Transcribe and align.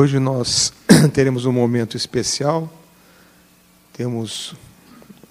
Hoje 0.00 0.20
nós 0.20 0.72
teremos 1.12 1.44
um 1.44 1.50
momento 1.50 1.96
especial. 1.96 2.72
Temos 3.92 4.54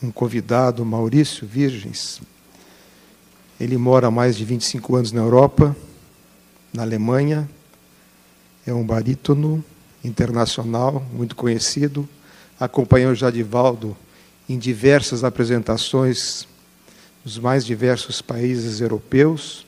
um 0.04 0.12
convidado, 0.12 0.84
Maurício 0.84 1.48
Virgens. 1.48 2.20
Ele 3.58 3.78
mora 3.78 4.08
há 4.08 4.12
mais 4.12 4.36
de 4.36 4.44
25 4.44 4.98
anos 4.98 5.14
na 5.14 5.22
Europa, 5.22 5.74
na 6.74 6.84
Alemanha. 6.84 7.50
É 8.66 8.74
um 8.74 8.86
barítono 8.86 9.64
internacional, 10.04 11.02
muito 11.14 11.34
conhecido. 11.34 12.06
Acompanhou 12.60 13.16
Jadivaldo 13.16 13.96
em 14.50 14.60
diversas 14.60 15.24
apresentações 15.24 16.46
nos 17.24 17.40
mais 17.40 17.66
diversos 17.66 18.22
países 18.22 18.82
europeus. 18.82 19.66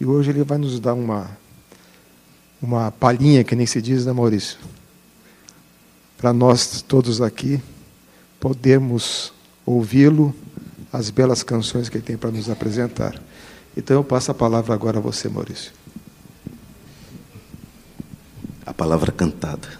E 0.00 0.04
hoje 0.04 0.30
ele 0.30 0.42
vai 0.42 0.58
nos 0.58 0.80
dar 0.80 0.94
uma, 0.94 1.30
uma 2.60 2.90
palhinha, 2.90 3.42
que 3.42 3.56
nem 3.56 3.66
se 3.66 3.80
diz, 3.80 4.04
né, 4.04 4.12
Maurício? 4.12 4.58
Para 6.18 6.32
nós 6.32 6.82
todos 6.82 7.22
aqui 7.22 7.60
podermos 8.38 9.32
ouvi-lo, 9.64 10.34
as 10.92 11.10
belas 11.10 11.42
canções 11.42 11.88
que 11.88 11.96
ele 11.96 12.04
tem 12.04 12.16
para 12.16 12.30
nos 12.30 12.50
apresentar. 12.50 13.20
Então 13.76 13.96
eu 13.96 14.04
passo 14.04 14.30
a 14.30 14.34
palavra 14.34 14.74
agora 14.74 14.98
a 14.98 15.00
você, 15.00 15.28
Maurício. 15.28 15.72
A 18.66 18.74
palavra 18.74 19.12
cantada. 19.12 19.79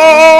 Lord. 0.00 0.39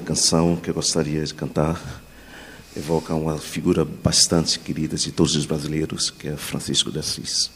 Canção 0.00 0.56
que 0.56 0.70
eu 0.70 0.74
gostaria 0.74 1.22
de 1.22 1.32
cantar 1.32 1.80
evoca 2.76 3.14
uma 3.14 3.38
figura 3.38 3.84
bastante 3.84 4.58
querida 4.58 4.96
de 4.96 5.12
todos 5.12 5.36
os 5.36 5.46
brasileiros, 5.46 6.10
que 6.10 6.26
é 6.26 6.36
Francisco 6.36 6.90
de 6.90 6.98
Assis. 6.98 7.48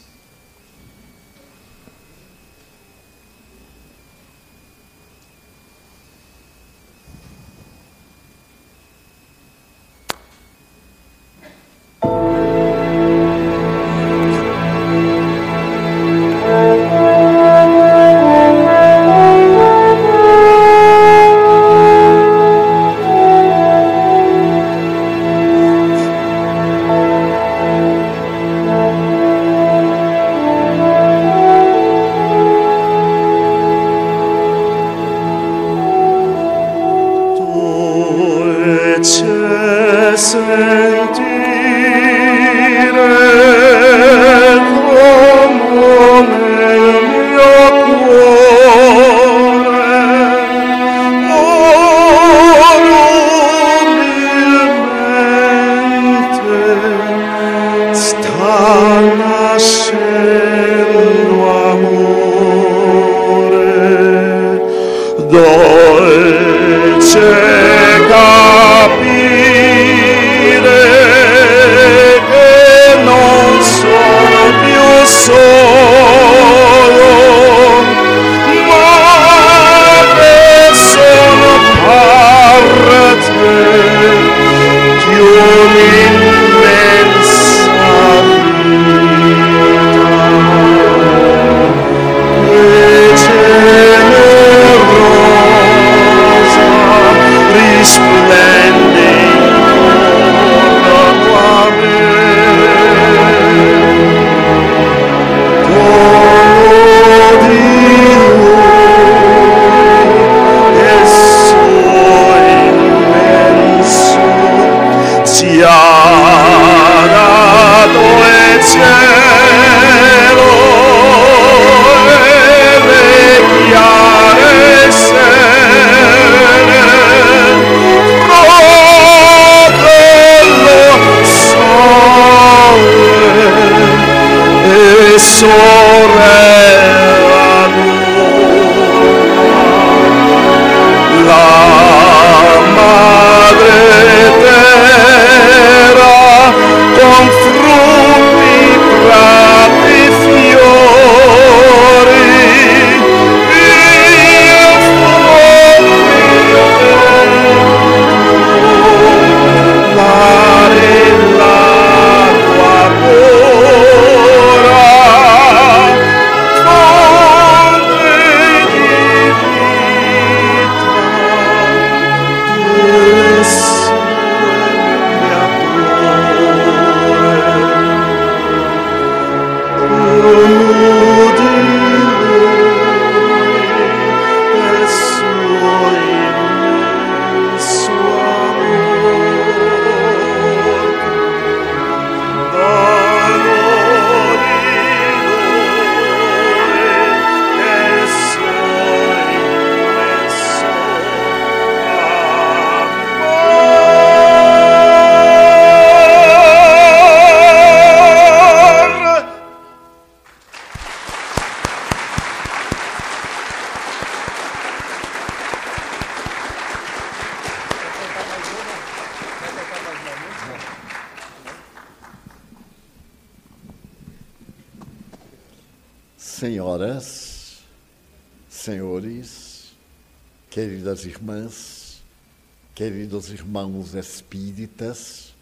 Irmãos 233.29 233.95
espíritas, 233.95 235.33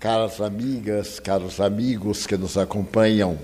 caras 0.00 0.40
amigas, 0.40 1.20
caros 1.20 1.60
amigos 1.60 2.26
que 2.26 2.36
nos 2.36 2.56
acompanham 2.56 3.38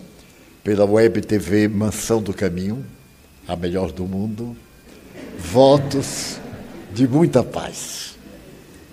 pela 0.64 0.87
web 0.87 1.20
TV 1.20 1.68
Mansão 1.68 2.23
do 2.23 2.32
Caminho, 2.32 2.85
a 3.47 3.54
melhor 3.54 3.92
do 3.92 4.06
mundo, 4.06 4.56
votos 5.38 6.38
de 6.94 7.06
muita 7.06 7.44
paz. 7.44 8.16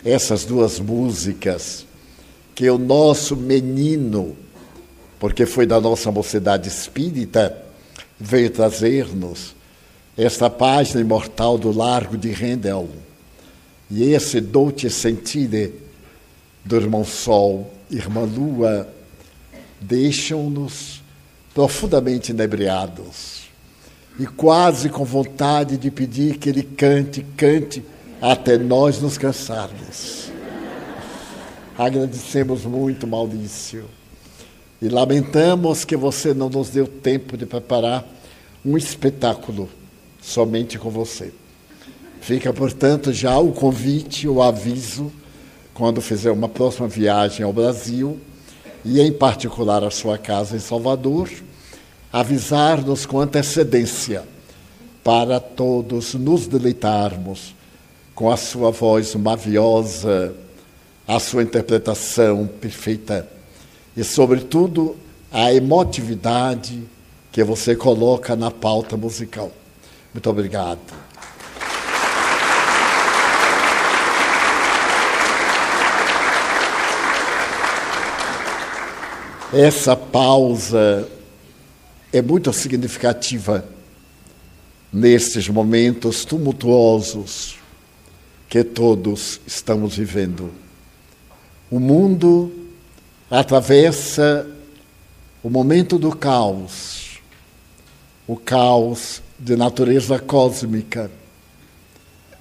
Essas 0.03 0.43
duas 0.43 0.77
músicas 0.77 1.85
que 2.53 2.69
o 2.69 2.77
nosso 2.77 3.37
menino, 3.37 4.35
porque 5.19 5.45
foi 5.45 5.65
da 5.65 5.79
nossa 5.79 6.11
mocidade 6.11 6.67
espírita, 6.67 7.63
veio 8.19 8.49
trazer-nos 8.49 9.54
esta 10.17 10.49
página 10.49 11.01
imortal 11.01 11.57
do 11.57 11.71
Largo 11.71 12.17
de 12.17 12.29
Rendel 12.29 12.89
e 13.91 14.03
esse 14.13 14.39
dolce 14.39 14.89
sentire 14.89 15.73
do 16.63 16.75
irmão 16.75 17.03
Sol, 17.03 17.71
irmã 17.91 18.21
Lua, 18.21 18.87
deixam-nos 19.79 21.03
profundamente 21.53 22.31
inebriados 22.31 23.43
e 24.17 24.25
quase 24.25 24.89
com 24.89 25.03
vontade 25.03 25.77
de 25.77 25.91
pedir 25.91 26.37
que 26.37 26.49
ele 26.49 26.63
cante, 26.63 27.23
cante, 27.35 27.83
até 28.21 28.57
nós 28.57 29.01
nos 29.01 29.17
cansarmos. 29.17 30.31
Agradecemos 31.77 32.63
muito, 32.63 33.05
Maurício, 33.05 33.85
e 34.81 34.87
lamentamos 34.87 35.83
que 35.83 35.97
você 35.97 36.33
não 36.33 36.49
nos 36.49 36.69
deu 36.69 36.87
tempo 36.87 37.35
de 37.35 37.45
preparar 37.45 38.05
um 38.65 38.77
espetáculo 38.77 39.69
somente 40.25 40.79
com 40.79 40.89
você. 40.89 41.31
Fica, 42.19 42.51
portanto, 42.51 43.13
já 43.13 43.37
o 43.37 43.51
convite, 43.51 44.27
o 44.27 44.41
aviso, 44.41 45.11
quando 45.73 46.01
fizer 46.01 46.31
uma 46.31 46.49
próxima 46.49 46.87
viagem 46.87 47.45
ao 47.45 47.53
Brasil, 47.53 48.19
e 48.83 48.99
em 48.99 49.11
particular 49.11 49.83
a 49.83 49.91
sua 49.91 50.17
casa 50.17 50.55
em 50.55 50.59
Salvador, 50.59 51.29
avisar-nos 52.11 53.05
com 53.05 53.19
antecedência, 53.19 54.23
para 55.03 55.39
todos 55.39 56.15
nos 56.15 56.47
deleitarmos 56.47 57.53
com 58.15 58.31
a 58.31 58.37
sua 58.37 58.71
voz 58.71 59.13
maviosa, 59.13 60.33
a 61.07 61.19
sua 61.19 61.43
interpretação 61.43 62.49
perfeita 62.59 63.29
e, 63.95 64.03
sobretudo, 64.03 64.95
a 65.31 65.53
emotividade 65.53 66.81
que 67.31 67.43
você 67.43 67.75
coloca 67.75 68.35
na 68.35 68.49
pauta 68.49 68.97
musical. 68.97 69.51
Muito 70.15 70.29
obrigado. 70.29 70.79
Essa 79.51 79.93
pausa 79.93 81.05
é 82.13 82.21
muito 82.21 82.53
significativa 82.53 83.65
nestes 84.93 85.49
momentos 85.49 86.23
tumultuosos 86.23 87.57
que 88.47 88.63
todos 88.63 89.41
estamos 89.45 89.97
vivendo. 89.97 90.49
O 91.69 91.77
mundo 91.77 92.69
atravessa 93.29 94.49
o 95.43 95.49
momento 95.49 95.99
do 95.99 96.15
caos, 96.15 97.19
o 98.25 98.37
caos 98.37 99.24
de 99.37 99.55
natureza 99.55 100.19
cósmica, 100.19 101.11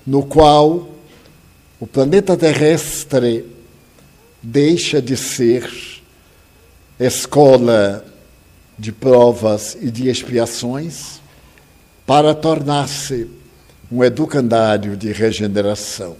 no 0.06 0.22
qual 0.22 0.90
o 1.80 1.86
planeta 1.86 2.36
terrestre 2.36 3.44
deixa 4.42 5.00
de 5.02 5.16
ser 5.16 5.70
escola 6.98 8.04
de 8.78 8.92
provas 8.92 9.76
e 9.80 9.90
de 9.90 10.08
expiações 10.08 11.20
para 12.06 12.34
tornar-se 12.34 13.28
um 13.90 14.04
educandário 14.04 14.96
de 14.96 15.12
regeneração. 15.12 16.16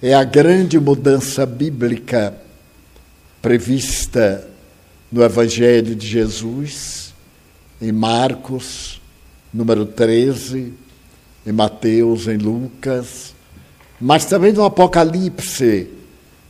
É 0.00 0.14
a 0.14 0.24
grande 0.24 0.78
mudança 0.78 1.44
bíblica 1.44 2.34
prevista 3.40 4.48
no 5.10 5.22
Evangelho 5.22 5.94
de 5.94 6.06
Jesus, 6.06 7.12
em 7.80 7.92
Marcos, 7.92 9.01
número 9.52 9.84
13, 9.84 10.72
em 11.46 11.52
Mateus, 11.52 12.26
em 12.26 12.36
Lucas, 12.36 13.34
mas 14.00 14.24
também 14.24 14.52
no 14.52 14.64
Apocalipse 14.64 15.88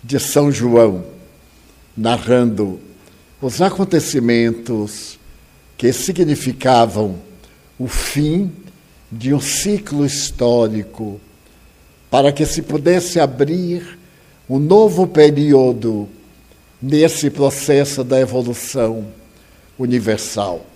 de 0.02 0.18
São 0.18 0.50
João, 0.52 1.04
narrando 1.96 2.78
os 3.40 3.60
acontecimentos 3.60 5.18
que 5.76 5.92
significavam 5.92 7.16
o 7.78 7.88
fim 7.88 8.52
de 9.10 9.34
um 9.34 9.40
ciclo 9.40 10.06
histórico, 10.06 11.20
para 12.10 12.30
que 12.30 12.46
se 12.46 12.62
pudesse 12.62 13.18
abrir 13.18 13.98
um 14.48 14.58
novo 14.58 15.06
período 15.06 16.08
nesse 16.80 17.30
processo 17.30 18.04
da 18.04 18.20
evolução 18.20 19.08
universal. 19.78 20.71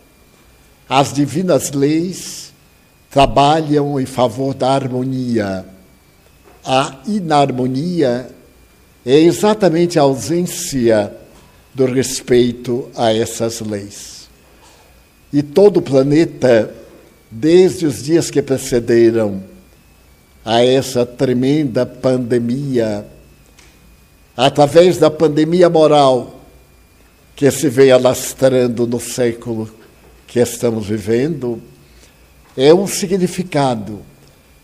As 0.89 1.13
divinas 1.13 1.73
leis 1.73 2.53
trabalham 3.11 3.99
em 3.99 4.07
favor 4.07 4.55
da 4.55 4.71
harmonia. 4.71 5.65
A 6.65 6.97
inarmonia 7.07 8.29
é 9.05 9.19
exatamente 9.19 9.99
a 9.99 10.03
ausência 10.03 11.13
do 11.75 11.87
respeito 11.87 12.89
a 12.95 13.13
essas 13.13 13.61
leis. 13.61 14.29
E 15.33 15.43
todo 15.43 15.79
o 15.79 15.83
planeta 15.83 16.73
desde 17.31 17.87
os 17.87 18.03
dias 18.03 18.31
que 18.31 18.41
precederam 18.41 19.43
a 20.45 20.65
essa 20.65 21.05
tremenda 21.05 21.85
pandemia, 21.85 23.05
através 24.37 24.97
da 24.97 25.11
pandemia 25.11 25.69
moral 25.69 26.41
que 27.35 27.51
se 27.51 27.69
vem 27.69 27.91
alastrando 27.91 28.87
no 28.87 29.01
século 29.01 29.76
que 30.37 30.41
estamos 30.41 30.87
vivendo, 30.87 31.63
é 32.55 32.75
um 32.75 32.87
significado 32.87 34.01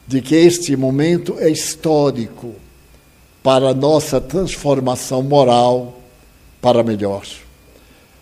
de 0.07 0.21
que 0.21 0.35
este 0.35 0.76
momento 0.76 1.37
é 1.38 1.49
histórico 1.49 2.55
para 3.43 3.71
a 3.71 3.75
nossa 3.75 4.21
transformação 4.21 5.23
moral 5.23 5.99
para 6.61 6.83
melhor. 6.83 7.26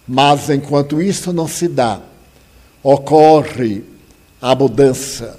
Mas 0.07 0.49
enquanto 0.49 1.02
isso 1.02 1.33
não 1.33 1.49
se 1.49 1.66
dá, 1.66 2.00
ocorre 2.85 3.83
a 4.40 4.54
mudança. 4.54 5.37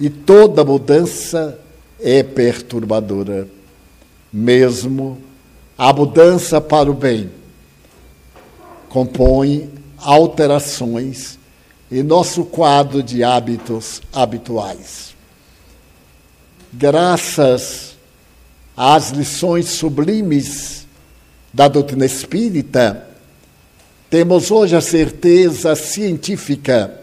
E 0.00 0.10
toda 0.10 0.64
mudança 0.64 1.56
é 2.00 2.24
perturbadora. 2.24 3.46
Mesmo 4.32 5.18
a 5.78 5.92
mudança 5.92 6.60
para 6.60 6.90
o 6.90 6.94
bem 6.94 7.30
compõe 8.88 9.77
alterações 10.00 11.38
em 11.90 12.02
nosso 12.02 12.44
quadro 12.44 13.02
de 13.02 13.24
hábitos 13.24 14.02
habituais. 14.12 15.14
Graças 16.72 17.96
às 18.76 19.10
lições 19.10 19.66
sublimes 19.70 20.86
da 21.52 21.66
doutrina 21.66 22.04
espírita, 22.04 23.08
temos 24.10 24.50
hoje 24.50 24.76
a 24.76 24.80
certeza 24.80 25.74
científica 25.74 27.00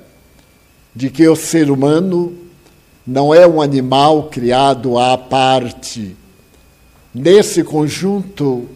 de 0.96 1.10
que 1.10 1.28
o 1.28 1.36
ser 1.36 1.70
humano 1.70 2.36
não 3.06 3.34
é 3.34 3.46
um 3.46 3.62
animal 3.62 4.30
criado 4.30 4.98
à 4.98 5.18
parte, 5.18 6.16
nesse 7.14 7.64
conjunto 7.64 8.68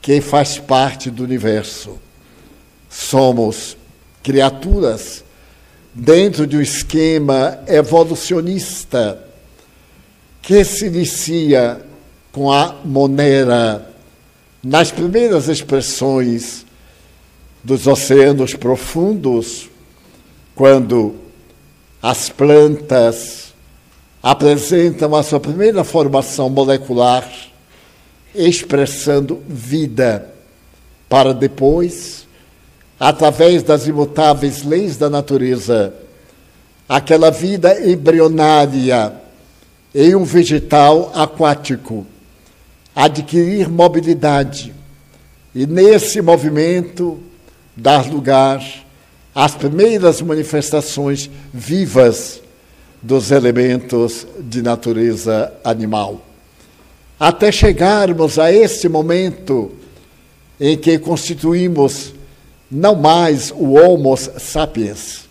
que 0.00 0.20
faz 0.20 0.58
parte 0.58 1.10
do 1.10 1.24
universo. 1.24 1.98
Somos 2.90 3.76
criaturas 4.22 5.24
dentro 5.94 6.46
de 6.46 6.56
um 6.56 6.60
esquema 6.60 7.60
evolucionista 7.66 9.24
que 10.42 10.64
se 10.64 10.86
inicia 10.86 11.80
com 12.32 12.52
a 12.52 12.76
monera 12.84 13.88
nas 14.62 14.90
primeiras 14.90 15.48
expressões 15.48 16.66
dos 17.62 17.86
oceanos 17.86 18.54
profundos, 18.54 19.68
quando 20.54 21.14
as 22.02 22.28
plantas 22.28 23.52
apresentam 24.22 25.14
a 25.14 25.22
sua 25.22 25.40
primeira 25.40 25.84
formação 25.84 26.48
molecular, 26.50 27.30
expressando 28.34 29.42
vida, 29.46 30.32
para 31.08 31.32
depois, 31.32 32.26
através 33.00 33.62
das 33.62 33.86
imutáveis 33.86 34.62
leis 34.62 34.98
da 34.98 35.08
natureza, 35.08 35.94
aquela 36.86 37.30
vida 37.30 37.80
embrionária 37.90 39.14
em 39.94 40.14
um 40.14 40.22
vegetal 40.22 41.10
aquático, 41.14 42.06
adquirir 42.94 43.70
mobilidade 43.70 44.74
e, 45.54 45.66
nesse 45.66 46.20
movimento, 46.20 47.18
dar 47.74 48.06
lugar 48.06 48.62
as 49.34 49.54
primeiras 49.54 50.20
manifestações 50.20 51.30
vivas 51.54 52.42
dos 53.00 53.30
elementos 53.30 54.26
de 54.38 54.60
natureza 54.60 55.50
animal. 55.64 56.20
Até 57.18 57.50
chegarmos 57.50 58.38
a 58.38 58.52
esse 58.52 58.90
momento 58.90 59.72
em 60.60 60.76
que 60.76 60.98
constituímos 60.98 62.19
não 62.70 62.94
mais 62.94 63.50
o 63.50 63.72
Homo 63.72 64.16
sapiens, 64.16 65.28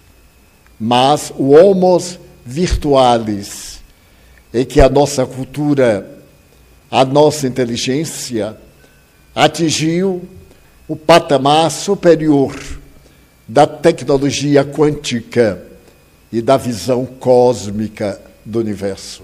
mas 0.79 1.31
o 1.37 1.51
Homo 1.51 1.97
virtualis, 2.45 3.79
em 4.53 4.65
que 4.65 4.81
a 4.81 4.89
nossa 4.89 5.25
cultura, 5.25 6.19
a 6.89 7.05
nossa 7.05 7.47
inteligência 7.47 8.57
atingiu 9.33 10.27
o 10.87 10.95
patamar 10.95 11.69
superior 11.69 12.55
da 13.47 13.65
tecnologia 13.65 14.65
quântica 14.65 15.63
e 16.31 16.41
da 16.41 16.57
visão 16.57 17.05
cósmica 17.05 18.19
do 18.45 18.59
universo. 18.59 19.23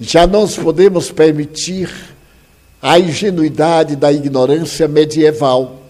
Já 0.00 0.26
não 0.26 0.48
podemos 0.48 1.10
permitir 1.10 1.90
a 2.82 2.98
ingenuidade 2.98 3.96
da 3.96 4.12
ignorância 4.12 4.86
medieval, 4.86 5.83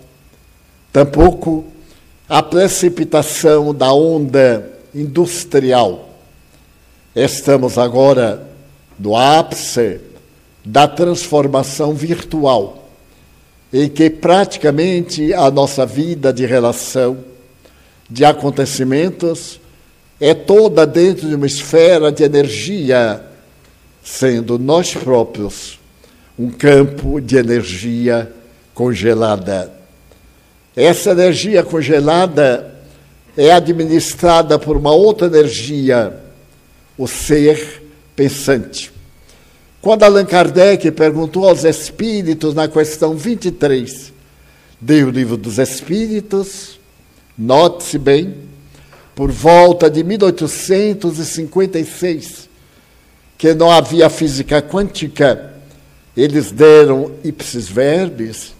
tampouco 0.95 1.65
a 2.29 2.41
precipitação 2.41 3.75
da 3.75 3.93
onda 3.93 4.79
industrial. 4.95 6.09
Estamos 7.17 7.77
agora 7.77 8.47
no 8.97 9.17
ápice 9.17 10.01
da 10.65 10.87
transformação 10.87 11.95
virtual 11.95 12.89
em 13.73 13.89
que 13.89 14.09
praticamente 14.09 15.35
a 15.35 15.51
nossa 15.51 15.85
vida 15.85 16.33
de 16.33 16.47
relação, 16.47 17.19
de 18.09 18.25
acontecimentos, 18.25 19.61
é 20.21 20.33
toda 20.33 20.87
dentro 20.87 21.29
de 21.29 21.35
uma 21.35 21.47
esfera 21.47 22.13
de 22.13 22.23
energia, 22.23 23.21
sendo 24.01 24.61
nós 24.61 24.95
próprios 24.95 25.81
um 26.39 26.51
campo 26.51 27.21
de 27.21 27.37
energia 27.37 28.33
congelada. 28.73 29.84
Essa 30.77 31.13
energia 31.13 31.63
congelada 31.63 32.75
é 33.37 33.53
administrada 33.53 34.59
por 34.59 34.77
uma 34.77 34.93
outra 34.93 35.29
energia, 35.29 36.21
o 36.99 37.07
ser 37.07 37.85
pensante. 38.17 38.91
Quando 39.81 40.03
Allan 40.03 40.25
Kardec 40.25 40.91
perguntou 40.93 41.49
aos 41.49 41.63
espíritos 41.63 42.55
na 42.55 42.67
questão 42.67 43.17
23 43.17 44.13
do 44.81 45.11
livro 45.11 45.37
dos 45.37 45.59
Espíritos, 45.59 46.81
note-se 47.37 47.99
bem, 47.99 48.35
por 49.15 49.31
volta 49.31 49.91
de 49.91 50.03
1856, 50.03 52.49
que 53.39 53.55
não 53.55 53.71
havia 53.71 54.11
física 54.11 54.61
quântica, 54.61 55.55
eles 56.17 56.51
deram 56.51 57.13
ipsis 57.23 57.69
verbis 57.69 58.53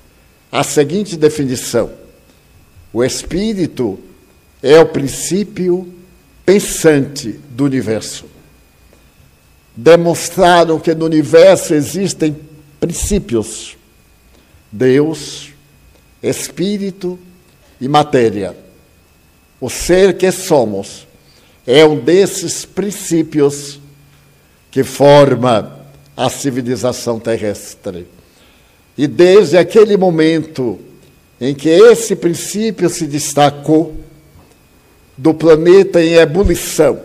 a 0.53 0.63
seguinte 0.63 1.17
definição: 1.17 2.04
o 2.95 3.05
espírito 3.05 3.99
é 4.63 4.79
o 4.79 4.87
princípio 4.87 5.93
pensante 6.47 7.39
do 7.51 7.65
universo 7.65 8.33
demonstraram 9.77 10.79
que 10.79 10.95
no 10.95 11.05
universo 11.07 11.75
existem 11.75 12.37
princípios: 12.79 13.77
Deus, 14.71 15.51
Espírito 16.23 17.19
e 17.81 17.89
matéria. 17.89 18.57
O 19.61 19.69
ser 19.69 20.17
que 20.17 20.31
somos 20.31 21.07
é 21.67 21.85
um 21.85 21.99
desses 21.99 22.65
princípios 22.65 23.79
que 24.71 24.83
forma 24.83 25.81
a 26.17 26.31
civilização 26.31 27.19
terrestre. 27.19 28.07
E 28.97 29.07
desde 29.07 29.59
aquele 29.59 29.97
momento 29.97 30.79
em 31.45 31.55
que 31.55 31.69
esse 31.69 32.17
princípio 32.17 32.89
se 32.89 33.07
destacou 33.07 33.95
do 35.15 35.35
planeta 35.35 36.03
em 36.03 36.15
ebulição, 36.15 36.99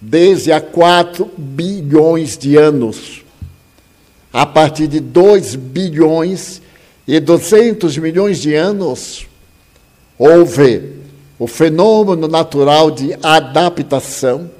desde 0.00 0.50
há 0.50 0.58
4 0.58 1.30
bilhões 1.36 2.38
de 2.38 2.56
anos, 2.56 3.22
a 4.32 4.46
partir 4.46 4.86
de 4.86 5.00
2 5.00 5.54
bilhões 5.54 6.62
e 7.06 7.20
200 7.20 7.98
milhões 7.98 8.40
de 8.40 8.54
anos, 8.54 9.26
houve 10.18 10.94
o 11.38 11.46
fenômeno 11.46 12.26
natural 12.26 12.90
de 12.90 13.14
adaptação, 13.22 14.50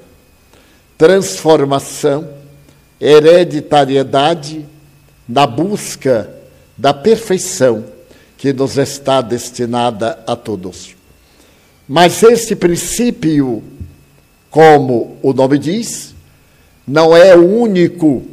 transformação, 0.99 2.29
hereditariedade 2.99 4.63
na 5.27 5.47
busca 5.47 6.29
da 6.77 6.93
perfeição 6.93 7.99
que 8.41 8.51
nos 8.51 8.75
está 8.75 9.21
destinada 9.21 10.23
a 10.25 10.35
todos. 10.35 10.95
Mas 11.87 12.23
esse 12.23 12.55
princípio, 12.55 13.63
como 14.49 15.15
o 15.21 15.31
nome 15.31 15.59
diz, 15.59 16.15
não 16.87 17.15
é 17.15 17.35
único, 17.35 18.25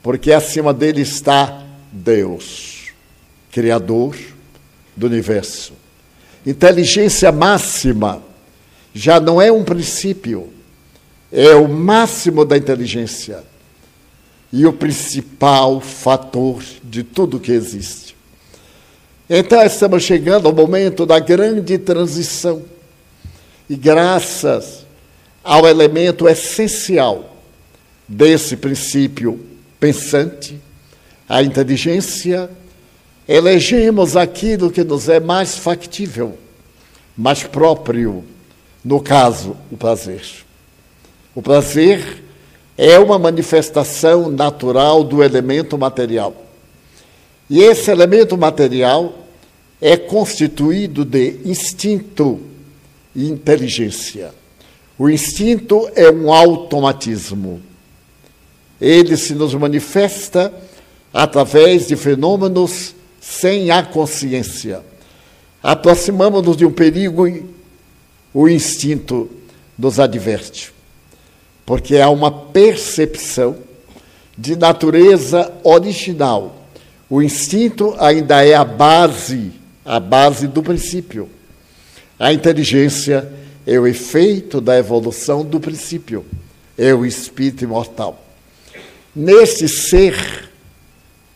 porque 0.00 0.32
acima 0.32 0.72
dele 0.72 1.00
está 1.00 1.66
Deus, 1.90 2.92
Criador 3.50 4.16
do 4.96 5.06
universo. 5.06 5.72
Inteligência 6.46 7.32
máxima 7.32 8.22
já 8.94 9.18
não 9.18 9.42
é 9.42 9.50
um 9.50 9.64
princípio, 9.64 10.50
é 11.32 11.52
o 11.56 11.66
máximo 11.66 12.44
da 12.44 12.56
inteligência 12.56 13.42
e 14.52 14.64
o 14.66 14.72
principal 14.72 15.80
fator 15.80 16.62
de 16.84 17.02
tudo 17.02 17.40
que 17.40 17.50
existe. 17.50 18.11
Então, 19.28 19.62
estamos 19.62 20.02
chegando 20.02 20.46
ao 20.48 20.54
momento 20.54 21.06
da 21.06 21.18
grande 21.18 21.78
transição 21.78 22.62
e 23.68 23.76
graças 23.76 24.84
ao 25.42 25.66
elemento 25.66 26.28
essencial 26.28 27.36
desse 28.06 28.56
princípio 28.56 29.40
pensante, 29.80 30.60
a 31.28 31.42
inteligência, 31.42 32.50
elegemos 33.26 34.16
aquilo 34.16 34.70
que 34.70 34.84
nos 34.84 35.08
é 35.08 35.18
mais 35.18 35.56
factível, 35.56 36.36
mais 37.16 37.42
próprio, 37.42 38.24
no 38.84 39.00
caso, 39.00 39.56
o 39.70 39.76
prazer. 39.76 40.22
O 41.34 41.40
prazer 41.40 42.22
é 42.76 42.98
uma 42.98 43.18
manifestação 43.18 44.30
natural 44.30 45.02
do 45.02 45.22
elemento 45.22 45.78
material. 45.78 46.34
E 47.52 47.60
esse 47.60 47.90
elemento 47.90 48.38
material 48.38 49.12
é 49.78 49.94
constituído 49.94 51.04
de 51.04 51.36
instinto 51.44 52.40
e 53.14 53.28
inteligência. 53.28 54.32
O 54.98 55.10
instinto 55.10 55.86
é 55.94 56.10
um 56.10 56.32
automatismo. 56.32 57.60
Ele 58.80 59.18
se 59.18 59.34
nos 59.34 59.52
manifesta 59.52 60.50
através 61.12 61.88
de 61.88 61.94
fenômenos 61.94 62.94
sem 63.20 63.70
a 63.70 63.82
consciência. 63.82 64.80
Aproximamos-nos 65.62 66.56
de 66.56 66.64
um 66.64 66.72
perigo 66.72 67.28
e 67.28 67.44
o 68.32 68.48
instinto 68.48 69.28
nos 69.78 70.00
adverte. 70.00 70.72
Porque 71.66 71.98
há 71.98 72.08
uma 72.08 72.30
percepção 72.30 73.58
de 74.38 74.56
natureza 74.56 75.52
original. 75.62 76.61
O 77.12 77.20
instinto 77.20 77.94
ainda 77.98 78.42
é 78.42 78.54
a 78.54 78.64
base, 78.64 79.52
a 79.84 80.00
base 80.00 80.46
do 80.46 80.62
princípio. 80.62 81.28
A 82.18 82.32
inteligência 82.32 83.30
é 83.66 83.78
o 83.78 83.86
efeito 83.86 84.62
da 84.62 84.78
evolução 84.78 85.44
do 85.44 85.60
princípio, 85.60 86.24
é 86.78 86.94
o 86.94 87.04
espírito 87.04 87.64
imortal. 87.64 88.18
Nesse 89.14 89.68
ser 89.68 90.48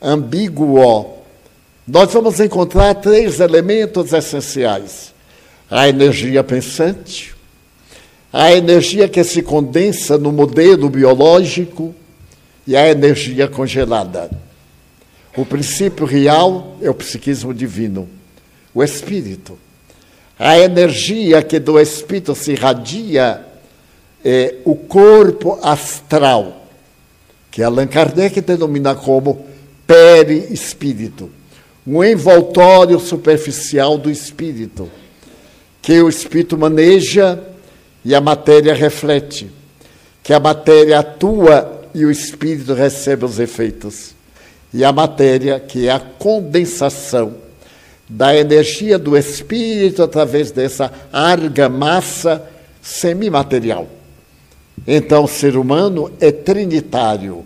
ambíguo, 0.00 1.18
nós 1.86 2.10
vamos 2.10 2.40
encontrar 2.40 2.94
três 2.94 3.38
elementos 3.38 4.14
essenciais: 4.14 5.12
a 5.70 5.86
energia 5.86 6.42
pensante, 6.42 7.34
a 8.32 8.50
energia 8.50 9.10
que 9.10 9.22
se 9.22 9.42
condensa 9.42 10.16
no 10.16 10.32
modelo 10.32 10.88
biológico 10.88 11.94
e 12.66 12.74
a 12.74 12.88
energia 12.88 13.46
congelada. 13.46 14.45
O 15.36 15.44
princípio 15.44 16.06
real 16.06 16.78
é 16.80 16.88
o 16.88 16.94
psiquismo 16.94 17.52
divino, 17.52 18.08
o 18.74 18.82
espírito. 18.82 19.58
A 20.38 20.58
energia 20.58 21.42
que 21.42 21.58
do 21.58 21.78
espírito 21.78 22.34
se 22.34 22.52
irradia 22.52 23.44
é 24.24 24.54
o 24.64 24.74
corpo 24.74 25.58
astral, 25.62 26.66
que 27.50 27.62
Allan 27.62 27.86
Kardec 27.86 28.40
denomina 28.40 28.94
como 28.94 29.46
perispírito, 29.86 31.30
um 31.86 32.02
envoltório 32.02 32.98
superficial 32.98 33.98
do 33.98 34.10
espírito, 34.10 34.90
que 35.82 36.00
o 36.00 36.08
espírito 36.08 36.56
maneja 36.56 37.42
e 38.02 38.14
a 38.14 38.20
matéria 38.22 38.74
reflete, 38.74 39.50
que 40.22 40.32
a 40.32 40.40
matéria 40.40 40.98
atua 41.00 41.82
e 41.94 42.06
o 42.06 42.10
espírito 42.10 42.72
recebe 42.72 43.24
os 43.24 43.38
efeitos. 43.38 44.15
E 44.72 44.84
a 44.84 44.92
matéria, 44.92 45.58
que 45.60 45.88
é 45.88 45.92
a 45.92 46.00
condensação 46.00 47.46
da 48.08 48.36
energia 48.36 48.98
do 48.98 49.16
espírito 49.16 50.02
através 50.02 50.50
dessa 50.50 50.92
argamassa 51.12 52.42
semimaterial. 52.80 53.86
Então, 54.86 55.24
o 55.24 55.28
ser 55.28 55.56
humano 55.56 56.10
é 56.20 56.30
trinitário. 56.30 57.44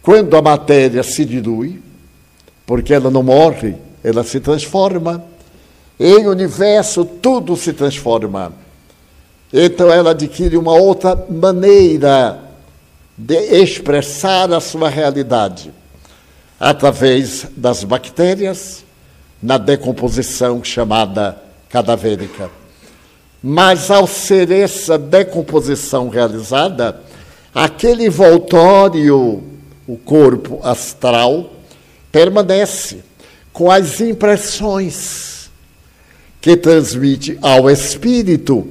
Quando 0.00 0.36
a 0.36 0.42
matéria 0.42 1.02
se 1.02 1.24
dilui, 1.24 1.80
porque 2.66 2.94
ela 2.94 3.10
não 3.10 3.22
morre, 3.22 3.74
ela 4.04 4.22
se 4.22 4.38
transforma. 4.38 5.24
Em 5.98 6.26
universo, 6.26 7.04
tudo 7.04 7.56
se 7.56 7.72
transforma. 7.72 8.52
Então, 9.52 9.92
ela 9.92 10.10
adquire 10.10 10.56
uma 10.56 10.74
outra 10.74 11.16
maneira 11.28 12.40
de 13.18 13.36
expressar 13.62 14.52
a 14.52 14.60
sua 14.60 14.88
realidade 14.88 15.72
através 16.62 17.48
das 17.56 17.82
bactérias, 17.82 18.84
na 19.42 19.58
decomposição 19.58 20.62
chamada 20.62 21.36
cadavérica. 21.68 22.48
Mas 23.42 23.90
ao 23.90 24.06
ser 24.06 24.48
essa 24.52 24.96
decomposição 24.96 26.08
realizada, 26.08 27.00
aquele 27.52 28.06
envoltório, 28.06 29.42
o 29.88 29.96
corpo 29.96 30.60
astral, 30.62 31.50
permanece 32.12 33.00
com 33.52 33.68
as 33.68 34.00
impressões 34.00 35.50
que 36.40 36.56
transmite 36.56 37.36
ao 37.42 37.68
espírito 37.68 38.68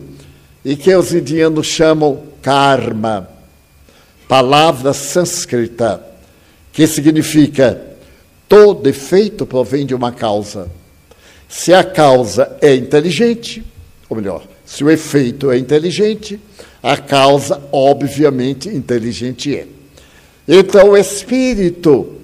e 0.64 0.78
que 0.78 0.96
os 0.96 1.14
indianos 1.14 1.68
chamam 1.68 2.24
karma, 2.42 3.28
palavra 4.30 4.94
sânscrita, 4.94 6.11
que 6.82 6.88
significa 6.88 7.92
Todo 8.52 8.90
efeito 8.90 9.46
provém 9.46 9.86
de 9.86 9.96
uma 9.96 10.12
causa. 10.12 10.68
Se 11.48 11.74
a 11.74 11.86
causa 11.86 12.58
é 12.60 12.76
inteligente, 12.76 13.64
ou 14.10 14.18
melhor, 14.18 14.44
se 14.66 14.84
o 14.84 14.90
efeito 14.90 15.50
é 15.52 15.58
inteligente, 15.58 16.38
a 16.84 16.98
causa, 16.98 17.62
obviamente, 17.72 18.68
inteligente 18.68 19.56
é. 19.56 19.68
Então, 20.46 20.90
o 20.90 20.98
espírito 20.98 22.16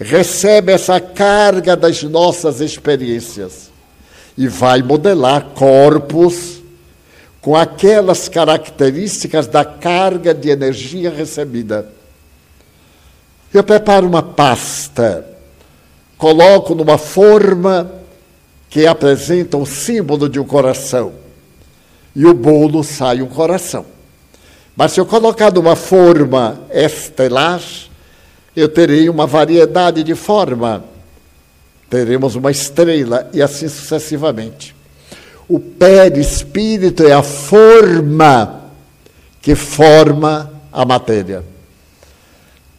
recebe 0.00 0.72
essa 0.72 0.98
carga 0.98 1.76
das 1.76 2.02
nossas 2.02 2.62
experiências 2.62 3.70
e 4.38 4.48
vai 4.48 4.80
modelar 4.80 5.50
corpos 5.54 6.62
com 7.42 7.54
aquelas 7.54 8.26
características 8.26 9.46
da 9.46 9.66
carga 9.66 10.32
de 10.32 10.48
energia 10.48 11.10
recebida. 11.10 11.93
Eu 13.54 13.62
preparo 13.62 14.06
uma 14.06 14.22
pasta 14.22 15.24
coloco 16.18 16.74
numa 16.74 16.98
forma 16.98 17.92
que 18.68 18.86
apresenta 18.86 19.56
o 19.56 19.64
símbolo 19.64 20.28
de 20.28 20.40
um 20.40 20.44
coração. 20.44 21.12
E 22.16 22.26
o 22.26 22.34
bolo 22.34 22.82
sai 22.82 23.22
um 23.22 23.28
coração. 23.28 23.86
Mas 24.74 24.92
se 24.92 25.00
eu 25.00 25.06
colocar 25.06 25.52
numa 25.52 25.76
forma 25.76 26.62
estelar, 26.72 27.62
eu 28.56 28.68
terei 28.68 29.08
uma 29.08 29.26
variedade 29.26 30.02
de 30.02 30.14
forma. 30.14 30.82
Teremos 31.88 32.34
uma 32.34 32.50
estrela 32.50 33.30
e 33.32 33.40
assim 33.40 33.68
sucessivamente. 33.68 34.74
O 35.48 35.60
perispírito 35.60 37.06
é 37.06 37.12
a 37.12 37.22
forma 37.22 38.62
que 39.40 39.54
forma 39.54 40.50
a 40.72 40.84
matéria. 40.84 41.53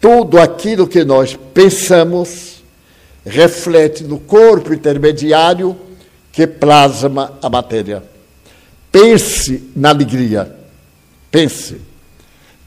Tudo 0.06 0.40
aquilo 0.40 0.86
que 0.86 1.04
nós 1.04 1.36
pensamos 1.52 2.64
reflete 3.26 4.04
no 4.04 4.20
corpo 4.20 4.72
intermediário 4.72 5.76
que 6.32 6.46
plasma 6.46 7.34
a 7.42 7.50
matéria. 7.50 8.04
Pense 8.92 9.72
na 9.76 9.90
alegria. 9.90 10.56
Pense. 11.32 11.82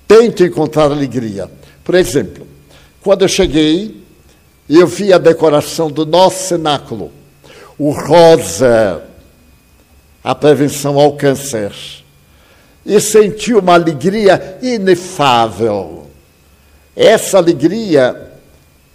Tente 0.09 0.43
encontrar 0.43 0.91
alegria. 0.91 1.49
Por 1.85 1.95
exemplo, 1.95 2.45
quando 3.01 3.23
eu 3.23 3.29
cheguei, 3.29 4.03
eu 4.69 4.89
vi 4.89 5.13
a 5.13 5.19
decoração 5.19 5.89
do 5.89 6.05
nosso 6.05 6.49
cenáculo, 6.49 7.13
o 7.79 7.93
rosa, 7.93 9.05
a 10.25 10.35
prevenção 10.35 10.99
ao 10.99 11.13
câncer, 11.13 11.73
e 12.85 13.01
senti 13.01 13.55
uma 13.55 13.75
alegria 13.75 14.59
inefável. 14.61 16.08
Essa 16.99 17.39
alegria 17.39 18.33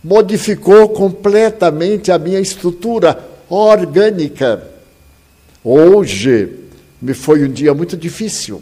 modificou 0.03 0.89
completamente 0.89 2.11
a 2.11 2.19
minha 2.19 2.41
estrutura 2.41 3.17
orgânica. 3.47 4.61
Hoje 5.63 6.59
me 7.01 7.13
foi 7.13 7.45
um 7.45 7.49
dia 7.49 7.73
muito 7.73 7.95
difícil. 7.95 8.61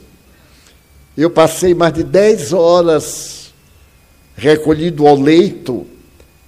Eu 1.18 1.32
passei 1.32 1.74
mais 1.74 1.92
de 1.92 2.04
10 2.04 2.54
horas 2.54 3.52
recolhido 4.36 5.08
ao 5.08 5.20
leito 5.20 5.88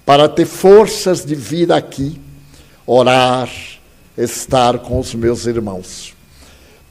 para 0.06 0.28
ter 0.28 0.46
forças 0.46 1.24
de 1.24 1.34
vir 1.34 1.72
aqui 1.72 2.20
orar, 2.86 3.50
estar 4.16 4.78
com 4.78 5.00
os 5.00 5.12
meus 5.16 5.46
irmãos. 5.46 6.14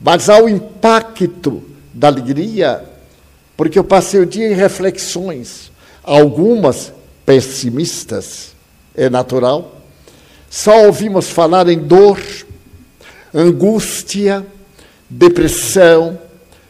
Mas 0.01 0.27
há 0.27 0.37
o 0.43 0.49
impacto 0.49 1.63
da 1.93 2.09
alegria, 2.09 2.83
porque 3.55 3.79
eu 3.79 3.85
passei 3.85 4.19
o 4.19 4.25
dia 4.25 4.51
em 4.51 4.53
reflexões, 4.53 5.71
algumas 6.03 6.91
pessimistas, 7.25 8.53
é 8.95 9.09
natural. 9.09 9.81
Só 10.49 10.85
ouvimos 10.85 11.29
falar 11.29 11.67
em 11.69 11.79
dor, 11.79 12.21
angústia, 13.33 14.45
depressão, 15.09 16.19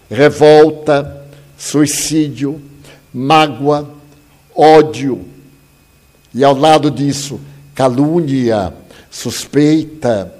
revolta, 0.09 1.25
suicídio, 1.57 2.61
mágoa, 3.13 3.89
ódio. 4.55 5.25
E 6.33 6.43
ao 6.43 6.55
lado 6.55 6.89
disso, 6.89 7.39
calúnia, 7.75 8.73
suspeita, 9.09 10.33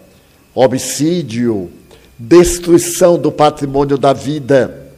homicídio, 0.54 1.72
destruição 2.18 3.18
do 3.18 3.32
patrimônio 3.32 3.98
da 3.98 4.14
vida. 4.14 4.92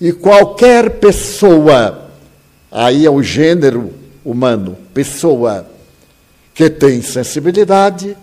E 0.00 0.12
qualquer 0.12 0.98
pessoa, 0.98 2.05
aí 2.78 3.06
é 3.06 3.10
o 3.10 3.22
gênero 3.22 3.94
humano, 4.22 4.76
pessoa 4.92 5.66
que 6.54 6.68
tem 6.68 7.00
sensibilidade, 7.00 8.14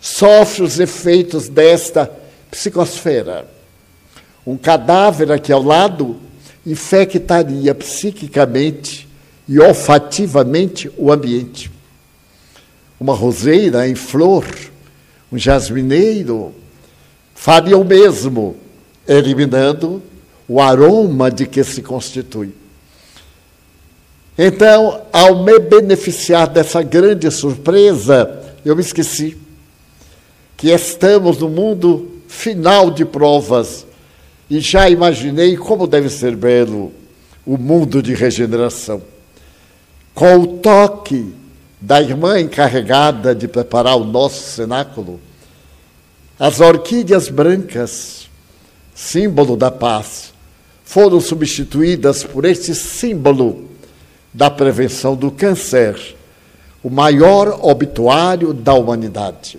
sofre 0.00 0.62
os 0.62 0.80
efeitos 0.80 1.46
desta 1.46 2.10
psicosfera. 2.50 3.46
Um 4.46 4.56
cadáver 4.56 5.30
aqui 5.30 5.52
ao 5.52 5.62
lado 5.62 6.16
infectaria 6.64 7.74
psiquicamente 7.74 9.06
e 9.46 9.60
olfativamente 9.60 10.90
o 10.96 11.12
ambiente. 11.12 11.70
Uma 12.98 13.14
roseira 13.14 13.86
em 13.86 13.94
flor, 13.94 14.46
um 15.30 15.36
jasmineiro, 15.36 16.54
faria 17.34 17.76
o 17.76 17.84
mesmo, 17.84 18.56
eliminando 19.06 20.02
o 20.48 20.62
aroma 20.62 21.30
de 21.30 21.46
que 21.46 21.62
se 21.62 21.82
constitui. 21.82 22.54
Então, 24.40 25.02
ao 25.12 25.42
me 25.42 25.58
beneficiar 25.58 26.46
dessa 26.46 26.80
grande 26.80 27.28
surpresa, 27.28 28.40
eu 28.64 28.76
me 28.76 28.82
esqueci 28.82 29.36
que 30.56 30.70
estamos 30.70 31.38
no 31.38 31.48
mundo 31.48 32.22
final 32.28 32.88
de 32.88 33.04
provas 33.04 33.84
e 34.48 34.60
já 34.60 34.88
imaginei 34.88 35.56
como 35.56 35.88
deve 35.88 36.08
ser 36.08 36.36
belo 36.36 36.92
o 37.44 37.58
mundo 37.58 38.00
de 38.00 38.14
regeneração. 38.14 39.02
Com 40.14 40.36
o 40.36 40.46
toque 40.58 41.34
da 41.80 42.00
irmã 42.00 42.38
encarregada 42.38 43.34
de 43.34 43.48
preparar 43.48 43.96
o 43.96 44.04
nosso 44.04 44.50
cenáculo, 44.50 45.18
as 46.38 46.60
orquídeas 46.60 47.28
brancas, 47.28 48.28
símbolo 48.94 49.56
da 49.56 49.70
paz, 49.70 50.32
foram 50.84 51.20
substituídas 51.20 52.22
por 52.22 52.44
este 52.44 52.72
símbolo 52.72 53.68
da 54.38 54.48
prevenção 54.48 55.16
do 55.16 55.32
câncer, 55.32 56.14
o 56.80 56.88
maior 56.88 57.58
obituário 57.60 58.54
da 58.54 58.72
humanidade. 58.72 59.58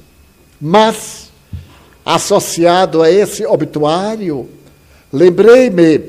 Mas, 0.59 1.29
associado 2.05 3.01
a 3.01 3.11
esse 3.11 3.45
obituário, 3.45 4.49
lembrei-me 5.11 6.01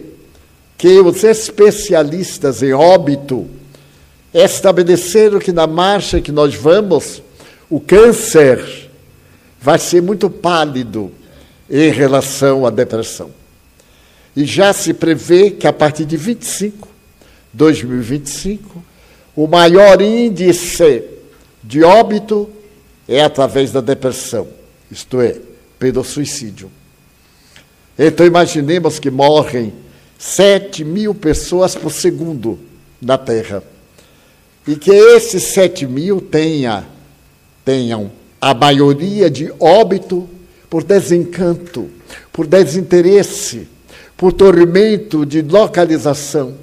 que 0.79 1.01
os 1.01 1.25
especialistas 1.25 2.63
em 2.63 2.73
óbito 2.73 3.49
estabeleceram 4.33 5.41
que 5.41 5.51
na 5.51 5.67
marcha 5.67 6.21
que 6.21 6.31
nós 6.31 6.55
vamos, 6.55 7.21
o 7.69 7.81
câncer 7.81 8.89
vai 9.61 9.81
ser 9.81 10.01
muito 10.01 10.31
pálido 10.31 11.11
em 11.69 11.91
relação 11.91 12.65
à 12.65 12.71
depressão. 12.71 13.33
E 14.37 14.45
já 14.45 14.73
se 14.73 14.95
prevê 14.95 15.51
que 15.51 15.67
a 15.67 15.73
partir 15.73 16.05
de 16.05 16.17
25 16.17 16.90
2025, 17.53 18.83
o 19.35 19.47
maior 19.47 20.01
índice 20.01 21.03
de 21.63 21.83
óbito 21.83 22.49
é 23.09 23.23
através 23.23 23.73
da 23.73 23.81
depressão, 23.81 24.47
isto 24.91 25.21
é, 25.21 25.37
pelo 25.79 26.05
suicídio. 26.05 26.71
Então 27.99 28.25
imaginemos 28.25 28.99
que 28.99 29.11
morrem 29.11 29.73
7 30.19 30.85
mil 30.85 31.15
pessoas 31.15 31.75
por 31.75 31.91
segundo 31.91 32.59
na 33.01 33.19
Terra. 33.19 33.63
E 34.67 34.77
que 34.77 34.91
esses 34.91 35.43
7 35.55 35.87
mil 35.87 36.21
tenha, 36.21 36.87
tenham 37.65 38.13
a 38.41 38.55
maioria 38.55 39.31
de 39.31 39.53
óbito 39.59 40.29
por 40.69 40.85
desencanto, 40.85 41.91
por 42.33 42.47
desinteresse, 42.47 43.67
por 44.17 44.33
tormento 44.33 45.27
de 45.27 45.43
localização 45.43 46.55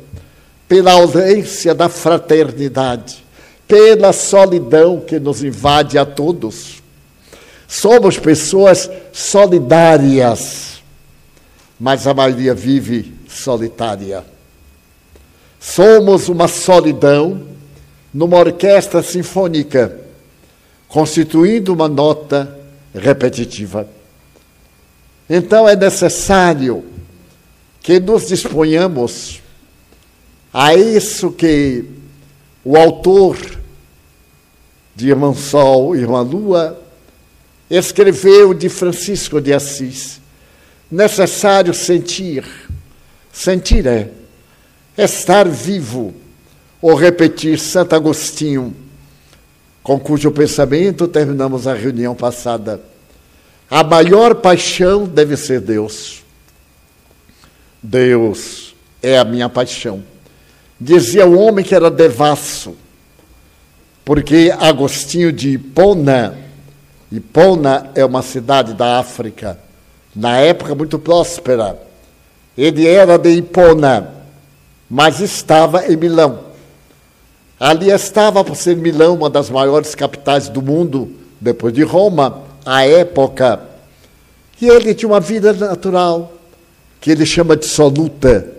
pela 0.67 0.93
ausência 0.93 1.73
da 1.73 1.87
fraternidade, 1.87 3.23
pela 3.67 4.11
solidão 4.11 4.99
que 4.99 5.19
nos 5.19 5.43
invade 5.43 5.97
a 5.97 6.05
todos. 6.05 6.83
Somos 7.67 8.17
pessoas 8.17 8.89
solidárias, 9.11 10.81
mas 11.79 12.05
a 12.07 12.13
maioria 12.13 12.53
vive 12.53 13.13
solitária. 13.27 14.23
Somos 15.59 16.29
uma 16.29 16.47
solidão 16.47 17.41
numa 18.13 18.37
orquestra 18.37 19.01
sinfônica, 19.03 19.99
constituindo 20.87 21.73
uma 21.73 21.87
nota 21.87 22.57
repetitiva. 22.93 23.87
Então 25.29 25.67
é 25.67 25.75
necessário 25.75 26.85
que 27.81 27.99
nos 27.99 28.27
disponhamos 28.27 29.41
a 30.59 30.73
isso 30.73 31.31
que 31.31 31.85
o 32.65 32.75
autor 32.75 33.37
de 34.95 35.07
Irmão 35.07 35.35
Sol 35.35 35.95
Irmã 35.95 36.21
Lua 36.21 36.81
escreveu 37.69 38.55
de 38.55 38.67
Francisco 38.67 39.39
de 39.39 39.53
Assis. 39.53 40.19
Necessário 40.89 41.75
sentir. 41.75 42.43
Sentir 43.31 43.85
é 43.85 44.09
estar 44.97 45.47
vivo, 45.47 46.11
ou 46.81 46.95
repetir 46.95 47.59
Santo 47.59 47.93
Agostinho, 47.93 48.75
com 49.83 49.99
cujo 49.99 50.31
pensamento 50.31 51.07
terminamos 51.07 51.67
a 51.67 51.75
reunião 51.75 52.15
passada. 52.15 52.81
A 53.69 53.83
maior 53.83 54.33
paixão 54.33 55.05
deve 55.05 55.37
ser 55.37 55.61
Deus. 55.61 56.23
Deus 57.83 58.75
é 59.03 59.19
a 59.19 59.23
minha 59.23 59.47
paixão. 59.47 60.16
Dizia 60.79 61.25
o 61.25 61.39
homem 61.39 61.65
que 61.65 61.73
era 61.73 61.89
devasso, 61.89 62.75
porque 64.05 64.53
Agostinho 64.59 65.31
de 65.31 65.49
Hipona, 65.49 66.37
Hipona 67.11 67.89
é 67.95 68.05
uma 68.05 68.21
cidade 68.21 68.75
da 68.75 68.99
África, 68.99 69.57
na 70.15 70.37
época 70.37 70.75
muito 70.75 70.99
próspera. 70.99 71.79
Ele 72.55 72.87
era 72.87 73.17
de 73.17 73.29
Hipona, 73.29 74.13
mas 74.87 75.19
estava 75.19 75.87
em 75.87 75.95
Milão. 75.95 76.41
Ali 77.59 77.89
estava, 77.89 78.43
por 78.43 78.55
ser 78.55 78.77
Milão, 78.77 79.15
uma 79.15 79.31
das 79.31 79.49
maiores 79.49 79.95
capitais 79.95 80.47
do 80.47 80.61
mundo, 80.61 81.11
depois 81.41 81.73
de 81.73 81.81
Roma, 81.81 82.43
à 82.63 82.85
época. 82.85 83.61
E 84.61 84.67
ele 84.67 84.93
tinha 84.93 85.09
uma 85.09 85.19
vida 85.19 85.53
natural, 85.53 86.33
que 87.01 87.09
ele 87.09 87.25
chama 87.25 87.57
de 87.57 87.65
soluta 87.65 88.56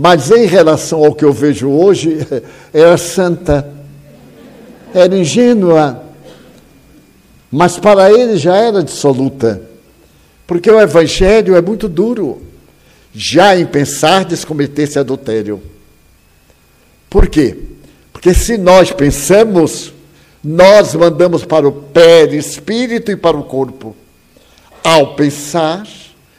Mas 0.00 0.30
em 0.30 0.46
relação 0.46 1.04
ao 1.04 1.12
que 1.12 1.24
eu 1.24 1.32
vejo 1.32 1.68
hoje, 1.68 2.18
era 2.72 2.96
santa, 2.96 3.68
era 4.94 5.18
ingênua, 5.18 6.04
mas 7.50 7.80
para 7.80 8.08
ele 8.08 8.36
já 8.36 8.54
era 8.54 8.80
dissoluta, 8.80 9.60
porque 10.46 10.70
o 10.70 10.80
evangelho 10.80 11.56
é 11.56 11.60
muito 11.60 11.88
duro, 11.88 12.40
já 13.12 13.58
em 13.58 13.66
pensar 13.66 14.24
cometer-se 14.44 15.00
adultério. 15.00 15.60
Por 17.10 17.26
quê? 17.26 17.58
Porque 18.12 18.32
se 18.32 18.56
nós 18.56 18.92
pensamos, 18.92 19.92
nós 20.44 20.94
mandamos 20.94 21.44
para 21.44 21.66
o 21.66 21.72
espírito 22.36 23.10
e 23.10 23.16
para 23.16 23.36
o 23.36 23.42
corpo. 23.42 23.96
Ao 24.84 25.16
pensar, 25.16 25.88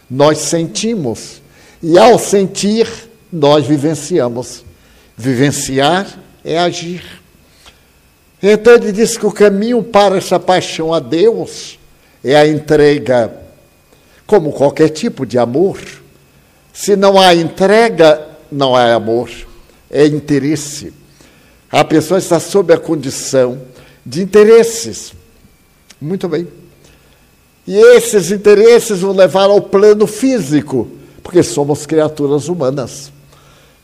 nós 0.10 0.38
sentimos. 0.38 1.41
E 1.84 2.00
ao 2.00 2.17
sentir, 2.17 3.09
nós 3.32 3.65
vivenciamos. 3.65 4.63
Vivenciar 5.18 6.08
é 6.44 6.58
agir. 6.58 7.04
Então 8.42 8.74
ele 8.74 8.92
diz 8.92 9.18
que 9.18 9.26
o 9.26 9.32
caminho 9.32 9.84
para 9.84 10.18
essa 10.18 10.39
paixão 10.39 10.94
a 10.94 11.00
Deus 11.00 11.78
é 12.24 12.36
a 12.36 12.48
entrega, 12.48 13.34
como 14.26 14.54
qualquer 14.54 14.89
tipo 14.89 15.26
de 15.26 15.38
amor. 15.38 15.80
Se 16.74 16.96
não 16.96 17.20
há 17.20 17.36
entrega, 17.36 18.28
não 18.52 18.76
há 18.76 18.94
amor, 18.94 19.30
é 19.92 20.06
interesse. 20.06 20.94
A 21.70 21.84
pessoa 21.84 22.18
está 22.18 22.39
sob 22.39 22.74
a 22.74 22.78
condição 22.78 23.62
de 24.06 24.22
interesses. 24.22 25.13
Muito 26.00 26.28
bem. 26.28 26.48
E 27.68 27.76
esses 27.76 28.32
interesses 28.32 29.02
vão 29.02 29.12
levar 29.12 29.50
ao 29.50 29.62
plano 29.62 30.08
físico, 30.08 30.89
porque 31.22 31.44
somos 31.44 31.86
criaturas 31.86 32.48
humanas. 32.48 33.12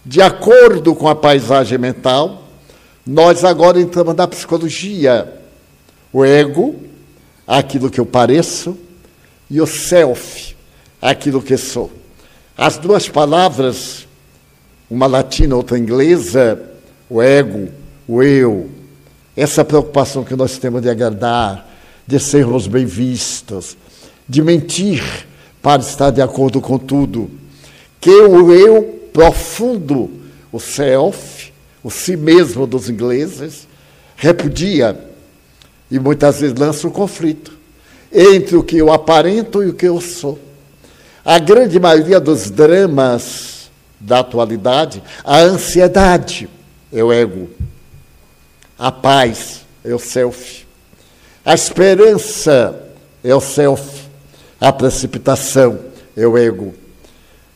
De 0.05 0.21
acordo 0.21 0.93
com 0.93 1.07
a 1.07 1.15
paisagem 1.15 1.79
mental, 1.79 2.43
nós 3.05 3.43
agora 3.43 3.81
entramos 3.81 4.15
na 4.15 4.27
psicologia. 4.27 5.41
O 6.13 6.23
ego, 6.23 6.75
aquilo 7.47 7.89
que 7.89 7.99
eu 7.99 8.05
pareço, 8.05 8.77
e 9.49 9.59
o 9.59 9.65
self, 9.65 10.55
aquilo 11.01 11.41
que 11.41 11.57
sou. 11.57 11.91
As 12.55 12.77
duas 12.77 13.09
palavras, 13.09 14.07
uma 14.89 15.07
latina, 15.07 15.55
outra 15.55 15.77
inglesa, 15.77 16.61
o 17.09 17.19
ego, 17.19 17.69
o 18.07 18.21
eu, 18.21 18.69
essa 19.35 19.65
preocupação 19.65 20.23
que 20.23 20.35
nós 20.35 20.59
temos 20.59 20.83
de 20.83 20.89
agradar, 20.89 21.67
de 22.05 22.19
sermos 22.19 22.67
bem 22.67 22.85
vistos, 22.85 23.75
de 24.29 24.43
mentir 24.43 25.03
para 25.63 25.81
estar 25.81 26.11
de 26.11 26.21
acordo 26.21 26.61
com 26.61 26.77
tudo, 26.77 27.29
que 27.99 28.11
o 28.11 28.53
eu 28.53 28.94
profundo, 29.15 30.11
o 30.51 30.59
self, 30.59 31.53
o 31.81 31.89
si 31.89 32.17
mesmo 32.17 32.67
dos 32.67 32.89
ingleses, 32.89 33.65
repudia 34.17 34.99
e 35.89 35.97
muitas 35.97 36.41
vezes 36.41 36.59
lança 36.59 36.85
um 36.85 36.91
conflito 36.91 37.57
entre 38.11 38.57
o 38.57 38.63
que 38.63 38.75
eu 38.75 38.91
aparento 38.91 39.63
e 39.63 39.67
o 39.67 39.73
que 39.73 39.87
eu 39.87 40.01
sou. 40.01 40.37
A 41.23 41.39
grande 41.39 41.79
maioria 41.79 42.19
dos 42.19 42.51
dramas 42.51 43.71
da 43.97 44.19
atualidade, 44.19 45.01
a 45.23 45.39
ansiedade 45.39 46.49
é 46.91 47.01
o 47.01 47.13
ego. 47.13 47.49
A 48.77 48.91
paz 48.91 49.61
é 49.85 49.95
o 49.95 49.99
self. 49.99 50.67
A 51.45 51.53
esperança 51.53 52.83
é 53.23 53.33
o 53.33 53.39
self. 53.39 54.09
A 54.59 54.73
precipitação 54.73 55.79
é 56.17 56.27
o 56.27 56.37
ego. 56.37 56.84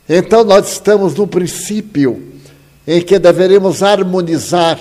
Então 0.10 0.44
nós 0.44 0.72
estamos 0.72 1.14
no 1.14 1.28
princípio 1.28 2.34
em 2.88 3.00
que 3.00 3.20
deveremos 3.20 3.84
harmonizar 3.84 4.80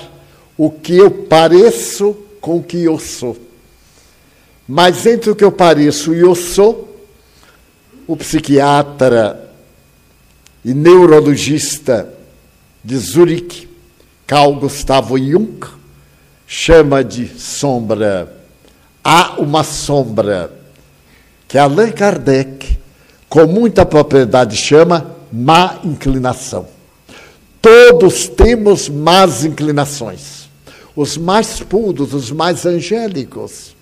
o 0.56 0.70
que 0.70 0.96
eu 0.96 1.10
pareço 1.10 2.16
com 2.40 2.56
o 2.56 2.62
que 2.62 2.82
eu 2.82 2.98
sou. 2.98 3.36
Mas 4.66 5.04
entre 5.04 5.30
o 5.30 5.36
que 5.36 5.44
eu 5.44 5.52
pareço 5.52 6.14
e 6.14 6.20
eu 6.20 6.34
sou, 6.34 7.06
o 8.06 8.16
psiquiatra 8.16 9.50
e 10.64 10.72
neurologista 10.72 12.08
de 12.82 12.96
Zurique, 12.96 13.68
Carl 14.26 14.54
Gustavo 14.54 15.18
Jung, 15.18 15.60
chama 16.46 17.04
de 17.04 17.28
sombra. 17.38 18.34
Há 19.04 19.38
uma 19.38 19.62
sombra 19.62 20.50
que 21.46 21.58
Allan 21.58 21.90
Kardec, 21.90 22.78
com 23.28 23.46
muita 23.46 23.84
propriedade, 23.84 24.56
chama 24.56 25.17
má 25.32 25.78
inclinação. 25.84 26.66
Todos 27.60 28.28
temos 28.28 28.88
más 28.88 29.44
inclinações. 29.44 30.48
Os 30.94 31.16
mais 31.16 31.60
puros, 31.60 32.14
os 32.14 32.30
mais 32.30 32.64
angélicos. 32.64 33.76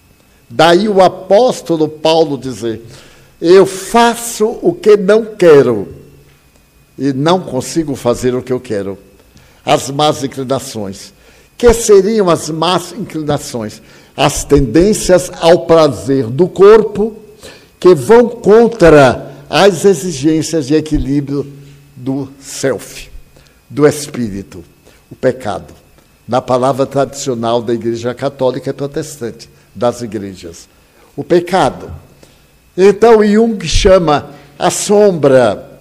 Daí 0.48 0.88
o 0.88 1.02
apóstolo 1.02 1.88
Paulo 1.88 2.38
dizer: 2.38 2.82
Eu 3.40 3.66
faço 3.66 4.58
o 4.62 4.72
que 4.72 4.96
não 4.96 5.24
quero 5.36 5.88
e 6.98 7.12
não 7.12 7.40
consigo 7.40 7.94
fazer 7.94 8.34
o 8.34 8.42
que 8.42 8.52
eu 8.52 8.60
quero. 8.60 8.98
As 9.64 9.90
más 9.90 10.24
inclinações. 10.24 11.12
Que 11.58 11.72
seriam 11.72 12.28
as 12.28 12.50
más 12.50 12.92
inclinações? 12.92 13.80
As 14.16 14.44
tendências 14.44 15.30
ao 15.40 15.66
prazer 15.66 16.26
do 16.26 16.48
corpo 16.48 17.16
que 17.78 17.94
vão 17.94 18.28
contra 18.28 19.35
as 19.48 19.84
exigências 19.84 20.66
de 20.66 20.74
equilíbrio 20.74 21.52
do 21.94 22.28
self, 22.40 23.10
do 23.68 23.86
espírito, 23.86 24.64
o 25.10 25.14
pecado. 25.14 25.74
Na 26.26 26.42
palavra 26.42 26.84
tradicional 26.86 27.62
da 27.62 27.72
Igreja 27.72 28.12
Católica 28.12 28.70
e 28.70 28.72
Protestante, 28.72 29.48
das 29.74 30.02
igrejas. 30.02 30.68
O 31.16 31.22
pecado. 31.22 31.90
Então, 32.76 33.24
Jung 33.24 33.64
chama 33.66 34.30
a 34.58 34.70
sombra. 34.70 35.80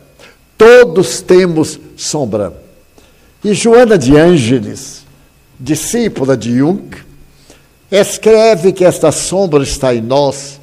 Todos 0.58 1.22
temos 1.22 1.80
sombra. 1.98 2.54
E 3.44 3.54
Joana 3.54 3.98
de 3.98 4.16
Ângeles, 4.16 5.04
discípula 5.60 6.38
de 6.38 6.58
Jung, 6.58 6.90
escreve 7.92 8.72
que 8.72 8.86
esta 8.86 9.12
sombra 9.12 9.64
está 9.64 9.94
em 9.94 10.02
nós, 10.02 10.60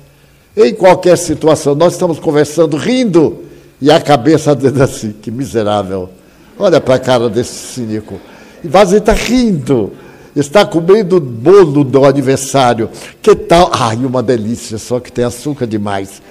em 0.57 0.75
qualquer 0.75 1.17
situação. 1.17 1.75
Nós 1.75 1.95
estamos 1.95 2.19
conversando, 2.19 2.77
rindo, 2.77 3.43
e 3.81 3.91
a 3.91 4.01
cabeça 4.01 4.55
dele 4.57 4.83
assim, 4.83 5.13
que 5.13 5.31
miserável. 5.31 6.09
Olha 6.59 6.81
para 6.81 6.97
a 6.97 6.99
cara 6.99 7.29
desse 7.29 7.55
cínico. 7.75 8.21
E 8.63 8.69
Vazio 8.69 8.99
está 8.99 9.13
rindo, 9.13 9.93
está 10.37 10.65
comendo 10.65 11.21
bolo 11.21 11.83
do 11.83 12.05
aniversário. 12.05 12.89
Que 13.21 13.35
tal? 13.35 13.71
Ai, 13.73 13.97
uma 13.97 14.23
delícia, 14.23 14.79
só 14.79 15.01
que 15.01 15.11
tem 15.11 15.25
açúcar 15.25 15.67
demais. 15.67 16.23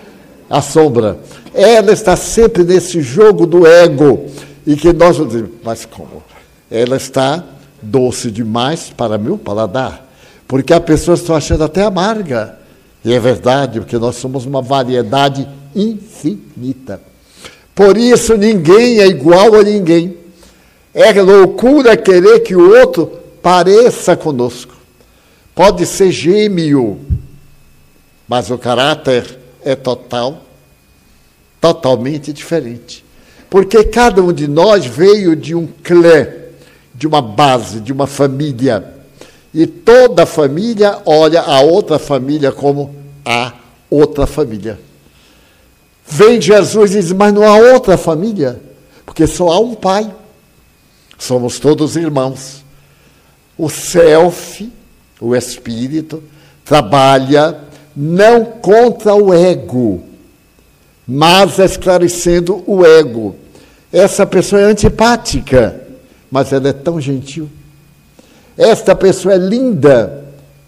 A 0.49 0.61
sombra. 0.61 1.19
Ela 1.53 1.91
está 1.91 2.15
sempre 2.15 2.63
nesse 2.63 3.01
jogo 3.01 3.45
do 3.45 3.65
ego. 3.65 4.25
E 4.65 4.75
que 4.75 4.93
nós 4.93 5.17
mas 5.63 5.85
como? 5.85 6.23
Ela 6.69 6.95
está 6.95 7.43
doce 7.81 8.29
demais 8.29 8.93
para 8.95 9.17
meu 9.17 9.37
paladar. 9.37 10.07
Porque 10.47 10.73
as 10.73 10.83
pessoas 10.83 11.19
estão 11.19 11.35
achando 11.35 11.63
até 11.63 11.83
amarga. 11.83 12.60
E 13.03 13.13
é 13.13 13.19
verdade, 13.19 13.79
porque 13.79 13.97
nós 13.97 14.15
somos 14.15 14.45
uma 14.45 14.61
variedade 14.61 15.47
infinita. 15.75 17.01
Por 17.73 17.97
isso 17.97 18.37
ninguém 18.37 18.99
é 18.99 19.07
igual 19.07 19.55
a 19.55 19.63
ninguém. 19.63 20.17
É 20.93 21.11
loucura 21.21 21.97
querer 21.97 22.41
que 22.41 22.55
o 22.55 22.79
outro 22.79 23.07
pareça 23.41 24.15
conosco. 24.15 24.75
Pode 25.55 25.85
ser 25.85 26.11
gêmeo, 26.11 26.99
mas 28.27 28.51
o 28.51 28.57
caráter 28.57 29.39
é 29.63 29.75
total, 29.75 30.43
totalmente 31.59 32.31
diferente. 32.31 33.03
Porque 33.49 33.83
cada 33.83 34.21
um 34.21 34.31
de 34.31 34.47
nós 34.47 34.85
veio 34.85 35.35
de 35.35 35.53
um 35.53 35.67
clã, 35.67 36.27
de 36.93 37.07
uma 37.07 37.21
base, 37.21 37.79
de 37.79 37.91
uma 37.91 38.07
família. 38.07 39.00
E 39.53 39.67
toda 39.67 40.25
família 40.25 40.99
olha 41.05 41.41
a 41.41 41.61
outra 41.61 41.99
família 41.99 42.51
como 42.51 42.95
a 43.25 43.53
outra 43.89 44.25
família. 44.25 44.79
Vem 46.05 46.39
Jesus 46.39 46.91
e 46.91 47.01
diz: 47.01 47.11
Mas 47.11 47.33
não 47.33 47.43
há 47.43 47.55
outra 47.55 47.97
família, 47.97 48.61
porque 49.05 49.27
só 49.27 49.49
há 49.49 49.59
um 49.59 49.75
pai. 49.75 50.09
Somos 51.17 51.59
todos 51.59 51.95
irmãos. 51.95 52.63
O 53.57 53.69
self, 53.69 54.71
o 55.19 55.35
espírito, 55.35 56.23
trabalha 56.65 57.59
não 57.95 58.45
contra 58.45 59.13
o 59.13 59.33
ego, 59.33 60.01
mas 61.07 61.59
esclarecendo 61.59 62.63
o 62.65 62.85
ego. 62.85 63.35
Essa 63.91 64.25
pessoa 64.25 64.61
é 64.61 64.65
antipática, 64.65 65.81
mas 66.31 66.53
ela 66.53 66.69
é 66.69 66.73
tão 66.73 66.99
gentil. 66.99 67.49
Esta 68.61 68.95
pessoa 68.95 69.33
é 69.33 69.37
linda, 69.39 70.23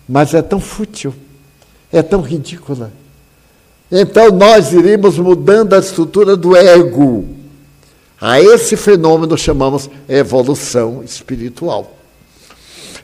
mas 0.10 0.34
é 0.34 0.42
tão 0.42 0.60
fútil, 0.60 1.14
é 1.92 2.02
tão 2.02 2.22
ridícula. 2.22 2.92
Então 3.92 4.32
nós 4.32 4.74
iríamos 4.74 5.20
mudando 5.20 5.74
a 5.76 5.78
estrutura 5.78 6.36
do 6.36 6.58
ego. 6.58 7.24
A 8.20 8.42
esse 8.42 8.76
fenômeno 8.76 9.38
chamamos 9.38 9.88
evolução 10.10 11.04
espiritual. 11.04 11.96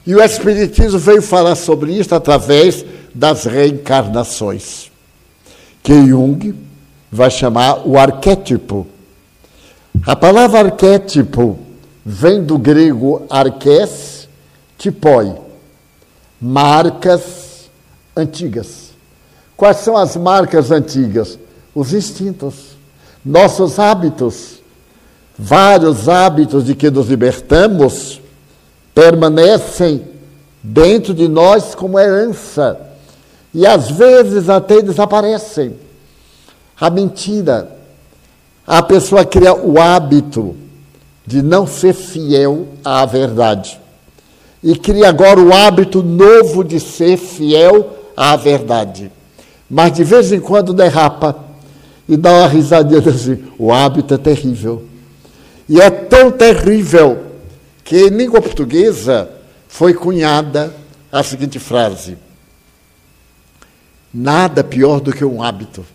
E 0.08 0.15
o 0.15 0.23
Espiritismo 0.23 0.97
veio 0.97 1.21
falar 1.21 1.54
sobre 1.54 1.93
isso 1.93 2.15
através 2.15 2.84
das 3.13 3.43
reencarnações, 3.43 4.89
que 5.84 5.93
Jung 5.93 6.56
vai 7.12 7.30
chamar 7.30 7.88
o 7.88 7.95
arquétipo. 7.95 8.88
A 10.04 10.15
palavra 10.15 10.62
arquétipo 10.62 11.60
vem 12.04 12.43
do 12.43 12.58
grego 12.58 13.28
arques, 13.30 14.18
tipoi, 14.80 15.36
marcas 16.42 17.70
antigas. 18.15 18.92
Quais 19.56 19.78
são 19.78 19.96
as 19.96 20.15
marcas 20.15 20.72
antigas? 20.72 21.38
Os 21.76 21.94
instintos, 21.94 22.78
nossos 23.24 23.78
hábitos. 23.78 24.60
Vários 25.38 26.10
hábitos 26.10 26.65
de 26.65 26.76
que 26.76 26.89
nos 26.89 27.08
libertamos 27.08 28.22
permanecem 28.96 30.06
dentro 30.63 31.13
de 31.13 31.28
nós 31.28 31.76
como 31.76 32.00
herança 32.00 32.80
e 33.54 33.65
às 33.65 33.89
vezes 33.89 34.50
até 34.50 34.82
desaparecem. 34.82 35.76
A 36.80 36.89
mentira, 36.89 37.78
a 38.68 38.82
pessoa 38.84 39.26
cria 39.26 39.54
o 39.54 39.80
hábito 39.80 40.56
de 41.26 41.42
não 41.42 41.65
ser 41.65 41.94
fiel 41.94 42.68
à 42.84 43.06
verdade 43.06 43.80
e 44.63 44.76
cria 44.76 45.10
agora 45.10 45.39
o 45.39 45.54
hábito 45.54 46.04
novo 46.04 46.63
de 46.63 46.80
ser 46.80 47.17
fiel 47.17 47.98
à 48.15 48.36
verdade. 48.36 49.12
Mas 49.69 49.93
de 49.93 50.04
vez 50.04 50.32
em 50.32 50.39
quando 50.39 50.74
derrapa 50.74 51.36
e 52.08 52.17
dá 52.17 52.32
uma 52.32 52.48
risadinha 52.48 53.00
assim: 53.00 53.43
o 53.58 53.72
hábito 53.72 54.13
é 54.13 54.17
terrível. 54.17 54.84
E 55.67 55.80
é 55.80 55.89
tão 55.89 56.32
terrível 56.32 57.26
que 57.84 57.95
em 57.95 58.10
língua 58.10 58.41
portuguesa 58.41 59.30
foi 59.67 59.93
cunhada 59.93 60.74
a 61.12 61.24
seguinte 61.24 61.60
frase: 61.60 62.17
Nada 64.13 64.63
pior 64.63 65.00
do 65.00 65.13
que 65.13 65.24
um 65.24 65.41
hábito, 65.41 65.86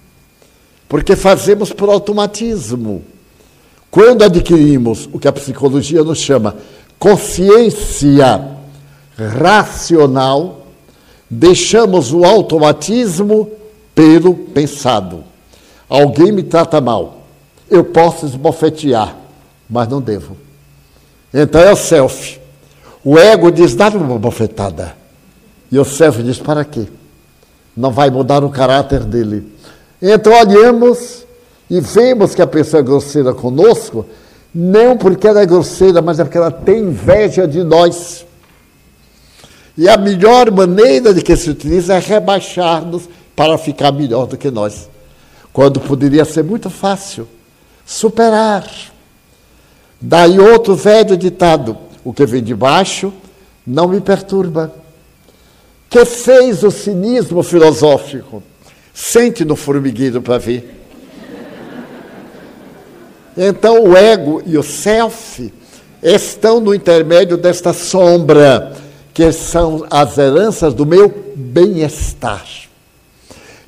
porque 0.88 1.16
fazemos 1.16 1.72
por 1.72 1.88
automatismo. 1.88 3.04
Quando 3.90 4.22
adquirimos 4.22 5.08
o 5.12 5.20
que 5.20 5.28
a 5.28 5.32
psicologia 5.32 6.02
nos 6.02 6.18
chama 6.18 6.56
consciência 6.98 8.53
racional, 9.16 10.66
deixamos 11.28 12.12
o 12.12 12.24
automatismo 12.24 13.50
pelo 13.94 14.34
pensado. 14.34 15.24
Alguém 15.88 16.32
me 16.32 16.42
trata 16.42 16.80
mal, 16.80 17.22
eu 17.70 17.84
posso 17.84 18.26
esbofetear, 18.26 19.16
mas 19.68 19.88
não 19.88 20.00
devo. 20.00 20.36
Então 21.32 21.60
é 21.60 21.72
o 21.72 21.76
self. 21.76 22.40
O 23.04 23.18
ego 23.18 23.50
diz, 23.50 23.74
dá 23.74 23.88
uma 23.88 24.18
bofetada. 24.18 24.96
E 25.70 25.78
o 25.78 25.84
self 25.84 26.22
diz, 26.22 26.38
para 26.38 26.64
quê? 26.64 26.86
Não 27.76 27.90
vai 27.90 28.10
mudar 28.10 28.44
o 28.44 28.50
caráter 28.50 29.00
dele. 29.00 29.52
Então 30.00 30.32
olhamos 30.32 31.24
e 31.68 31.80
vemos 31.80 32.34
que 32.34 32.42
a 32.42 32.46
pessoa 32.46 32.80
é 32.80 32.84
grosseira 32.84 33.34
conosco, 33.34 34.06
não 34.54 34.96
porque 34.96 35.26
ela 35.26 35.40
é 35.40 35.46
grosseira, 35.46 36.00
mas 36.00 36.20
é 36.20 36.24
porque 36.24 36.38
ela 36.38 36.50
tem 36.50 36.84
inveja 36.84 37.48
de 37.48 37.64
nós. 37.64 38.24
E 39.76 39.88
a 39.88 39.96
melhor 39.96 40.50
maneira 40.50 41.12
de 41.12 41.22
que 41.22 41.36
se 41.36 41.50
utiliza 41.50 41.94
é 41.94 41.98
rebaixar-nos 41.98 43.08
para 43.34 43.58
ficar 43.58 43.92
melhor 43.92 44.26
do 44.26 44.36
que 44.36 44.50
nós. 44.50 44.88
Quando 45.52 45.80
poderia 45.80 46.24
ser 46.24 46.44
muito 46.44 46.70
fácil 46.70 47.28
superar. 47.84 48.64
Daí 50.00 50.38
outro 50.38 50.74
velho 50.74 51.16
ditado: 51.16 51.76
o 52.04 52.12
que 52.12 52.26
vem 52.26 52.42
de 52.42 52.54
baixo 52.54 53.12
não 53.66 53.88
me 53.88 54.00
perturba. 54.00 54.72
Que 55.88 56.04
fez 56.04 56.62
o 56.62 56.70
cinismo 56.70 57.42
filosófico? 57.42 58.42
Sente 58.92 59.44
no 59.44 59.56
formigueiro 59.56 60.20
para 60.20 60.38
ver. 60.38 60.82
Então 63.36 63.82
o 63.82 63.96
ego 63.96 64.42
e 64.46 64.56
o 64.56 64.62
self 64.62 65.52
estão 66.02 66.60
no 66.60 66.74
intermédio 66.74 67.36
desta 67.36 67.72
sombra, 67.72 68.72
que 69.14 69.30
são 69.30 69.86
as 69.88 70.18
heranças 70.18 70.74
do 70.74 70.84
meu 70.84 71.32
bem-estar. 71.36 72.44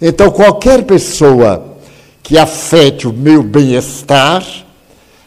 Então 0.03 0.29
qualquer 0.31 0.85
pessoa 0.85 1.77
que 2.21 2.37
afete 2.37 3.07
o 3.07 3.13
meu 3.13 3.45
bem-estar, 3.45 4.45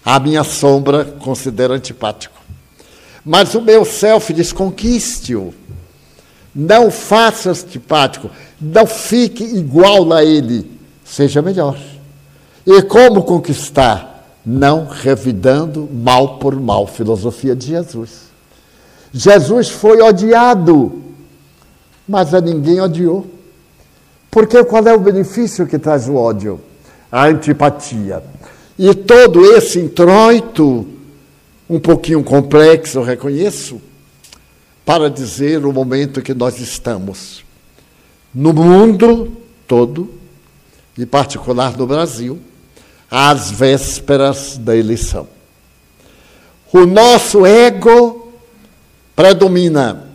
a 0.03 0.19
minha 0.19 0.43
sombra 0.43 1.05
considera 1.05 1.73
antipático. 1.73 2.37
Mas 3.23 3.55
o 3.55 3.61
meu 3.61 3.85
self 3.85 4.33
diz: 4.33 4.51
conquiste-o. 4.51 5.53
Não 6.53 6.91
faça 6.91 7.51
antipático. 7.51 8.29
Não 8.59 8.85
fique 8.85 9.43
igual 9.43 10.11
a 10.11 10.25
ele. 10.25 10.69
Seja 11.05 11.41
melhor. 11.41 11.77
E 12.65 12.81
como 12.81 13.23
conquistar? 13.23 14.39
Não 14.45 14.85
revidando 14.85 15.87
mal 15.91 16.39
por 16.39 16.59
mal. 16.59 16.85
Filosofia 16.87 17.55
de 17.55 17.67
Jesus. 17.67 18.28
Jesus 19.11 19.69
foi 19.69 20.01
odiado, 20.01 21.01
mas 22.07 22.33
a 22.33 22.41
ninguém 22.41 22.79
odiou. 22.79 23.27
Porque 24.29 24.63
qual 24.63 24.85
é 24.87 24.93
o 24.93 24.99
benefício 24.99 25.65
que 25.65 25.79
traz 25.79 26.07
o 26.07 26.15
ódio? 26.15 26.59
A 27.11 27.25
antipatia. 27.25 28.23
E 28.77 28.93
todo 28.93 29.43
esse 29.55 29.79
introito, 29.79 30.87
um 31.69 31.79
pouquinho 31.79 32.23
complexo, 32.23 32.99
eu 32.99 33.03
reconheço, 33.03 33.81
para 34.85 35.09
dizer 35.09 35.65
o 35.65 35.73
momento 35.73 36.21
que 36.21 36.33
nós 36.33 36.59
estamos. 36.59 37.43
No 38.33 38.53
mundo 38.53 39.31
todo, 39.67 40.09
em 40.97 41.05
particular 41.05 41.75
no 41.77 41.87
Brasil, 41.87 42.39
às 43.09 43.49
vésperas 43.49 44.57
da 44.57 44.75
eleição. 44.75 45.27
O 46.71 46.85
nosso 46.85 47.45
ego 47.45 48.28
predomina. 49.19 50.05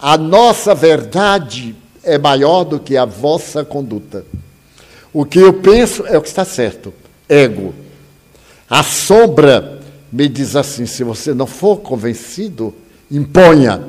A 0.00 0.16
nossa 0.16 0.74
verdade 0.74 1.76
é 2.02 2.16
maior 2.16 2.64
do 2.64 2.80
que 2.80 2.96
a 2.96 3.04
vossa 3.04 3.62
conduta. 3.66 4.24
O 5.12 5.26
que 5.26 5.38
eu 5.38 5.52
penso 5.52 6.06
é 6.06 6.16
o 6.16 6.22
que 6.22 6.28
está 6.28 6.42
certo. 6.42 6.90
Ego. 7.28 7.74
A 8.68 8.82
sombra 8.82 9.82
me 10.10 10.26
diz 10.26 10.56
assim: 10.56 10.86
se 10.86 11.04
você 11.04 11.34
não 11.34 11.46
for 11.46 11.80
convencido, 11.80 12.74
imponha. 13.10 13.82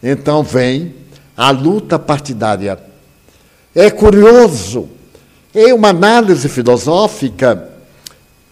Então 0.00 0.44
vem 0.44 0.94
a 1.36 1.50
luta 1.50 1.98
partidária. 1.98 2.78
É 3.74 3.90
curioso, 3.90 4.88
em 5.52 5.72
uma 5.72 5.88
análise 5.88 6.48
filosófica, 6.48 7.68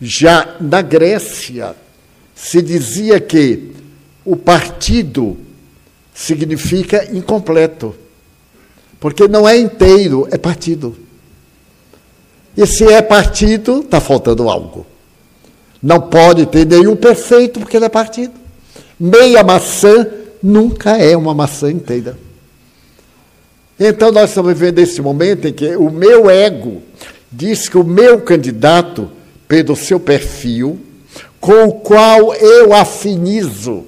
já 0.00 0.56
na 0.60 0.82
Grécia, 0.82 1.76
se 2.34 2.60
dizia 2.60 3.20
que 3.20 3.77
o 4.28 4.36
partido 4.36 5.38
significa 6.14 7.08
incompleto, 7.16 7.94
porque 9.00 9.26
não 9.26 9.48
é 9.48 9.56
inteiro, 9.56 10.28
é 10.30 10.36
partido. 10.36 10.94
E 12.54 12.66
se 12.66 12.84
é 12.84 13.00
partido, 13.00 13.80
está 13.80 14.00
faltando 14.02 14.50
algo. 14.50 14.84
Não 15.82 15.98
pode 15.98 16.44
ter 16.44 16.66
nenhum 16.66 16.94
perfeito 16.94 17.60
porque 17.60 17.78
ele 17.78 17.86
é 17.86 17.88
partido. 17.88 18.34
Meia 19.00 19.42
maçã 19.42 20.06
nunca 20.42 20.98
é 20.98 21.16
uma 21.16 21.32
maçã 21.32 21.70
inteira. 21.70 22.18
Então 23.80 24.12
nós 24.12 24.28
estamos 24.28 24.52
vivendo 24.52 24.78
esse 24.80 25.00
momento 25.00 25.48
em 25.48 25.54
que 25.54 25.74
o 25.74 25.88
meu 25.88 26.28
ego 26.28 26.82
diz 27.32 27.66
que 27.66 27.78
o 27.78 27.84
meu 27.84 28.20
candidato, 28.20 29.10
pelo 29.46 29.74
seu 29.74 29.98
perfil, 29.98 30.78
com 31.40 31.68
o 31.68 31.72
qual 31.72 32.34
eu 32.34 32.74
afinizo, 32.74 33.86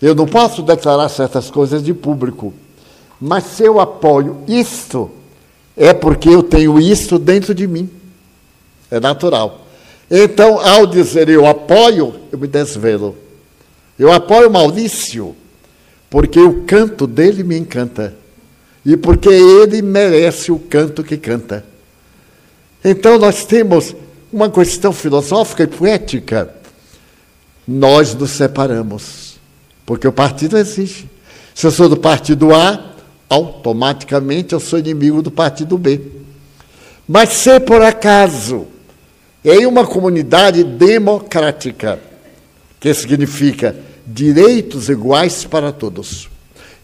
eu 0.00 0.14
não 0.14 0.26
posso 0.26 0.62
declarar 0.62 1.08
certas 1.08 1.50
coisas 1.50 1.82
de 1.82 1.94
público, 1.94 2.52
mas 3.20 3.44
se 3.44 3.64
eu 3.64 3.80
apoio 3.80 4.42
isto, 4.46 5.10
é 5.76 5.92
porque 5.92 6.28
eu 6.28 6.42
tenho 6.42 6.78
isto 6.78 7.18
dentro 7.18 7.54
de 7.54 7.66
mim. 7.66 7.90
É 8.90 9.00
natural. 9.00 9.66
Então, 10.10 10.60
ao 10.60 10.86
dizer 10.86 11.28
eu 11.28 11.46
apoio, 11.46 12.14
eu 12.30 12.38
me 12.38 12.46
desvelo. 12.46 13.16
Eu 13.98 14.12
apoio 14.12 14.50
Maurício, 14.50 15.34
porque 16.08 16.38
o 16.38 16.62
canto 16.64 17.06
dele 17.06 17.42
me 17.42 17.58
encanta. 17.58 18.14
E 18.84 18.96
porque 18.96 19.28
ele 19.28 19.82
merece 19.82 20.52
o 20.52 20.58
canto 20.58 21.02
que 21.02 21.16
canta. 21.16 21.64
Então, 22.84 23.18
nós 23.18 23.44
temos 23.44 23.96
uma 24.32 24.48
questão 24.48 24.92
filosófica 24.92 25.64
e 25.64 25.66
poética. 25.66 26.54
Nós 27.66 28.14
nos 28.14 28.30
separamos, 28.30 29.25
porque 29.86 30.06
o 30.06 30.12
partido 30.12 30.58
existe. 30.58 31.08
Se 31.54 31.66
eu 31.66 31.70
sou 31.70 31.88
do 31.88 31.96
partido 31.96 32.52
A, 32.52 32.92
automaticamente 33.30 34.52
eu 34.52 34.60
sou 34.60 34.78
inimigo 34.78 35.22
do 35.22 35.30
partido 35.30 35.78
B. 35.78 36.00
Mas 37.08 37.30
se 37.30 37.60
por 37.60 37.80
acaso 37.80 38.66
em 39.44 39.64
uma 39.64 39.86
comunidade 39.86 40.64
democrática, 40.64 42.00
que 42.80 42.92
significa 42.92 43.76
direitos 44.04 44.88
iguais 44.88 45.44
para 45.44 45.70
todos 45.70 46.28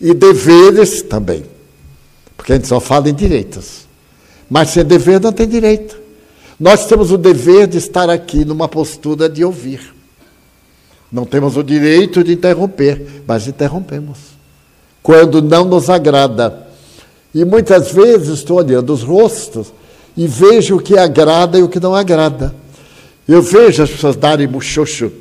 e 0.00 0.14
deveres 0.14 1.02
também, 1.02 1.44
porque 2.36 2.52
a 2.52 2.56
gente 2.56 2.68
só 2.68 2.80
fala 2.80 3.08
em 3.08 3.14
direitos, 3.14 3.86
mas 4.48 4.70
sem 4.70 4.84
dever 4.84 5.20
não 5.20 5.32
tem 5.32 5.48
direito. 5.48 6.00
Nós 6.58 6.86
temos 6.86 7.10
o 7.10 7.18
dever 7.18 7.66
de 7.66 7.78
estar 7.78 8.08
aqui 8.08 8.44
numa 8.44 8.68
postura 8.68 9.28
de 9.28 9.44
ouvir. 9.44 9.92
Não 11.12 11.26
temos 11.26 11.58
o 11.58 11.62
direito 11.62 12.24
de 12.24 12.32
interromper, 12.32 13.22
mas 13.26 13.46
interrompemos. 13.46 14.18
Quando 15.02 15.42
não 15.42 15.66
nos 15.66 15.90
agrada. 15.90 16.66
E 17.34 17.44
muitas 17.44 17.92
vezes 17.92 18.38
estou 18.38 18.56
olhando 18.56 18.92
os 18.94 19.02
rostos 19.02 19.72
e 20.16 20.26
vejo 20.26 20.76
o 20.76 20.80
que 20.80 20.96
agrada 20.96 21.58
e 21.58 21.62
o 21.62 21.68
que 21.68 21.78
não 21.78 21.94
agrada. 21.94 22.54
Eu 23.28 23.42
vejo 23.42 23.82
as 23.82 23.90
pessoas 23.90 24.16
darem 24.16 24.46
muxoxo. 24.46 25.12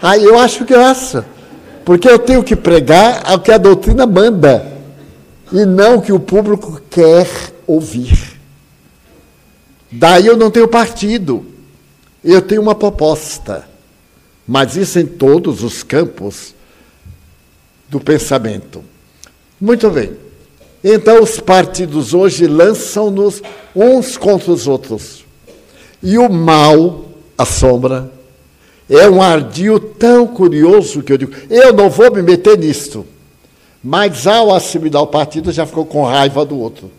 Aí 0.00 0.24
eu 0.24 0.38
acho 0.38 0.64
graça, 0.64 1.26
porque 1.84 2.08
eu 2.08 2.18
tenho 2.18 2.42
que 2.42 2.56
pregar 2.56 3.34
o 3.34 3.40
que 3.40 3.52
a 3.52 3.58
doutrina 3.58 4.06
manda 4.06 4.66
e 5.52 5.64
não 5.66 5.96
o 5.96 6.02
que 6.02 6.12
o 6.12 6.20
público 6.20 6.80
quer 6.88 7.28
ouvir. 7.66 8.38
Daí 9.90 10.26
eu 10.26 10.36
não 10.36 10.50
tenho 10.50 10.68
partido, 10.68 11.44
eu 12.24 12.40
tenho 12.40 12.62
uma 12.62 12.74
proposta. 12.74 13.69
Mas 14.50 14.74
isso 14.74 14.98
em 14.98 15.06
todos 15.06 15.62
os 15.62 15.84
campos 15.84 16.56
do 17.88 18.00
pensamento. 18.00 18.82
Muito 19.60 19.88
bem. 19.90 20.10
Então 20.82 21.22
os 21.22 21.38
partidos 21.38 22.14
hoje 22.14 22.48
lançam-nos 22.48 23.40
uns 23.76 24.16
contra 24.16 24.50
os 24.50 24.66
outros. 24.66 25.24
E 26.02 26.18
o 26.18 26.28
mal, 26.28 27.04
a 27.38 27.44
sombra, 27.44 28.10
é 28.88 29.08
um 29.08 29.22
ardil 29.22 29.78
tão 29.78 30.26
curioso 30.26 31.00
que 31.00 31.12
eu 31.12 31.18
digo, 31.18 31.32
eu 31.48 31.72
não 31.72 31.88
vou 31.88 32.12
me 32.12 32.20
meter 32.20 32.58
nisto. 32.58 33.06
Mas 33.80 34.26
ao 34.26 34.52
assimilar 34.52 35.04
o 35.04 35.06
partido 35.06 35.52
já 35.52 35.64
ficou 35.64 35.86
com 35.86 36.02
raiva 36.02 36.44
do 36.44 36.58
outro. 36.58 36.90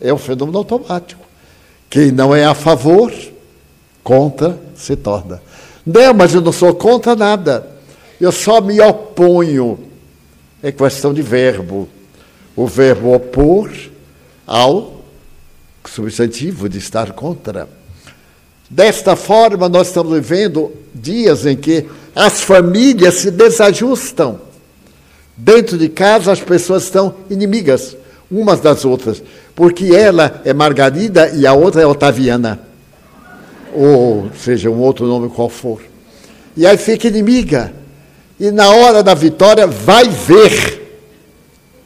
É 0.00 0.10
um 0.10 0.16
fenômeno 0.16 0.56
automático. 0.56 1.20
Quem 1.90 2.10
não 2.10 2.34
é 2.34 2.46
a 2.46 2.54
favor, 2.54 3.12
contra 4.02 4.58
se 4.74 4.96
torna. 4.96 5.42
Não, 5.88 6.12
mas 6.12 6.34
eu 6.34 6.42
não 6.42 6.52
sou 6.52 6.74
contra 6.74 7.16
nada. 7.16 7.66
Eu 8.20 8.30
só 8.30 8.60
me 8.60 8.78
oponho. 8.78 9.78
É 10.62 10.70
questão 10.70 11.14
de 11.14 11.22
verbo. 11.22 11.88
O 12.54 12.66
verbo 12.66 13.14
opor 13.14 13.70
ao 14.46 15.02
substantivo 15.86 16.68
de 16.68 16.76
estar 16.76 17.12
contra. 17.12 17.66
Desta 18.68 19.16
forma, 19.16 19.66
nós 19.66 19.88
estamos 19.88 20.12
vivendo 20.12 20.70
dias 20.94 21.46
em 21.46 21.56
que 21.56 21.86
as 22.14 22.42
famílias 22.42 23.14
se 23.14 23.30
desajustam. 23.30 24.42
Dentro 25.34 25.78
de 25.78 25.88
casa, 25.88 26.32
as 26.32 26.40
pessoas 26.40 26.82
estão 26.82 27.14
inimigas 27.30 27.96
umas 28.30 28.60
das 28.60 28.84
outras, 28.84 29.22
porque 29.54 29.86
ela 29.94 30.42
é 30.44 30.52
Margarida 30.52 31.30
e 31.30 31.46
a 31.46 31.54
outra 31.54 31.80
é 31.80 31.86
Otaviana, 31.86 32.67
ou 33.74 34.30
seja, 34.36 34.70
um 34.70 34.80
outro 34.80 35.06
nome 35.06 35.28
qual 35.28 35.48
for. 35.48 35.82
E 36.56 36.66
aí 36.66 36.76
fica 36.76 37.08
inimiga. 37.08 37.72
E 38.38 38.50
na 38.50 38.70
hora 38.70 39.02
da 39.02 39.14
vitória, 39.14 39.66
vai 39.66 40.08
ver. 40.08 40.78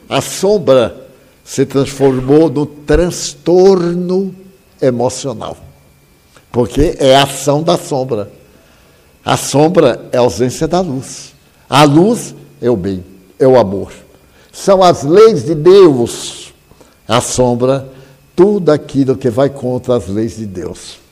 A 0.07 0.21
sombra 0.21 1.07
se 1.43 1.65
transformou 1.65 2.49
no 2.49 2.65
transtorno 2.65 4.33
emocional, 4.81 5.57
porque 6.51 6.95
é 6.99 7.15
a 7.15 7.23
ação 7.23 7.63
da 7.63 7.77
sombra. 7.77 8.31
A 9.25 9.37
sombra 9.37 10.09
é 10.11 10.17
a 10.17 10.21
ausência 10.21 10.67
da 10.67 10.79
luz. 10.79 11.33
A 11.69 11.83
luz 11.83 12.35
é 12.61 12.69
o 12.69 12.75
bem, 12.75 13.03
é 13.39 13.47
o 13.47 13.57
amor. 13.57 13.91
São 14.51 14.83
as 14.83 15.03
leis 15.03 15.45
de 15.45 15.55
Deus. 15.55 16.53
A 17.07 17.19
sombra, 17.19 17.89
tudo 18.35 18.69
aquilo 18.71 19.15
que 19.15 19.29
vai 19.29 19.49
contra 19.49 19.95
as 19.95 20.07
leis 20.07 20.37
de 20.37 20.45
Deus. 20.45 21.02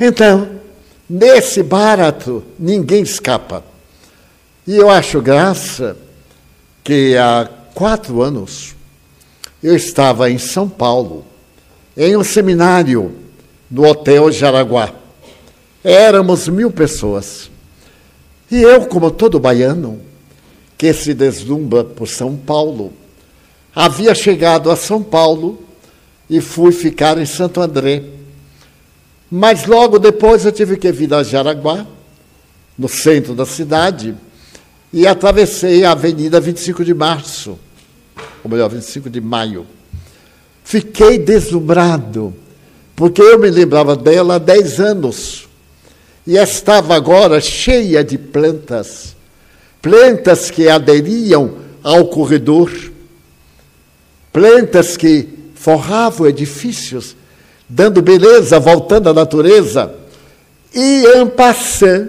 Então, 0.00 0.48
nesse 1.08 1.62
barato, 1.62 2.42
ninguém 2.58 3.02
escapa. 3.02 3.62
E 4.66 4.76
eu 4.76 4.88
acho 4.88 5.20
graça 5.20 5.96
que 6.82 7.16
há 7.18 7.46
quatro 7.74 8.22
anos 8.22 8.74
eu 9.62 9.76
estava 9.76 10.30
em 10.30 10.38
São 10.38 10.68
Paulo, 10.68 11.24
em 11.94 12.16
um 12.16 12.24
seminário 12.24 13.14
no 13.70 13.86
Hotel 13.86 14.32
Jaraguá. 14.32 14.94
Éramos 15.84 16.48
mil 16.48 16.70
pessoas. 16.70 17.50
E 18.50 18.62
eu, 18.62 18.86
como 18.86 19.10
todo 19.10 19.38
baiano, 19.38 20.00
que 20.78 20.92
se 20.94 21.12
deslumbra 21.12 21.84
por 21.84 22.08
São 22.08 22.36
Paulo. 22.36 22.92
Havia 23.74 24.14
chegado 24.14 24.70
a 24.70 24.76
São 24.76 25.02
Paulo 25.02 25.62
e 26.28 26.40
fui 26.40 26.72
ficar 26.72 27.18
em 27.18 27.26
Santo 27.26 27.60
André. 27.60 28.02
Mas 29.30 29.66
logo 29.66 29.98
depois 29.98 30.44
eu 30.44 30.52
tive 30.52 30.76
que 30.76 30.90
vir 30.90 31.12
a 31.14 31.22
Jaraguá, 31.22 31.86
no 32.76 32.88
centro 32.88 33.34
da 33.34 33.46
cidade, 33.46 34.14
e 34.92 35.06
atravessei 35.06 35.84
a 35.84 35.92
Avenida 35.92 36.40
25 36.40 36.84
de 36.84 36.92
Março, 36.92 37.58
ou 38.42 38.50
melhor, 38.50 38.68
25 38.68 39.08
de 39.08 39.20
Maio. 39.20 39.66
Fiquei 40.64 41.18
deslumbrado, 41.18 42.34
porque 42.96 43.22
eu 43.22 43.38
me 43.38 43.50
lembrava 43.50 43.94
dela 43.94 44.34
há 44.34 44.38
10 44.38 44.80
anos, 44.80 45.48
e 46.26 46.36
estava 46.36 46.94
agora 46.94 47.40
cheia 47.40 48.02
de 48.02 48.18
plantas 48.18 49.10
plantas 49.80 50.50
que 50.50 50.68
aderiam 50.68 51.56
ao 51.82 52.06
corredor, 52.08 52.70
plantas 54.32 54.96
que 54.96 55.28
forravam 55.54 56.26
edifícios, 56.26 57.16
dando 57.70 58.02
beleza, 58.02 58.58
voltando 58.58 59.08
à 59.08 59.14
natureza. 59.14 59.94
E 60.74 61.04
en 61.16 61.26
passant, 61.28 62.08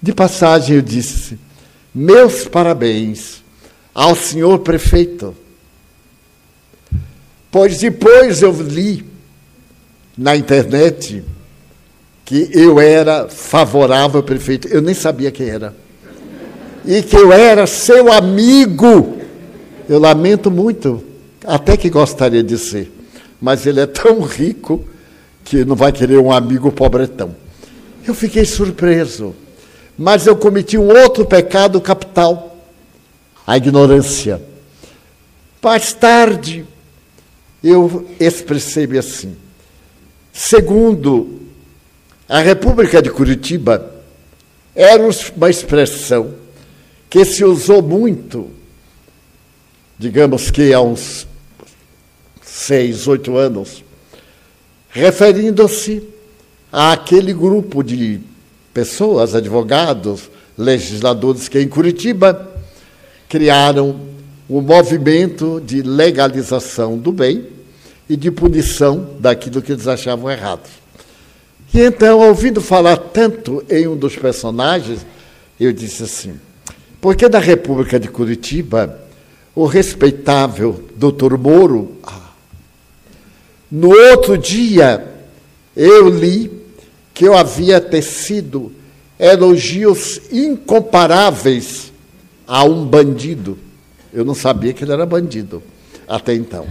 de 0.00 0.12
passagem 0.12 0.76
eu 0.76 0.82
disse: 0.82 1.38
Meus 1.92 2.46
parabéns 2.46 3.42
ao 3.92 4.14
senhor 4.14 4.60
prefeito. 4.60 5.34
Pois 7.50 7.78
depois 7.78 8.42
eu 8.42 8.52
li 8.52 9.04
na 10.16 10.36
internet 10.36 11.22
que 12.24 12.50
eu 12.52 12.80
era 12.80 13.28
favorável 13.28 14.18
ao 14.18 14.22
prefeito. 14.22 14.68
Eu 14.68 14.80
nem 14.82 14.94
sabia 14.94 15.30
quem 15.30 15.48
era. 15.48 15.74
E 16.84 17.02
que 17.02 17.16
eu 17.16 17.32
era 17.32 17.66
seu 17.66 18.12
amigo. 18.12 19.18
Eu 19.88 19.98
lamento 19.98 20.50
muito, 20.50 21.04
até 21.44 21.76
que 21.76 21.90
gostaria 21.90 22.42
de 22.42 22.58
ser. 22.58 22.93
Mas 23.44 23.66
ele 23.66 23.78
é 23.78 23.86
tão 23.86 24.22
rico 24.22 24.82
que 25.44 25.66
não 25.66 25.76
vai 25.76 25.92
querer 25.92 26.16
um 26.16 26.32
amigo 26.32 26.72
pobretão. 26.72 27.36
Eu 28.02 28.14
fiquei 28.14 28.46
surpreso. 28.46 29.34
Mas 29.98 30.26
eu 30.26 30.34
cometi 30.34 30.78
um 30.78 30.88
outro 30.88 31.26
pecado 31.26 31.78
capital: 31.78 32.56
a 33.46 33.54
ignorância. 33.58 34.40
Mais 35.62 35.92
tarde, 35.92 36.64
eu 37.62 38.08
expressei-me 38.18 38.96
assim. 38.96 39.36
Segundo 40.32 41.42
a 42.26 42.40
República 42.40 43.02
de 43.02 43.10
Curitiba 43.10 43.92
era 44.74 45.02
uma 45.36 45.50
expressão 45.50 46.32
que 47.10 47.22
se 47.26 47.44
usou 47.44 47.82
muito, 47.82 48.48
digamos 49.98 50.50
que 50.50 50.72
há 50.72 50.80
uns 50.80 51.26
seis, 52.66 53.06
oito 53.06 53.36
anos, 53.36 53.84
referindo-se 54.88 56.02
àquele 56.72 57.32
grupo 57.32 57.82
de 57.82 58.20
pessoas, 58.72 59.34
advogados, 59.34 60.30
legisladores 60.56 61.48
que 61.48 61.60
em 61.60 61.68
Curitiba 61.68 62.50
criaram 63.28 64.00
o 64.48 64.60
movimento 64.60 65.60
de 65.64 65.82
legalização 65.82 66.98
do 66.98 67.12
bem 67.12 67.46
e 68.08 68.16
de 68.16 68.30
punição 68.30 69.10
daquilo 69.18 69.62
que 69.62 69.72
eles 69.72 69.88
achavam 69.88 70.30
errado. 70.30 70.68
E 71.72 71.80
então, 71.80 72.20
ouvindo 72.20 72.60
falar 72.60 72.96
tanto 72.96 73.64
em 73.68 73.88
um 73.88 73.96
dos 73.96 74.16
personagens, 74.16 75.04
eu 75.58 75.72
disse 75.72 76.04
assim: 76.04 76.38
porque 77.00 77.28
da 77.28 77.38
República 77.38 77.98
de 77.98 78.08
Curitiba, 78.08 79.00
o 79.54 79.66
respeitável 79.66 80.84
doutor 80.96 81.36
Moro, 81.38 81.96
ah, 82.02 82.23
no 83.74 83.88
outro 83.90 84.38
dia, 84.38 85.04
eu 85.76 86.08
li 86.08 86.48
que 87.12 87.24
eu 87.24 87.36
havia 87.36 87.80
tecido 87.80 88.70
elogios 89.18 90.20
incomparáveis 90.30 91.92
a 92.46 92.62
um 92.62 92.86
bandido. 92.86 93.58
Eu 94.12 94.24
não 94.24 94.32
sabia 94.32 94.72
que 94.72 94.84
ele 94.84 94.92
era 94.92 95.04
bandido 95.04 95.60
até 96.06 96.34
então. 96.34 96.68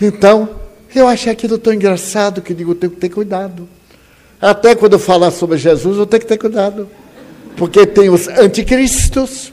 Então, 0.00 0.48
Eu 0.92 1.06
achei 1.06 1.32
aquilo 1.32 1.56
tão 1.56 1.72
engraçado 1.72 2.42
que 2.42 2.52
digo, 2.52 2.74
tenho 2.74 2.92
que 2.92 2.98
ter 2.98 3.08
cuidado. 3.08 3.68
Até 4.40 4.74
quando 4.74 4.94
eu 4.94 4.98
falar 4.98 5.30
sobre 5.30 5.56
Jesus, 5.56 5.96
eu 5.96 6.04
tenho 6.04 6.20
que 6.20 6.26
ter 6.26 6.36
cuidado. 6.36 6.88
Porque 7.56 7.86
tem 7.86 8.10
os 8.10 8.26
anticristos. 8.26 9.52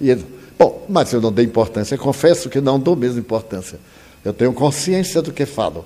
E, 0.00 0.14
bom, 0.58 0.84
mas 0.88 1.12
eu 1.12 1.20
não 1.20 1.32
dei 1.32 1.44
importância. 1.44 1.94
Eu 1.94 2.00
confesso 2.00 2.50
que 2.50 2.60
não 2.60 2.80
dou 2.80 2.96
mesmo 2.96 3.20
importância. 3.20 3.78
Eu 4.24 4.32
tenho 4.32 4.52
consciência 4.52 5.22
do 5.22 5.32
que 5.32 5.46
falo. 5.46 5.84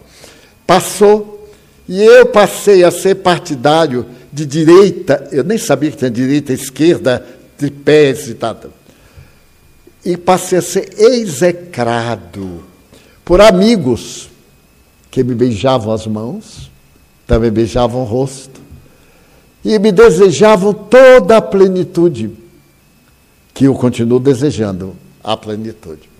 Passou, 0.66 1.50
e 1.88 2.02
eu 2.02 2.26
passei 2.26 2.84
a 2.84 2.90
ser 2.90 3.16
partidário 3.16 4.06
de 4.32 4.46
direita. 4.46 5.28
Eu 5.30 5.44
nem 5.44 5.58
sabia 5.58 5.90
que 5.90 5.96
tinha 5.96 6.10
direita, 6.10 6.52
esquerda, 6.52 7.26
tripés 7.56 8.28
e 8.28 8.34
tal. 8.34 8.56
E 10.04 10.16
passei 10.16 10.58
a 10.58 10.62
ser 10.62 10.98
execrado 10.98 12.64
por 13.24 13.40
amigos 13.40 14.28
que 15.10 15.22
me 15.22 15.34
beijavam 15.34 15.92
as 15.92 16.06
mãos, 16.06 16.70
também 17.26 17.50
beijavam 17.50 18.00
o 18.00 18.04
rosto, 18.04 18.60
e 19.64 19.78
me 19.78 19.92
desejavam 19.92 20.72
toda 20.72 21.36
a 21.36 21.42
plenitude, 21.42 22.30
que 23.54 23.66
eu 23.66 23.74
continuo 23.74 24.18
desejando, 24.18 24.96
a 25.22 25.36
plenitude. 25.36 26.10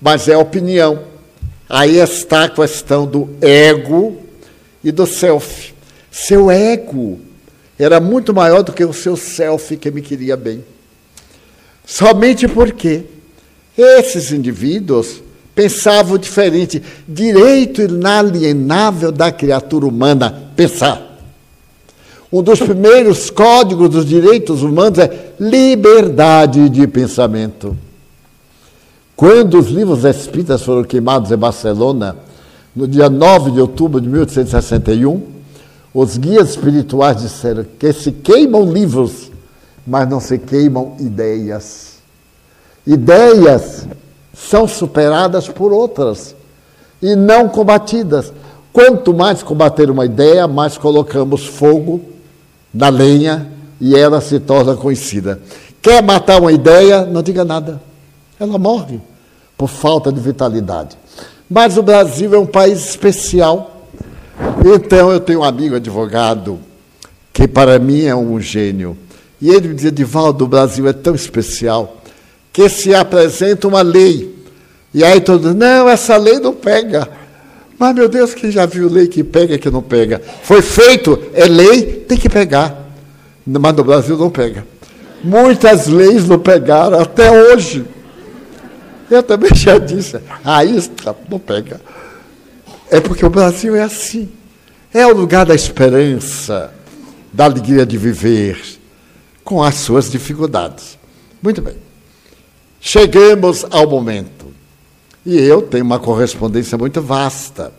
Mas 0.00 0.28
é 0.28 0.36
opinião. 0.36 1.11
Aí 1.72 1.96
está 1.96 2.44
a 2.44 2.48
questão 2.50 3.06
do 3.06 3.30
ego 3.40 4.18
e 4.84 4.92
do 4.92 5.06
self. 5.06 5.72
Seu 6.10 6.50
ego 6.50 7.18
era 7.78 7.98
muito 7.98 8.34
maior 8.34 8.62
do 8.62 8.74
que 8.74 8.84
o 8.84 8.92
seu 8.92 9.16
self 9.16 9.74
que 9.78 9.90
me 9.90 10.02
queria 10.02 10.36
bem. 10.36 10.62
Somente 11.86 12.46
porque 12.46 13.04
esses 13.74 14.32
indivíduos 14.32 15.22
pensavam 15.54 16.18
diferente. 16.18 16.82
Direito 17.08 17.80
inalienável 17.80 19.10
da 19.10 19.32
criatura 19.32 19.86
humana, 19.86 20.52
pensar. 20.54 21.00
Um 22.30 22.42
dos 22.42 22.60
primeiros 22.60 23.30
códigos 23.30 23.88
dos 23.88 24.04
direitos 24.04 24.62
humanos 24.62 24.98
é 24.98 25.32
liberdade 25.40 26.68
de 26.68 26.86
pensamento. 26.86 27.74
Quando 29.22 29.56
os 29.56 29.68
livros 29.68 30.04
espíritas 30.04 30.62
foram 30.62 30.82
queimados 30.82 31.30
em 31.30 31.36
Barcelona, 31.36 32.16
no 32.74 32.88
dia 32.88 33.08
9 33.08 33.52
de 33.52 33.60
outubro 33.60 34.00
de 34.00 34.08
1861, 34.08 35.22
os 35.94 36.18
guias 36.18 36.50
espirituais 36.50 37.18
disseram 37.18 37.64
que 37.78 37.92
se 37.92 38.10
queimam 38.10 38.72
livros, 38.72 39.30
mas 39.86 40.08
não 40.08 40.18
se 40.18 40.38
queimam 40.38 40.96
ideias. 40.98 41.98
Ideias 42.84 43.86
são 44.34 44.66
superadas 44.66 45.46
por 45.48 45.72
outras 45.72 46.34
e 47.00 47.14
não 47.14 47.48
combatidas. 47.48 48.32
Quanto 48.72 49.14
mais 49.14 49.40
combater 49.40 49.88
uma 49.88 50.04
ideia, 50.04 50.48
mais 50.48 50.76
colocamos 50.76 51.46
fogo 51.46 52.00
na 52.74 52.88
lenha 52.88 53.48
e 53.80 53.94
ela 53.94 54.20
se 54.20 54.40
torna 54.40 54.74
conhecida. 54.74 55.40
Quer 55.80 56.02
matar 56.02 56.40
uma 56.40 56.50
ideia, 56.50 57.04
não 57.04 57.22
diga 57.22 57.44
nada. 57.44 57.80
Ela 58.40 58.58
morre 58.58 59.11
por 59.62 59.68
falta 59.68 60.10
de 60.10 60.20
vitalidade. 60.20 60.98
Mas 61.48 61.76
o 61.76 61.84
Brasil 61.84 62.34
é 62.34 62.38
um 62.38 62.46
país 62.46 62.84
especial. 62.84 63.86
Então 64.74 65.12
eu 65.12 65.20
tenho 65.20 65.38
um 65.38 65.44
amigo 65.44 65.76
advogado 65.76 66.58
que 67.32 67.46
para 67.46 67.78
mim 67.78 68.02
é 68.02 68.16
um 68.16 68.40
gênio. 68.40 68.98
E 69.40 69.50
ele 69.50 69.68
me 69.68 69.74
dizia, 69.74 69.92
Divaldo, 69.92 70.46
o 70.46 70.48
Brasil 70.48 70.88
é 70.88 70.92
tão 70.92 71.14
especial 71.14 71.98
que 72.52 72.68
se 72.68 72.92
apresenta 72.92 73.68
uma 73.68 73.82
lei. 73.82 74.34
E 74.92 75.04
aí 75.04 75.20
todo 75.20 75.46
mundo, 75.46 75.58
não, 75.58 75.88
essa 75.88 76.16
lei 76.16 76.40
não 76.40 76.54
pega. 76.54 77.08
Mas, 77.78 77.94
meu 77.94 78.08
Deus, 78.08 78.34
quem 78.34 78.50
já 78.50 78.66
viu 78.66 78.88
lei 78.88 79.06
que 79.06 79.22
pega 79.22 79.56
que 79.58 79.70
não 79.70 79.80
pega? 79.80 80.20
Foi 80.42 80.60
feito, 80.60 81.16
é 81.34 81.46
lei, 81.46 82.04
tem 82.08 82.18
que 82.18 82.28
pegar. 82.28 82.90
Mas 83.46 83.76
no 83.76 83.84
Brasil 83.84 84.18
não 84.18 84.28
pega. 84.28 84.66
Muitas 85.22 85.86
leis 85.86 86.26
não 86.26 86.40
pegaram 86.40 86.98
até 86.98 87.30
hoje. 87.30 87.84
Eu 89.12 89.22
também 89.22 89.54
já 89.54 89.76
disse, 89.76 90.18
aí 90.42 90.74
está, 90.74 91.14
não 91.28 91.38
pega. 91.38 91.78
É 92.90 92.98
porque 92.98 93.26
o 93.26 93.28
Brasil 93.28 93.76
é 93.76 93.82
assim. 93.82 94.30
É 94.90 95.06
o 95.06 95.14
lugar 95.14 95.44
da 95.44 95.54
esperança, 95.54 96.72
da 97.30 97.44
alegria 97.44 97.84
de 97.84 97.98
viver, 97.98 98.58
com 99.44 99.62
as 99.62 99.74
suas 99.74 100.10
dificuldades. 100.10 100.98
Muito 101.42 101.60
bem. 101.60 101.76
Chegamos 102.80 103.66
ao 103.70 103.86
momento. 103.86 104.46
E 105.26 105.38
eu 105.38 105.60
tenho 105.60 105.84
uma 105.84 105.98
correspondência 105.98 106.78
muito 106.78 107.02
vasta. 107.02 107.70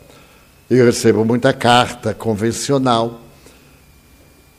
Eu 0.69 0.85
recebo 0.85 1.25
muita 1.25 1.51
carta 1.51 2.13
convencional, 2.13 3.21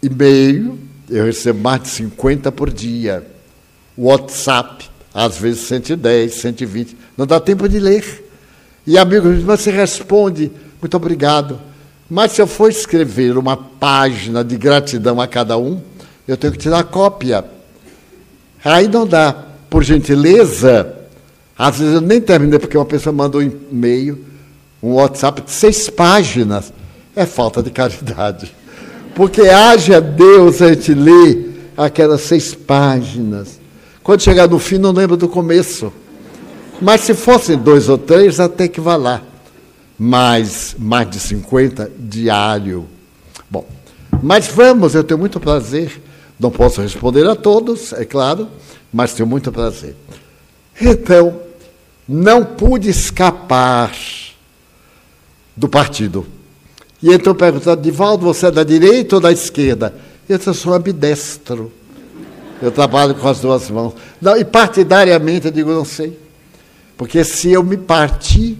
e-mail, 0.03 0.77
eu 1.09 1.25
recebo 1.25 1.61
mais 1.61 1.83
de 1.83 1.89
50 1.89 2.51
por 2.51 2.73
dia. 2.73 3.25
WhatsApp, 3.97 4.91
às 5.15 5.39
vezes 5.39 5.61
110, 5.69 6.35
120. 6.35 6.97
Não 7.17 7.27
dá 7.27 7.39
tempo 7.39 7.69
de 7.69 7.79
ler. 7.79 8.29
E 8.87 8.99
amigos, 8.99 9.43
você 9.43 9.71
responde, 9.71 10.51
muito 10.81 10.97
obrigado. 10.97 11.61
Mas 12.11 12.33
se 12.33 12.43
eu 12.43 12.47
for 12.47 12.69
escrever 12.69 13.39
uma 13.39 13.57
página 13.57 14.45
de 14.45 14.57
gratidão 14.57 15.21
a 15.21 15.27
cada 15.27 15.57
um, 15.57 15.81
eu 16.27 16.37
tenho 16.37 16.53
que 16.53 16.59
tirar 16.59 16.83
cópia. 16.85 17.45
Aí 18.65 18.89
não 18.89 19.07
dá 19.07 19.35
por 19.71 19.83
gentileza, 19.83 20.95
às 21.57 21.79
vezes 21.79 21.95
eu 21.95 22.01
nem 22.01 22.21
terminei 22.21 22.59
porque 22.59 22.77
uma 22.77 22.85
pessoa 22.85 23.13
mandou 23.13 23.41
um 23.41 23.45
e-mail, 23.45 24.25
um 24.83 24.95
WhatsApp 24.95 25.43
de 25.43 25.51
seis 25.51 25.89
páginas. 25.89 26.73
É 27.15 27.25
falta 27.25 27.63
de 27.63 27.71
caridade. 27.71 28.55
Porque 29.15 29.43
haja 29.43 30.01
Deus 30.01 30.61
a 30.61 30.75
gente 30.75 30.93
ler 30.93 31.71
aquelas 31.77 32.23
seis 32.23 32.55
páginas. 32.55 33.61
Quando 34.05 34.21
chegar 34.21 34.49
no 34.49 34.61
fim, 34.61 34.79
não 34.79 34.93
lembro 34.93 35.17
do 35.17 35.29
começo. 35.29 35.93
Mas 36.81 37.01
se 37.01 37.15
fossem 37.15 37.59
dois 37.59 37.89
ou 37.89 37.99
três, 37.99 38.39
até 38.39 38.69
que 38.69 38.81
vá 38.81 38.95
lá. 38.95 39.21
Mas 39.99 40.77
mais 40.79 41.11
de 41.11 41.19
50 41.19 41.91
diário. 41.99 42.87
Bom, 43.51 43.67
mas 44.23 44.47
vamos, 44.47 44.95
eu 44.95 45.03
tenho 45.03 45.19
muito 45.19 45.41
prazer. 45.41 46.01
Não 46.39 46.53
posso 46.53 46.81
responder 46.81 47.27
a 47.27 47.35
todos, 47.35 47.93
é 47.93 48.05
claro 48.05 48.49
mas 48.95 49.13
tenho 49.13 49.29
muito 49.29 49.51
prazer. 49.51 49.97
Então, 50.81 51.41
não 52.09 52.45
pude 52.45 52.89
escapar 52.89 53.93
do 55.57 55.69
partido. 55.69 56.25
E 57.03 57.13
então 57.13 57.35
perguntaram, 57.35 57.83
Divaldo, 57.83 58.25
você 58.25 58.47
é 58.47 58.51
da 58.53 58.63
direita 58.63 59.17
ou 59.17 59.21
da 59.21 59.33
esquerda? 59.33 59.93
Eu 60.29 60.39
disse, 60.39 60.49
eu 60.49 60.55
sou 60.55 60.73
ambidestro. 60.73 61.73
Eu 62.65 62.73
trabalho 62.73 63.15
com 63.15 63.29
as 63.29 63.41
duas 63.41 63.69
mãos. 63.69 63.93
Não, 64.19 64.39
e 64.39 64.43
partidariamente 64.43 65.49
eu 65.49 65.53
digo, 65.53 65.71
não 65.71 65.85
sei. 65.85 66.19
Porque 66.97 67.23
se 67.23 67.53
eu 67.53 67.63
me 67.63 67.77
partir, 67.77 68.57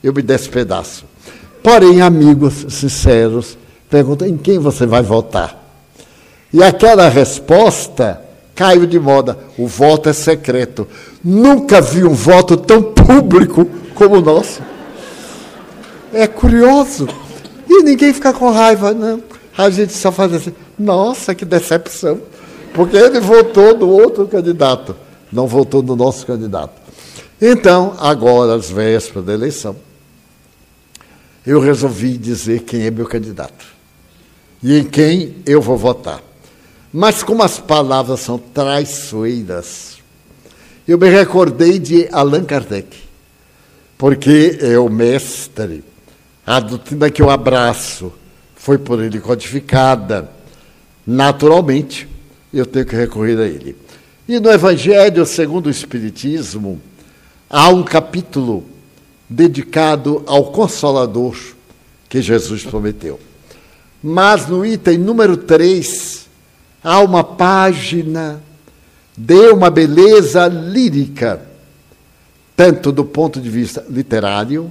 eu 0.00 0.12
me 0.12 0.22
despedaço. 0.22 1.04
Porém, 1.60 2.00
amigos 2.00 2.66
sinceros, 2.68 3.58
perguntam 3.90 4.28
em 4.28 4.36
quem 4.36 4.60
você 4.60 4.86
vai 4.86 5.02
votar. 5.02 5.60
E 6.52 6.62
aquela 6.62 7.08
resposta 7.08 8.22
caiu 8.54 8.86
de 8.86 9.00
moda. 9.00 9.36
O 9.58 9.66
voto 9.66 10.08
é 10.08 10.12
secreto. 10.12 10.86
Nunca 11.24 11.80
vi 11.80 12.04
um 12.04 12.14
voto 12.14 12.56
tão 12.56 12.80
público 12.80 13.68
como 13.92 14.18
o 14.18 14.20
nosso. 14.20 14.62
É 16.12 16.28
curioso. 16.28 17.08
E 17.68 17.82
ninguém 17.82 18.12
fica 18.12 18.32
com 18.32 18.52
raiva, 18.52 18.94
não. 18.94 19.20
A 19.56 19.68
gente 19.68 19.92
só 19.94 20.12
faz 20.12 20.32
assim, 20.32 20.54
nossa, 20.78 21.34
que 21.34 21.44
decepção. 21.44 22.20
Porque 22.78 22.96
ele 22.96 23.18
votou 23.18 23.76
no 23.76 23.88
outro 23.88 24.28
candidato, 24.28 24.94
não 25.32 25.48
votou 25.48 25.82
no 25.82 25.96
nosso 25.96 26.24
candidato. 26.24 26.80
Então, 27.42 27.96
agora, 27.98 28.54
às 28.54 28.70
vésperas 28.70 29.24
da 29.24 29.34
eleição, 29.34 29.74
eu 31.44 31.58
resolvi 31.58 32.16
dizer 32.16 32.60
quem 32.62 32.82
é 32.82 32.90
meu 32.92 33.04
candidato 33.04 33.66
e 34.62 34.78
em 34.78 34.84
quem 34.84 35.38
eu 35.44 35.60
vou 35.60 35.76
votar. 35.76 36.22
Mas 36.92 37.24
como 37.24 37.42
as 37.42 37.58
palavras 37.58 38.20
são 38.20 38.38
traiçoeiras, 38.38 39.98
eu 40.86 40.96
me 40.96 41.08
recordei 41.08 41.80
de 41.80 42.08
Allan 42.12 42.44
Kardec, 42.44 42.96
porque 43.98 44.56
é 44.62 44.78
o 44.78 44.88
mestre. 44.88 45.82
A 46.46 46.60
doutrina 46.60 47.10
que 47.10 47.22
eu 47.22 47.28
abraço 47.28 48.12
foi 48.54 48.78
por 48.78 49.02
ele 49.02 49.18
codificada. 49.18 50.30
Naturalmente, 51.04 52.06
eu 52.52 52.66
tenho 52.66 52.86
que 52.86 52.96
recorrer 52.96 53.38
a 53.38 53.46
ele. 53.46 53.76
E 54.28 54.38
no 54.38 54.50
Evangelho 54.50 55.24
segundo 55.24 55.66
o 55.66 55.70
Espiritismo, 55.70 56.80
há 57.48 57.68
um 57.68 57.82
capítulo 57.82 58.64
dedicado 59.28 60.22
ao 60.26 60.52
Consolador 60.52 61.36
que 62.08 62.22
Jesus 62.22 62.64
prometeu. 62.64 63.18
Mas 64.02 64.46
no 64.46 64.64
item 64.64 64.98
número 64.98 65.36
3, 65.36 66.26
há 66.82 67.00
uma 67.00 67.24
página 67.24 68.42
de 69.16 69.50
uma 69.50 69.70
beleza 69.70 70.46
lírica, 70.46 71.42
tanto 72.56 72.92
do 72.92 73.04
ponto 73.04 73.40
de 73.40 73.50
vista 73.50 73.84
literário, 73.90 74.70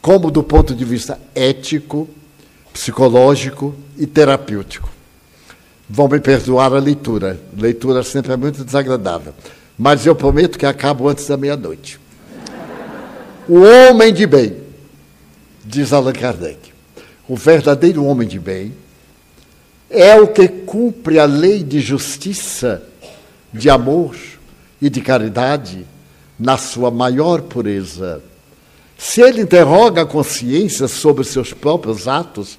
como 0.00 0.30
do 0.30 0.42
ponto 0.42 0.74
de 0.74 0.84
vista 0.84 1.20
ético, 1.34 2.08
psicológico 2.72 3.74
e 3.98 4.06
terapêutico. 4.06 4.88
Vão 5.94 6.08
me 6.08 6.18
perdoar 6.18 6.72
a 6.72 6.78
leitura. 6.78 7.38
Leitura 7.54 8.02
sempre 8.02 8.32
é 8.32 8.36
muito 8.36 8.64
desagradável. 8.64 9.34
Mas 9.76 10.06
eu 10.06 10.16
prometo 10.16 10.58
que 10.58 10.64
acabo 10.64 11.06
antes 11.06 11.26
da 11.26 11.36
meia-noite. 11.36 12.00
O 13.46 13.60
homem 13.60 14.10
de 14.10 14.26
bem, 14.26 14.56
diz 15.62 15.92
Allan 15.92 16.14
Kardec, 16.14 16.72
o 17.28 17.36
verdadeiro 17.36 18.06
homem 18.06 18.26
de 18.26 18.38
bem 18.38 18.72
é 19.90 20.18
o 20.18 20.28
que 20.28 20.48
cumpre 20.48 21.18
a 21.18 21.26
lei 21.26 21.62
de 21.62 21.78
justiça, 21.78 22.82
de 23.52 23.68
amor 23.68 24.16
e 24.80 24.88
de 24.88 25.02
caridade 25.02 25.86
na 26.38 26.56
sua 26.56 26.90
maior 26.90 27.42
pureza. 27.42 28.22
Se 28.96 29.20
ele 29.20 29.42
interroga 29.42 30.02
a 30.02 30.06
consciência 30.06 30.88
sobre 30.88 31.22
seus 31.22 31.52
próprios 31.52 32.08
atos, 32.08 32.58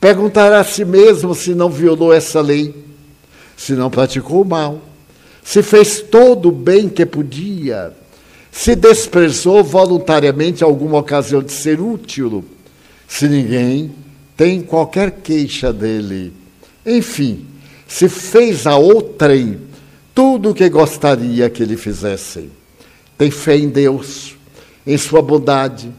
perguntará 0.00 0.60
a 0.60 0.64
si 0.64 0.84
mesmo 0.84 1.34
se 1.34 1.54
não 1.54 1.70
violou 1.70 2.12
essa 2.12 2.40
lei, 2.40 2.74
se 3.56 3.72
não 3.72 3.90
praticou 3.90 4.42
o 4.42 4.44
mal, 4.44 4.80
se 5.42 5.62
fez 5.62 6.00
todo 6.00 6.48
o 6.48 6.52
bem 6.52 6.88
que 6.88 7.06
podia, 7.06 7.92
se 8.50 8.74
desprezou 8.74 9.62
voluntariamente 9.62 10.64
alguma 10.64 10.98
ocasião 10.98 11.42
de 11.42 11.52
ser 11.52 11.80
útil, 11.80 12.44
se 13.06 13.28
ninguém 13.28 13.92
tem 14.36 14.60
qualquer 14.60 15.10
queixa 15.10 15.72
dele. 15.72 16.32
Enfim, 16.84 17.46
se 17.86 18.08
fez 18.08 18.66
a 18.66 18.76
outrem 18.76 19.60
tudo 20.14 20.50
o 20.50 20.54
que 20.54 20.68
gostaria 20.68 21.48
que 21.48 21.64
lhe 21.64 21.76
fizessem. 21.76 22.50
Tem 23.16 23.30
fé 23.30 23.56
em 23.56 23.68
Deus, 23.68 24.34
em 24.86 24.96
sua 24.96 25.22
bondade, 25.22 25.90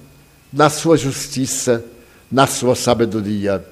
na 0.52 0.70
sua 0.70 0.98
justiça, 0.98 1.84
na 2.32 2.48
sua 2.48 2.76
sabedoria. 2.76 3.64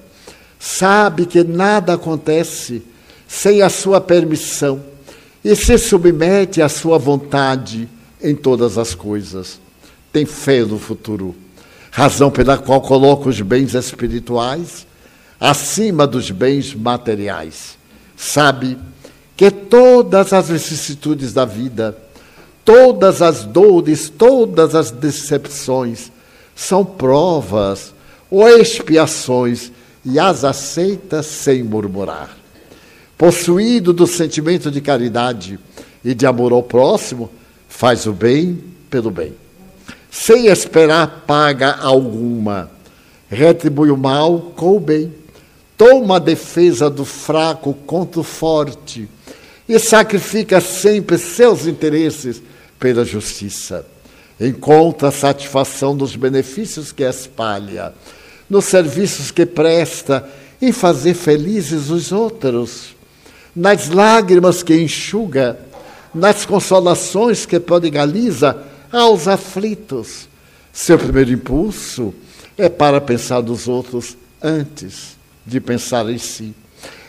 Sabe 0.68 1.26
que 1.26 1.44
nada 1.44 1.94
acontece 1.94 2.82
sem 3.28 3.62
a 3.62 3.68
sua 3.68 4.00
permissão 4.00 4.82
e 5.44 5.54
se 5.54 5.78
submete 5.78 6.60
à 6.60 6.68
sua 6.68 6.98
vontade 6.98 7.88
em 8.20 8.34
todas 8.34 8.76
as 8.76 8.92
coisas. 8.92 9.60
Tem 10.12 10.26
fé 10.26 10.64
no 10.64 10.76
futuro, 10.76 11.36
razão 11.92 12.32
pela 12.32 12.58
qual 12.58 12.80
coloca 12.80 13.28
os 13.28 13.40
bens 13.40 13.74
espirituais 13.74 14.88
acima 15.38 16.04
dos 16.04 16.32
bens 16.32 16.74
materiais. 16.74 17.78
Sabe 18.16 18.76
que 19.36 19.52
todas 19.52 20.32
as 20.32 20.48
vicissitudes 20.48 21.32
da 21.32 21.44
vida, 21.44 21.96
todas 22.64 23.22
as 23.22 23.44
dores, 23.44 24.10
todas 24.10 24.74
as 24.74 24.90
decepções 24.90 26.10
são 26.56 26.84
provas 26.84 27.94
ou 28.28 28.48
expiações 28.48 29.70
e 30.06 30.20
as 30.20 30.44
aceita 30.44 31.22
sem 31.22 31.64
murmurar. 31.64 32.36
Possuído 33.18 33.92
do 33.92 34.06
sentimento 34.06 34.70
de 34.70 34.80
caridade 34.80 35.58
e 36.04 36.14
de 36.14 36.24
amor 36.24 36.52
ao 36.52 36.62
próximo, 36.62 37.28
faz 37.68 38.06
o 38.06 38.12
bem 38.12 38.62
pelo 38.88 39.10
bem, 39.10 39.34
sem 40.10 40.46
esperar 40.46 41.24
paga 41.26 41.72
alguma, 41.72 42.70
retribui 43.28 43.90
o 43.90 43.96
mal 43.96 44.52
com 44.54 44.76
o 44.76 44.80
bem, 44.80 45.12
toma 45.76 46.16
a 46.16 46.20
defesa 46.20 46.88
do 46.88 47.04
fraco 47.04 47.74
contra 47.74 48.20
o 48.20 48.24
forte. 48.24 49.08
E 49.68 49.80
sacrifica 49.80 50.60
sempre 50.60 51.18
seus 51.18 51.66
interesses 51.66 52.40
pela 52.78 53.04
justiça. 53.04 53.84
Encontra 54.40 55.10
satisfação 55.10 55.92
nos 55.92 56.14
benefícios 56.14 56.92
que 56.92 57.02
espalha, 57.02 57.92
nos 58.48 58.66
serviços 58.66 59.30
que 59.30 59.44
presta, 59.44 60.28
em 60.60 60.72
fazer 60.72 61.14
felizes 61.14 61.90
os 61.90 62.12
outros, 62.12 62.94
nas 63.54 63.88
lágrimas 63.88 64.62
que 64.62 64.74
enxuga 64.74 65.58
nas 66.14 66.46
consolações 66.46 67.44
que 67.44 67.60
prodigaliza 67.60 68.56
aos 68.90 69.28
aflitos. 69.28 70.28
Seu 70.72 70.98
primeiro 70.98 71.32
impulso 71.32 72.14
é 72.56 72.68
para 72.68 73.00
pensar 73.00 73.42
dos 73.42 73.68
outros 73.68 74.16
antes 74.42 75.16
de 75.44 75.60
pensar 75.60 76.08
em 76.08 76.18
si. 76.18 76.54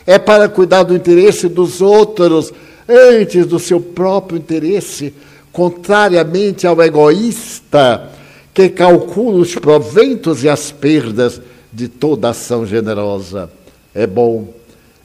É 0.06 0.18
para 0.18 0.48
cuidar 0.48 0.82
do 0.82 0.94
interesse 0.94 1.48
dos 1.48 1.80
outros 1.80 2.52
antes 2.88 3.46
do 3.46 3.58
seu 3.58 3.80
próprio 3.80 4.38
interesse, 4.38 5.14
contrariamente 5.52 6.66
ao 6.66 6.80
egoísta 6.82 8.17
que 8.58 8.68
calcula 8.68 9.38
os 9.38 9.54
proventos 9.54 10.42
e 10.42 10.48
as 10.48 10.72
perdas 10.72 11.40
de 11.72 11.86
toda 11.86 12.30
ação 12.30 12.66
generosa. 12.66 13.48
É 13.94 14.04
bom, 14.04 14.52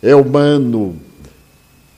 é 0.01 0.15
humano, 0.15 0.99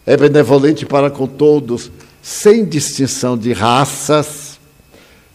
é 0.06 0.18
benevolente 0.18 0.86
para 0.86 1.10
com 1.10 1.26
todos, 1.26 1.89
sem 2.22 2.66
distinção 2.66 3.38
de 3.38 3.53
raças, 3.53 4.60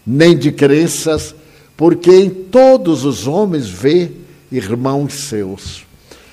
nem 0.06 0.36
de 0.36 0.52
crenças, 0.52 1.34
porque 1.74 2.10
em 2.10 2.28
todos 2.28 3.06
os 3.06 3.26
homens 3.26 3.66
vê 3.66 4.12
irmãos 4.52 5.14
seus. 5.14 5.86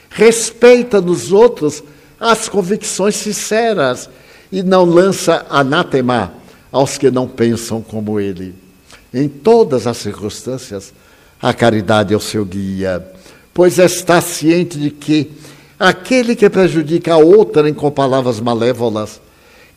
Respeita 0.10 1.00
nos 1.00 1.32
outros 1.32 1.82
as 2.20 2.50
convicções 2.50 3.16
sinceras 3.16 4.10
e 4.52 4.62
não 4.62 4.84
lança 4.84 5.46
anátema 5.50 6.34
aos 6.74 6.98
que 6.98 7.10
não 7.10 7.26
pensam 7.26 7.82
como 7.82 8.20
ele. 8.20 8.67
Em 9.18 9.28
todas 9.28 9.88
as 9.88 9.98
circunstâncias, 9.98 10.94
a 11.42 11.54
caridade 11.54 12.14
é 12.14 12.18
o 12.18 12.20
seu 12.20 12.46
guia, 12.46 13.06
pois 13.54 13.78
está 13.78 14.22
ciente 14.22 14.78
de 14.78 14.92
que 14.92 15.32
Aquele 15.80 16.36
que 16.36 16.50
prejudica 16.50 17.14
a 17.14 17.18
outrem 17.18 17.72
com 17.72 17.92
palavras 17.92 18.40
malévolas, 18.40 19.22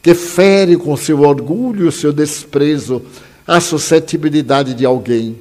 que 0.02 0.14
fere 0.14 0.76
com 0.76 0.96
seu 0.96 1.20
orgulho 1.20 1.88
e 1.88 1.92
seu 1.92 2.10
desprezo 2.10 3.02
a 3.46 3.60
suscetibilidade 3.60 4.72
de 4.72 4.86
alguém, 4.86 5.36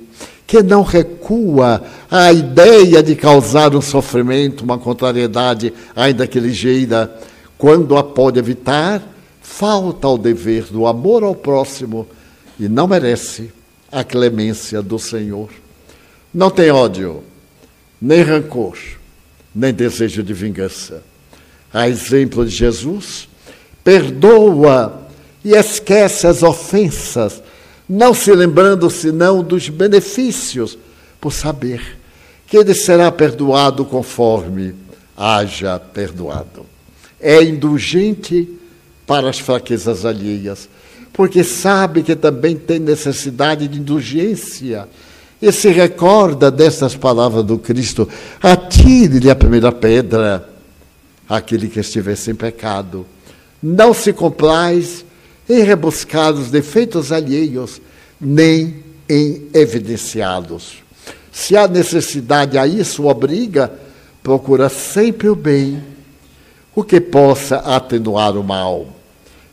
que 0.46 0.62
não 0.62 0.82
recua 0.82 1.82
à 2.12 2.34
ideia 2.34 3.02
de 3.02 3.16
causar 3.16 3.74
um 3.74 3.82
sofrimento, 3.82 4.66
uma 4.66 4.78
contrariedade, 4.78 5.72
ainda 5.96 6.28
que 6.28 6.42
ligeira, 6.42 7.10
quando 7.58 7.96
a 7.96 8.04
pode 8.04 8.38
evitar, 8.38 9.02
falta 9.42 10.08
ao 10.08 10.18
dever 10.18 10.64
do 10.64 10.86
amor 10.86 11.24
ao 11.24 11.36
próximo 11.36 12.06
e 12.60 12.68
não 12.68 12.86
merece 12.86 13.50
a 13.92 14.04
clemência 14.04 14.82
do 14.82 15.00
Senhor. 15.00 15.50
Não 16.34 16.50
tem 16.50 16.72
ódio, 16.72 17.24
nem 18.02 18.22
rancor 18.22 18.78
nem 19.54 19.74
desejo 19.74 20.24
de 20.24 20.34
vingança. 20.34 21.04
A 21.74 21.88
exemplo 21.88 22.46
de 22.46 22.52
Jesus, 22.52 23.28
perdoa 23.84 25.08
e 25.44 25.54
esquece 25.54 26.28
as 26.28 26.44
ofensas, 26.44 27.42
não 27.88 28.14
se 28.14 28.32
lembrando 28.34 28.90
senão 28.90 29.44
dos 29.44 29.70
benefícios, 29.70 30.78
por 31.20 31.34
saber 31.34 31.98
que 32.48 32.58
ele 32.58 32.74
será 32.74 33.12
perdoado 33.12 33.84
conforme 33.84 34.74
haja 35.16 35.78
perdoado. 35.80 36.66
É 37.20 37.44
indulgente 37.44 38.48
para 39.06 39.30
as 39.30 39.40
fraquezas 39.40 40.06
alheias, 40.06 40.70
porque 41.14 41.44
sabe 41.44 42.04
que 42.04 42.16
também 42.16 42.56
tem 42.56 42.80
necessidade 42.80 43.68
de 43.68 43.80
indulgência 43.80 44.88
e 45.42 45.52
se 45.52 45.70
recorda 45.70 46.52
dessas 46.52 46.96
palavras 46.96 47.44
do 47.44 47.58
Cristo: 47.58 48.08
atire-lhe 48.42 49.30
a 49.30 49.36
primeira 49.36 49.72
pedra, 49.72 50.48
aquele 51.28 51.68
que 51.68 51.80
estiver 51.80 52.16
sem 52.16 52.36
pecado. 52.36 53.06
Não 53.62 53.94
se 53.94 54.14
complaz 54.14 55.06
em 55.48 55.64
rebuscar 55.64 56.34
os 56.34 56.50
defeitos 56.50 57.12
alheios, 57.12 57.82
nem 58.20 58.84
em 59.10 59.48
evidenciá-los. 59.54 60.84
Se 61.32 61.58
há 61.58 61.68
necessidade 61.68 62.58
a 62.58 62.68
isso 62.68 63.08
obriga, 63.08 63.72
procura 64.22 64.70
sempre 64.70 65.30
o 65.30 65.36
bem, 65.36 65.82
o 66.76 66.84
que 66.84 67.02
possa 67.02 67.58
atenuar 67.58 68.38
o 68.38 68.44
mal. 68.44 68.99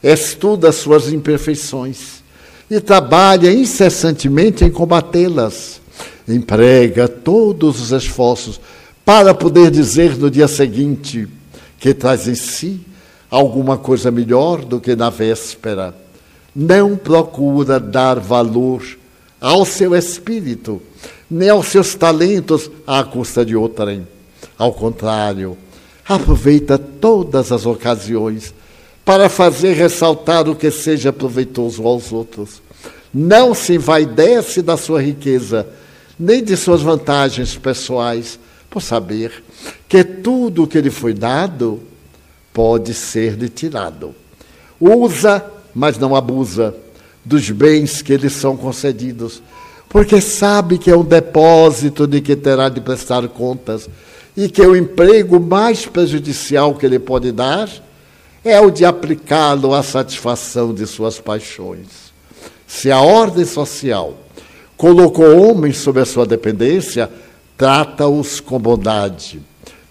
Estuda 0.07 0.71
suas 0.71 1.13
imperfeições 1.13 2.23
e 2.71 2.79
trabalha 2.79 3.53
incessantemente 3.53 4.65
em 4.65 4.71
combatê-las. 4.71 5.81
Emprega 6.29 7.09
todos 7.09 7.81
os 7.81 7.91
esforços 7.91 8.61
para 9.05 9.35
poder 9.35 9.69
dizer 9.69 10.17
no 10.17 10.31
dia 10.31 10.47
seguinte 10.47 11.27
que 11.81 11.93
traz 11.93 12.29
em 12.29 12.37
si 12.37 12.81
alguma 13.29 13.77
coisa 13.77 14.13
melhor 14.13 14.65
do 14.65 14.79
que 14.79 14.95
na 14.95 15.11
véspera. 15.11 15.93
Não 16.55 16.97
procura 16.97 17.81
dar 17.81 18.21
valor 18.21 18.85
ao 19.41 19.65
seu 19.65 19.93
espírito, 19.93 20.81
nem 21.29 21.49
aos 21.49 21.67
seus 21.67 21.97
talentos 21.97 22.71
à 22.87 23.03
custa 23.03 23.45
de 23.45 23.57
outrem. 23.57 24.07
Ao 24.57 24.73
contrário, 24.73 25.59
aproveita 26.09 26.79
todas 26.79 27.51
as 27.51 27.67
ocasiões 27.67 28.55
para 29.07 29.29
fazer 29.29 29.75
ressaltar 29.75 30.49
o 30.49 30.57
que 30.57 30.69
seja 30.69 31.13
proveitoso 31.13 31.87
aos 31.87 32.11
outros. 32.13 32.61
Não 33.15 33.55
se 33.55 33.75
envaidece 33.75 34.61
da 34.61 34.77
sua 34.77 35.01
riqueza, 35.01 35.65
nem 36.19 36.43
de 36.43 36.57
suas 36.57 36.83
vantagens 36.83 37.57
pessoais, 37.57 38.37
por 38.69 38.83
saber 38.83 39.45
que 39.89 40.03
tudo 40.03 40.65
o 40.65 40.67
que 40.67 40.81
lhe 40.81 40.91
foi 40.91 41.15
dado 41.15 41.81
pode 42.53 42.93
ser 42.95 43.35
lhe 43.35 43.49
tirado. 43.49 44.13
Usa, 44.81 45.53
mas 45.73 45.97
não 45.97 46.17
abusa 46.17 46.75
dos 47.25 47.49
bens 47.49 48.03
que 48.03 48.17
lhe 48.17 48.29
são 48.29 48.57
concedidos, 48.57 49.41
porque 49.89 50.21
sabe 50.21 50.79
que 50.79 50.91
é 50.91 50.97
um 50.97 51.05
depósito 51.05 52.09
de 52.09 52.21
que 52.21 52.35
terá 52.35 52.69
de 52.69 52.81
prestar 52.81 53.29
contas 53.29 53.89
e 54.37 54.49
que 54.49 54.63
o 54.63 54.75
emprego 54.75 55.39
mais 55.39 55.87
prejudicial 55.87 56.75
que 56.75 56.85
ele 56.85 56.99
pode 56.99 57.31
dar 57.31 57.86
é 58.49 58.61
o 58.61 58.71
de 58.71 58.85
aplicá-lo 58.85 59.75
à 59.75 59.83
satisfação 59.83 60.73
de 60.73 60.87
suas 60.87 61.19
paixões. 61.19 62.13
Se 62.67 62.91
a 62.91 63.01
ordem 63.01 63.45
social 63.45 64.15
colocou 64.77 65.51
homens 65.51 65.79
sob 65.79 66.01
a 66.01 66.05
sua 66.05 66.25
dependência, 66.25 67.11
trata-os 67.57 68.41
com 68.41 68.59
bondade, 68.59 69.41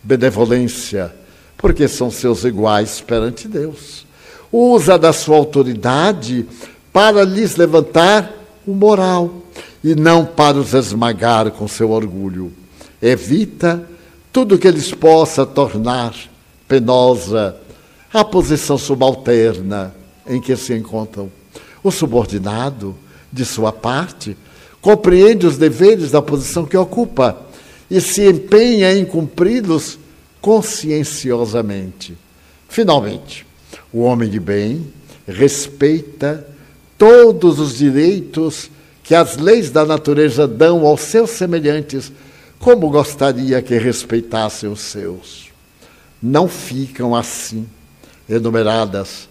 benevolência, 0.01 1.13
porque 1.57 1.87
são 1.87 2.09
seus 2.11 2.43
iguais 2.43 3.01
perante 3.01 3.47
Deus. 3.47 4.05
Usa 4.51 4.97
da 4.97 5.11
sua 5.11 5.37
autoridade 5.37 6.45
para 6.93 7.23
lhes 7.23 7.55
levantar 7.55 8.31
o 8.65 8.73
moral 8.73 9.41
e 9.83 9.95
não 9.95 10.25
para 10.25 10.57
os 10.57 10.73
esmagar 10.73 11.51
com 11.51 11.67
seu 11.67 11.91
orgulho. 11.91 12.53
Evita 13.01 13.83
tudo 14.31 14.57
que 14.57 14.69
lhes 14.71 14.93
possa 14.93 15.45
tornar 15.45 16.13
penosa 16.67 17.57
a 18.15 18.23
posição 18.23 18.77
subalterna 18.77 19.93
em 20.25 20.39
que 20.39 20.55
se 20.55 20.73
encontram. 20.73 21.29
O 21.83 21.91
subordinado, 21.91 22.95
de 23.29 23.43
sua 23.43 23.73
parte, 23.73 24.37
compreende 24.79 25.45
os 25.45 25.57
deveres 25.57 26.11
da 26.11 26.21
posição 26.21 26.65
que 26.65 26.77
ocupa 26.77 27.45
e 27.91 27.99
se 27.99 28.25
empenha 28.25 28.93
em 28.93 29.03
cumpri-los 29.03 29.99
conscienciosamente. 30.39 32.17
Finalmente, 32.69 33.45
o 33.91 33.99
homem 33.99 34.29
de 34.29 34.39
bem 34.39 34.87
respeita 35.27 36.47
todos 36.97 37.59
os 37.59 37.77
direitos 37.77 38.71
que 39.03 39.13
as 39.13 39.35
leis 39.35 39.69
da 39.69 39.83
natureza 39.85 40.47
dão 40.47 40.87
aos 40.87 41.01
seus 41.01 41.31
semelhantes, 41.31 42.13
como 42.59 42.89
gostaria 42.89 43.61
que 43.61 43.77
respeitassem 43.77 44.69
os 44.69 44.79
seus. 44.79 45.49
Não 46.23 46.47
ficam 46.47 47.13
assim 47.13 47.67
enumeradas 48.27 49.27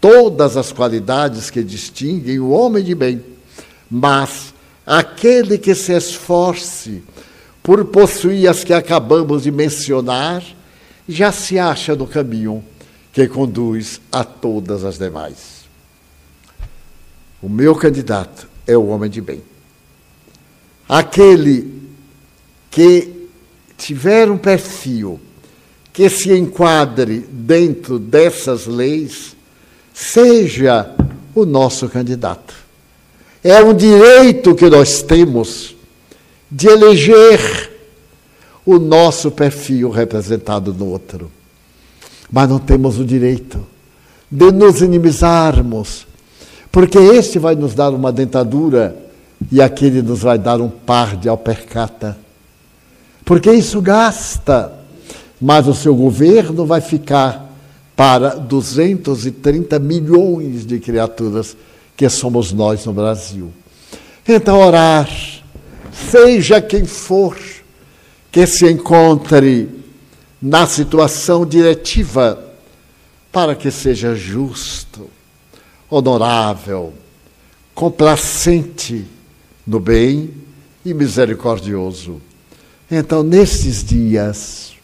todas 0.00 0.56
as 0.56 0.72
qualidades 0.72 1.50
que 1.50 1.62
distinguem 1.62 2.38
o 2.38 2.50
homem 2.50 2.84
de 2.84 2.94
bem, 2.94 3.22
mas 3.90 4.54
aquele 4.86 5.58
que 5.58 5.74
se 5.74 5.92
esforce 5.92 7.02
por 7.62 7.84
possuir 7.86 8.48
as 8.48 8.62
que 8.62 8.72
acabamos 8.72 9.42
de 9.42 9.50
mencionar, 9.50 10.44
já 11.08 11.32
se 11.32 11.58
acha 11.58 11.96
no 11.96 12.06
caminho 12.06 12.64
que 13.12 13.26
conduz 13.26 14.00
a 14.12 14.22
todas 14.22 14.84
as 14.84 14.98
demais. 14.98 15.66
O 17.42 17.48
meu 17.48 17.74
candidato 17.74 18.48
é 18.66 18.76
o 18.76 18.86
homem 18.86 19.10
de 19.10 19.20
bem. 19.20 19.42
Aquele 20.88 21.82
que 22.70 23.28
tiver 23.76 24.30
um 24.30 24.38
perfil 24.38 25.20
que 25.96 26.10
se 26.10 26.30
enquadre 26.30 27.26
dentro 27.26 27.98
dessas 27.98 28.66
leis, 28.66 29.34
seja 29.94 30.94
o 31.34 31.46
nosso 31.46 31.88
candidato. 31.88 32.52
É 33.42 33.64
um 33.64 33.72
direito 33.72 34.54
que 34.54 34.68
nós 34.68 35.00
temos 35.00 35.74
de 36.50 36.68
eleger 36.68 37.72
o 38.66 38.78
nosso 38.78 39.30
perfil 39.30 39.88
representado 39.88 40.70
no 40.74 40.84
outro. 40.84 41.32
Mas 42.30 42.46
não 42.46 42.58
temos 42.58 42.98
o 42.98 43.04
direito 43.04 43.66
de 44.30 44.52
nos 44.52 44.82
inimizarmos, 44.82 46.06
porque 46.70 46.98
este 46.98 47.38
vai 47.38 47.54
nos 47.54 47.74
dar 47.74 47.88
uma 47.88 48.12
dentadura 48.12 48.94
e 49.50 49.62
aquele 49.62 50.02
nos 50.02 50.20
vai 50.20 50.38
dar 50.38 50.60
um 50.60 50.68
par 50.68 51.16
de 51.16 51.26
alpercata. 51.26 52.18
Porque 53.24 53.50
isso 53.50 53.80
gasta, 53.80 54.84
mas 55.40 55.66
o 55.66 55.74
seu 55.74 55.94
governo 55.94 56.64
vai 56.64 56.80
ficar 56.80 57.52
para 57.94 58.30
230 58.36 59.78
milhões 59.78 60.66
de 60.66 60.78
criaturas 60.78 61.56
que 61.96 62.08
somos 62.08 62.52
nós 62.52 62.84
no 62.84 62.92
Brasil. 62.92 63.52
Então, 64.28 64.60
orar, 64.60 65.08
seja 65.92 66.60
quem 66.60 66.84
for 66.84 67.36
que 68.30 68.46
se 68.46 68.70
encontre 68.70 69.68
na 70.40 70.66
situação 70.66 71.46
diretiva, 71.46 72.42
para 73.32 73.54
que 73.54 73.70
seja 73.70 74.14
justo, 74.14 75.08
honorável, 75.88 76.92
complacente 77.74 79.06
no 79.66 79.80
bem 79.80 80.30
e 80.84 80.92
misericordioso. 80.92 82.20
Então, 82.90 83.22
nestes 83.22 83.82
dias, 83.82 84.75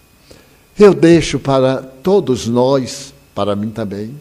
eu 0.79 0.95
deixo 0.95 1.39
para 1.39 1.77
todos 1.77 2.47
nós, 2.47 3.13
para 3.35 3.55
mim 3.55 3.71
também, 3.71 4.15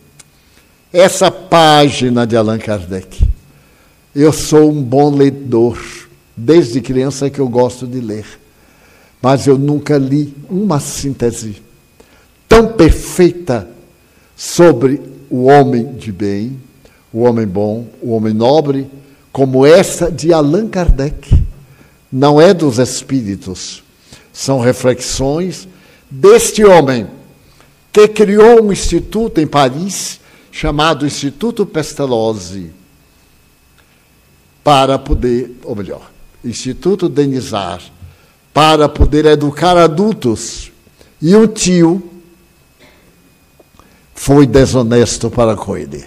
essa 0.91 1.32
página 1.32 2.28
de 2.28 2.36
Allan 2.36 2.58
Kardec. 2.58 3.24
Eu 4.14 4.34
sou 4.34 4.72
um 4.72 4.84
bom 4.84 5.16
leitor, 5.16 5.80
desde 6.36 6.82
criança 6.82 7.30
que 7.30 7.39
eu 7.39 7.47
gosto 7.47 7.88
de 7.88 8.02
ler, 8.02 8.26
mas 9.22 9.47
eu 9.47 9.58
nunca 9.58 9.97
li 9.97 10.34
uma 10.49 10.80
síntese 10.80 11.62
tão 12.47 12.74
perfeita 12.74 13.70
sobre 14.36 15.02
o 15.30 15.43
homem 15.43 15.93
de 15.93 16.12
bem, 16.12 16.60
o 17.14 17.22
homem 17.22 17.47
bom, 17.47 17.88
o 18.02 18.12
homem 18.12 18.34
nobre, 18.34 18.89
como 19.32 19.66
essa 19.66 20.12
de 20.12 20.34
Allan 20.34 20.68
Kardec. 20.68 21.32
Não 22.12 22.41
é 22.41 22.54
dos 22.54 22.78
espíritos, 22.78 23.82
são 24.34 24.60
reflexões 24.60 25.68
deste 26.12 26.66
homem 26.66 27.07
que 27.91 28.07
criou 28.07 28.64
um 28.64 28.72
instituto 28.72 29.39
em 29.39 29.47
Paris 29.47 30.20
chamado 30.51 31.05
Instituto 31.05 31.66
Pestalozzi 31.66 32.72
para 34.64 34.99
poder, 34.99 35.57
ou 35.64 35.76
melhor, 35.76 36.12
Instituto 36.43 37.07
Denizar, 37.07 37.82
para 38.53 38.89
poder 38.89 39.26
educar 39.26 39.78
adultos. 39.78 40.72
E 41.22 41.36
o 41.36 41.47
tio 41.47 42.03
foi 44.14 44.45
desonesto 44.45 45.32
para 45.32 45.55
com 45.55 45.78
ele. 45.78 46.05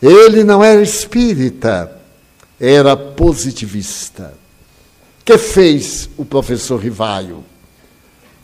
Ele 0.00 0.44
não 0.44 0.62
era 0.62 0.80
espírita, 0.80 1.90
era 2.60 2.96
positivista. 2.96 4.34
que 5.24 5.36
fez 5.36 6.08
o 6.16 6.24
professor 6.24 6.80
Rivaio? 6.80 7.44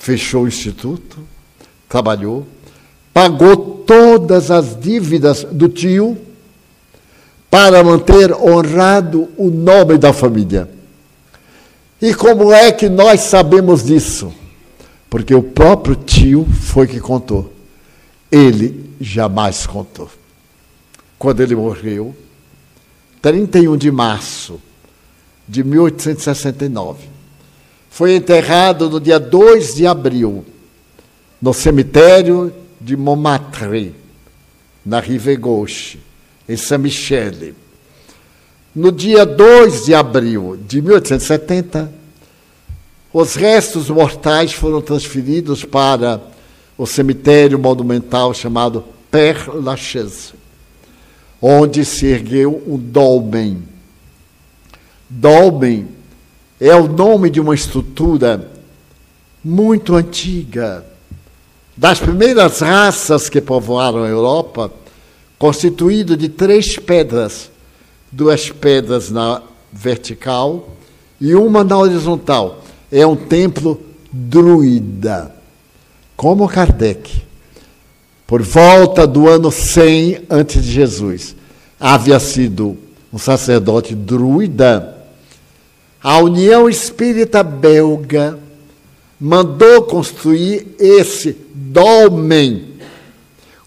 Fechou 0.04 0.44
o 0.44 0.48
instituto, 0.48 1.18
trabalhou, 1.88 2.46
pagou 3.10 3.56
todas 3.86 4.50
as 4.50 4.78
dívidas 4.78 5.44
do 5.44 5.66
tio 5.66 6.18
para 7.50 7.82
manter 7.82 8.30
honrado 8.34 9.30
o 9.38 9.48
nome 9.48 9.96
da 9.96 10.12
família. 10.12 10.68
E 12.02 12.12
como 12.12 12.52
é 12.52 12.70
que 12.70 12.86
nós 12.86 13.22
sabemos 13.22 13.82
disso? 13.82 14.30
Porque 15.08 15.34
o 15.34 15.42
próprio 15.42 15.96
tio 15.96 16.44
foi 16.44 16.86
que 16.86 17.00
contou. 17.00 17.50
Ele 18.30 18.90
jamais 19.00 19.66
contou. 19.66 20.10
Quando 21.18 21.40
ele 21.40 21.56
morreu, 21.56 22.14
31 23.22 23.74
de 23.78 23.90
março 23.90 24.60
de 25.48 25.64
1869, 25.64 27.13
foi 27.94 28.16
enterrado 28.16 28.90
no 28.90 28.98
dia 28.98 29.20
2 29.20 29.76
de 29.76 29.86
abril, 29.86 30.44
no 31.40 31.54
cemitério 31.54 32.52
de 32.80 32.96
Montmartre, 32.96 33.94
na 34.84 34.98
Rive 34.98 35.36
Gauche, 35.36 36.00
em 36.48 36.56
Saint-Michel. 36.56 37.54
No 38.74 38.90
dia 38.90 39.24
2 39.24 39.84
de 39.84 39.94
abril 39.94 40.58
de 40.66 40.82
1870, 40.82 41.92
os 43.12 43.36
restos 43.36 43.88
mortais 43.88 44.52
foram 44.52 44.82
transferidos 44.82 45.64
para 45.64 46.20
o 46.76 46.88
cemitério 46.88 47.60
monumental 47.60 48.34
chamado 48.34 48.84
Père 49.08 49.50
Lachaise, 49.54 50.32
onde 51.40 51.84
se 51.84 52.06
ergueu 52.06 52.60
um 52.66 52.76
dolmen. 52.76 53.62
Dolmen 55.08 55.94
é 56.60 56.74
o 56.74 56.88
nome 56.88 57.30
de 57.30 57.40
uma 57.40 57.54
estrutura 57.54 58.50
muito 59.44 59.94
antiga, 59.94 60.84
das 61.76 61.98
primeiras 61.98 62.60
raças 62.60 63.28
que 63.28 63.40
povoaram 63.40 64.04
a 64.04 64.08
Europa, 64.08 64.72
constituído 65.38 66.16
de 66.16 66.28
três 66.28 66.78
pedras, 66.78 67.50
duas 68.10 68.48
pedras 68.50 69.10
na 69.10 69.42
vertical 69.72 70.68
e 71.20 71.34
uma 71.34 71.64
na 71.64 71.76
horizontal. 71.76 72.62
É 72.90 73.04
um 73.06 73.16
templo 73.16 73.80
druida, 74.10 75.34
como 76.16 76.48
Kardec. 76.48 77.24
Por 78.26 78.40
volta 78.40 79.06
do 79.06 79.28
ano 79.28 79.50
100 79.50 80.22
antes 80.30 80.62
de 80.62 80.70
Jesus, 80.70 81.36
havia 81.78 82.18
sido 82.18 82.78
um 83.12 83.18
sacerdote 83.18 83.94
druida. 83.94 84.93
A 86.04 86.18
União 86.18 86.68
Espírita 86.68 87.42
Belga 87.42 88.38
mandou 89.18 89.84
construir 89.84 90.76
esse 90.78 91.34
dolmen. 91.54 92.74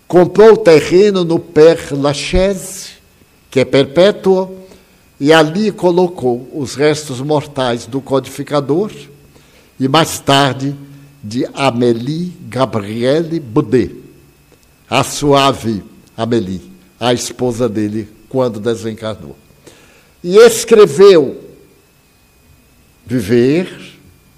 Comprou 0.08 0.54
o 0.54 0.58
terreno 0.58 1.24
no 1.24 1.40
Père 1.40 1.96
Lachaise, 1.96 2.90
que 3.50 3.60
é 3.60 3.66
perpétuo, 3.66 4.56
e 5.20 5.34
ali 5.34 5.72
colocou 5.72 6.48
os 6.54 6.76
restos 6.76 7.22
mortais 7.22 7.88
do 7.88 8.00
codificador 8.00 8.92
e 9.80 9.88
mais 9.88 10.20
tarde 10.20 10.76
de 11.24 11.44
Amélie 11.56 12.34
Gabrielle 12.48 13.40
Boudet, 13.40 13.96
a 14.88 15.04
suave 15.04 15.84
Amélie, 16.16 16.62
a 17.00 17.16
esposa 17.16 17.68
dele 17.68 18.08
quando 18.30 18.60
desencarnou. 18.60 19.36
E 20.24 20.38
escreveu 20.38 21.47
viver, 23.08 23.70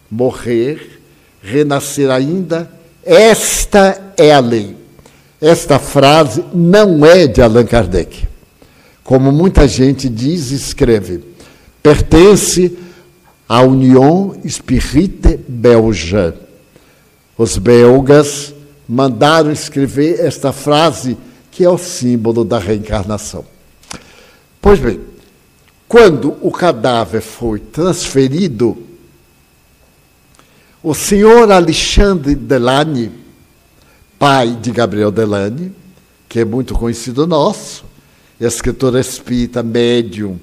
morrer, 0.10 1.02
renascer 1.42 2.12
ainda, 2.12 2.72
esta 3.04 4.14
é 4.16 4.32
a 4.32 4.40
lei. 4.40 4.78
Esta 5.42 5.80
frase 5.80 6.46
não 6.54 7.04
é 7.04 7.26
de 7.26 7.42
Allan 7.42 7.66
Kardec. 7.66 8.28
Como 9.04 9.32
muita 9.32 9.68
gente 9.68 10.08
diz 10.08 10.52
e 10.52 10.56
escreve, 10.56 11.24
pertence 11.82 12.78
à 13.48 13.64
União 13.64 14.36
Espírita 14.44 15.40
Belga. 15.48 16.36
Os 17.36 17.58
belgas 17.58 18.54
mandaram 18.88 19.52
escrever 19.52 20.20
esta 20.20 20.52
frase, 20.52 21.18
que 21.50 21.64
é 21.64 21.70
o 21.70 21.78
símbolo 21.78 22.46
da 22.46 22.60
reencarnação. 22.60 23.46
Pois 24.62 24.78
bem, 24.78 25.00
quando 25.90 26.38
o 26.42 26.52
cadáver 26.52 27.20
foi 27.20 27.60
transferido, 27.60 28.78
o 30.84 30.94
senhor 30.94 31.52
Alexandre 31.52 32.36
Delany, 32.36 33.12
pai 34.20 34.56
de 34.62 34.70
Gabriel 34.70 35.10
Delany, 35.10 35.74
que 36.30 36.42
é 36.42 36.46
muito 36.46 36.76
conhecido 36.76 37.26
nosso, 37.26 37.84
escritor 38.40 38.96
espírita, 38.98 39.64
médium. 39.64 40.40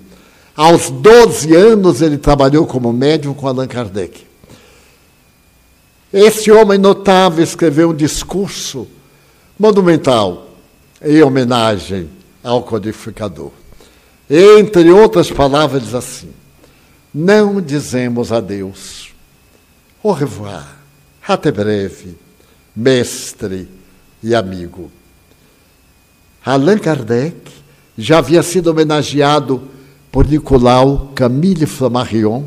Aos 0.57 0.91
12 0.91 1.55
anos 1.55 2.03
ele 2.03 2.19
trabalhou 2.19 2.67
como 2.67 2.93
médium 2.93 3.33
com 3.33 3.47
Allan 3.47 3.69
Kardec. 3.69 4.27
Esse 6.13 6.51
homem 6.51 6.77
notável 6.77 7.45
escreveu 7.45 7.91
um 7.91 7.95
discurso 7.95 8.89
monumental 9.57 10.49
em 11.01 11.23
homenagem 11.23 12.11
ao 12.43 12.65
codificador. 12.65 13.53
Entre 14.29 14.91
outras 14.91 15.31
palavras, 15.31 15.83
diz 15.83 15.95
assim: 15.95 16.31
Não 17.15 17.61
dizemos 17.61 18.33
adeus. 18.33 19.11
Au 20.03 20.13
revoir. 20.13 20.77
Até 21.27 21.51
breve, 21.51 22.17
mestre 22.75 23.69
e 24.23 24.35
amigo. 24.35 24.91
Allan 26.45 26.79
Kardec 26.79 27.37
já 27.99 28.19
havia 28.19 28.43
sido 28.43 28.69
homenageado 28.69 29.69
por 30.13 30.27
Nicolau 30.27 31.11
Camille 31.15 31.67
Flammarion, 31.67 32.45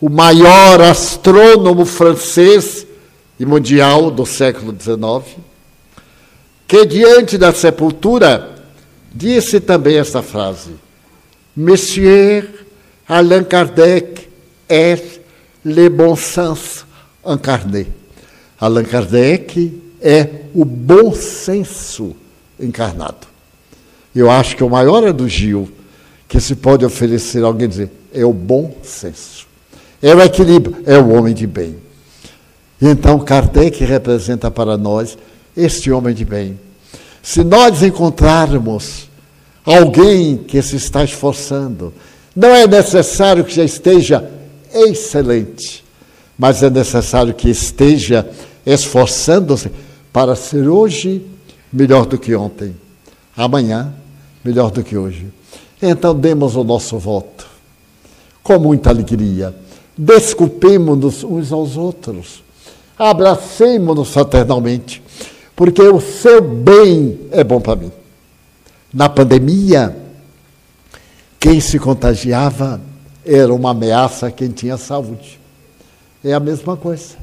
o 0.00 0.08
maior 0.08 0.80
astrônomo 0.80 1.84
francês 1.84 2.86
e 3.38 3.44
mundial 3.44 4.10
do 4.10 4.24
século 4.24 4.74
XIX, 4.78 5.36
que 6.66 6.86
diante 6.86 7.36
da 7.36 7.52
sepultura 7.52 8.64
disse 9.14 9.60
também 9.60 9.98
esta 9.98 10.22
frase: 10.22 10.72
Monsieur 11.56 12.48
Allan 13.08 13.44
Kardec 13.44 14.28
est 14.68 15.20
le 15.64 15.88
bon 15.88 16.16
sens 16.16 16.86
incarné. 17.24 17.86
Allan 18.58 18.84
Kardec 18.84 19.72
é 20.00 20.28
o 20.54 20.64
bom 20.64 21.12
senso 21.12 22.16
encarnado. 22.58 23.26
Eu 24.14 24.30
acho 24.30 24.56
que 24.56 24.64
o 24.64 24.70
maior 24.70 25.06
elogio 25.06 25.70
que 26.26 26.40
se 26.40 26.54
pode 26.54 26.84
oferecer 26.84 27.44
a 27.44 27.46
alguém 27.46 27.68
dizer 27.68 27.90
é 28.14 28.24
o 28.24 28.32
bom 28.32 28.74
senso. 28.82 29.46
É 30.02 30.14
o 30.14 30.20
equilíbrio, 30.22 30.82
é 30.86 30.98
o 30.98 31.10
homem 31.10 31.34
de 31.34 31.46
bem. 31.46 31.76
Então, 32.80 33.20
Kardec 33.20 33.84
representa 33.84 34.50
para 34.50 34.76
nós 34.76 35.18
este 35.56 35.90
homem 35.90 36.14
de 36.14 36.24
bem. 36.24 36.58
Se 37.22 37.44
nós 37.44 37.82
encontrarmos 37.82 39.08
alguém 39.64 40.36
que 40.36 40.60
se 40.62 40.76
está 40.76 41.04
esforçando, 41.04 41.92
não 42.34 42.48
é 42.48 42.66
necessário 42.66 43.44
que 43.44 43.54
já 43.54 43.64
esteja 43.64 44.30
excelente, 44.72 45.84
mas 46.38 46.62
é 46.62 46.70
necessário 46.70 47.34
que 47.34 47.50
esteja 47.50 48.28
esforçando-se 48.64 49.70
para 50.12 50.34
ser 50.34 50.68
hoje 50.68 51.26
melhor 51.72 52.06
do 52.06 52.18
que 52.18 52.34
ontem, 52.34 52.74
amanhã 53.36 53.92
melhor 54.44 54.70
do 54.70 54.82
que 54.82 54.96
hoje. 54.96 55.26
Então 55.80 56.14
demos 56.14 56.56
o 56.56 56.64
nosso 56.64 56.98
voto 56.98 57.46
com 58.42 58.58
muita 58.58 58.90
alegria. 58.90 59.54
Desculpemos-nos 59.96 61.22
uns 61.22 61.52
aos 61.52 61.76
outros. 61.76 62.42
Abracemos-nos 62.98 64.10
fraternalmente, 64.10 65.02
porque 65.54 65.82
o 65.82 66.00
seu 66.00 66.40
bem 66.40 67.18
é 67.30 67.42
bom 67.44 67.60
para 67.60 67.76
mim. 67.76 67.92
Na 68.92 69.08
pandemia, 69.08 69.96
quem 71.40 71.60
se 71.60 71.78
contagiava 71.78 72.80
era 73.24 73.52
uma 73.52 73.70
ameaça 73.70 74.26
a 74.26 74.30
quem 74.30 74.50
tinha 74.50 74.76
saúde. 74.76 75.40
É 76.22 76.34
a 76.34 76.40
mesma 76.40 76.76
coisa. 76.76 77.16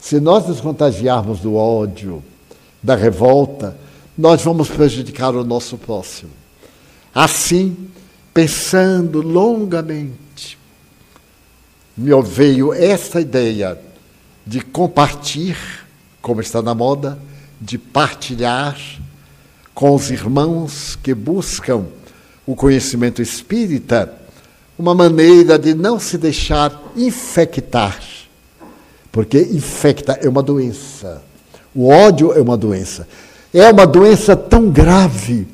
Se 0.00 0.20
nós 0.20 0.46
nos 0.46 0.60
contagiarmos 0.60 1.40
do 1.40 1.56
ódio, 1.56 2.22
da 2.82 2.94
revolta, 2.94 3.76
nós 4.16 4.42
vamos 4.42 4.68
prejudicar 4.68 5.34
o 5.34 5.44
nosso 5.44 5.76
próximo. 5.76 6.30
Assim, 7.14 7.88
pensando 8.32 9.20
longamente, 9.20 10.56
me 11.96 12.10
veio 12.22 12.72
essa 12.72 13.20
ideia 13.20 13.76
de 14.46 14.60
compartilhar, 14.60 15.86
como 16.22 16.40
está 16.40 16.62
na 16.62 16.74
moda, 16.74 17.18
de 17.60 17.76
partilhar 17.76 18.78
com 19.78 19.94
os 19.94 20.10
irmãos 20.10 20.98
que 21.00 21.14
buscam 21.14 21.84
o 22.44 22.56
conhecimento 22.56 23.22
espírita 23.22 24.12
uma 24.76 24.92
maneira 24.92 25.56
de 25.56 25.72
não 25.72 26.00
se 26.00 26.18
deixar 26.18 26.82
infectar. 26.96 27.96
Porque 29.12 29.38
infecta 29.40 30.18
é 30.20 30.28
uma 30.28 30.42
doença. 30.42 31.22
O 31.72 31.86
ódio 31.86 32.32
é 32.32 32.40
uma 32.40 32.56
doença. 32.56 33.06
É 33.54 33.70
uma 33.70 33.86
doença 33.86 34.34
tão 34.34 34.68
grave 34.68 35.46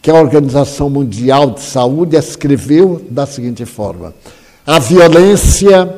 que 0.00 0.12
a 0.12 0.14
Organização 0.14 0.88
Mundial 0.88 1.50
de 1.50 1.62
Saúde 1.62 2.16
escreveu 2.16 3.04
da 3.10 3.26
seguinte 3.26 3.66
forma: 3.66 4.14
a 4.64 4.78
violência 4.78 5.92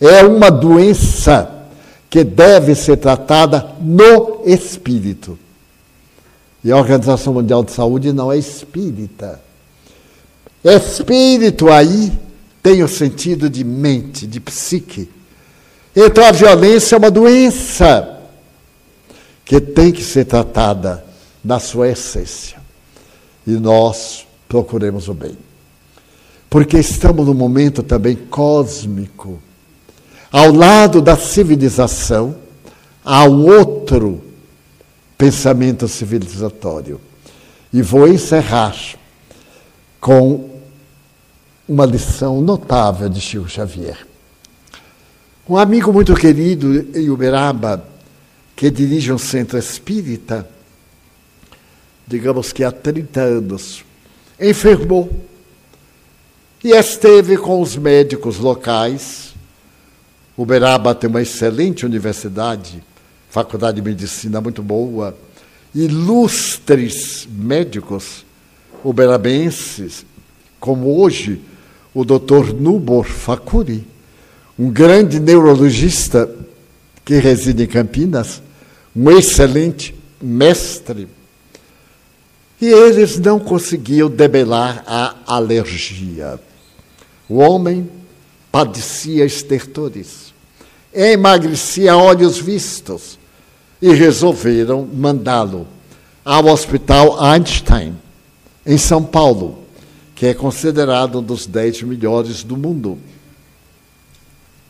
é 0.00 0.24
uma 0.24 0.50
doença 0.50 1.68
que 2.10 2.24
deve 2.24 2.74
ser 2.74 2.96
tratada 2.96 3.70
no 3.80 4.42
espírito. 4.44 5.38
E 6.62 6.70
a 6.70 6.76
Organização 6.76 7.34
Mundial 7.34 7.64
de 7.64 7.72
Saúde 7.72 8.12
não 8.12 8.30
é 8.30 8.38
espírita. 8.38 9.40
Espírito 10.62 11.70
aí 11.70 12.12
tem 12.62 12.82
o 12.82 12.88
sentido 12.88 13.48
de 13.48 13.64
mente, 13.64 14.26
de 14.26 14.38
psique. 14.40 15.08
Então 15.96 16.24
a 16.24 16.32
violência 16.32 16.94
é 16.94 16.98
uma 16.98 17.10
doença 17.10 18.20
que 19.44 19.60
tem 19.60 19.90
que 19.90 20.04
ser 20.04 20.26
tratada 20.26 21.04
na 21.42 21.58
sua 21.58 21.88
essência 21.88 22.60
e 23.46 23.52
nós 23.52 24.26
procuremos 24.48 25.08
o 25.08 25.14
bem. 25.14 25.36
Porque 26.48 26.78
estamos 26.78 27.26
num 27.26 27.34
momento 27.34 27.82
também 27.82 28.16
cósmico. 28.16 29.40
Ao 30.30 30.52
lado 30.52 31.00
da 31.00 31.16
civilização, 31.16 32.36
há 33.04 33.24
um 33.24 33.46
outro 33.46 34.29
pensamento 35.20 35.86
civilizatório. 35.86 36.98
E 37.70 37.82
vou 37.82 38.08
encerrar 38.08 38.74
com 40.00 40.58
uma 41.68 41.84
lição 41.84 42.40
notável 42.40 43.06
de 43.06 43.20
Chico 43.20 43.46
Xavier. 43.46 44.06
Um 45.46 45.58
amigo 45.58 45.92
muito 45.92 46.14
querido 46.14 46.88
em 46.98 47.10
Uberaba, 47.10 47.86
que 48.56 48.70
dirige 48.70 49.12
um 49.12 49.18
centro 49.18 49.58
espírita, 49.58 50.48
digamos 52.06 52.50
que 52.50 52.64
há 52.64 52.72
30 52.72 53.20
anos, 53.20 53.84
enfermou. 54.40 55.10
e 56.64 56.70
esteve 56.70 57.36
com 57.36 57.60
os 57.60 57.76
médicos 57.76 58.38
locais. 58.38 59.34
Uberaba 60.36 60.94
tem 60.94 61.10
uma 61.10 61.20
excelente 61.20 61.84
universidade, 61.84 62.82
faculdade 63.30 63.80
de 63.80 63.88
medicina 63.88 64.40
muito 64.40 64.60
boa, 64.60 65.16
ilustres 65.72 67.28
médicos 67.30 68.26
uberabenses, 68.82 70.04
como 70.58 71.00
hoje 71.00 71.40
o 71.94 72.04
Dr. 72.04 72.52
Nubor 72.52 73.04
Fakuri, 73.04 73.86
um 74.58 74.68
grande 74.68 75.20
neurologista 75.20 76.28
que 77.04 77.14
reside 77.14 77.62
em 77.62 77.66
Campinas, 77.66 78.42
um 78.94 79.10
excelente 79.10 79.94
mestre. 80.20 81.08
E 82.60 82.66
eles 82.66 83.18
não 83.18 83.38
conseguiam 83.38 84.10
debelar 84.10 84.82
a 84.86 85.14
alergia. 85.24 86.38
O 87.28 87.36
homem 87.36 87.88
padecia 88.50 89.24
estertores, 89.24 90.34
emagrecia 90.92 91.92
a 91.92 91.96
olhos 91.96 92.38
vistos 92.38 93.19
e 93.80 93.92
resolveram 93.92 94.86
mandá-lo 94.86 95.66
ao 96.24 96.46
Hospital 96.46 97.22
Einstein, 97.22 97.96
em 98.66 98.76
São 98.76 99.02
Paulo, 99.02 99.64
que 100.14 100.26
é 100.26 100.34
considerado 100.34 101.18
um 101.18 101.22
dos 101.22 101.46
dez 101.46 101.82
melhores 101.82 102.44
do 102.44 102.56
mundo. 102.56 102.98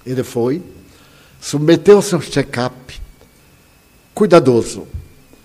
Ele 0.07 0.23
foi, 0.23 0.63
submeteu-se 1.41 2.15
a 2.15 2.19
um 2.19 2.21
check-up 2.21 3.01
cuidadoso, 4.15 4.87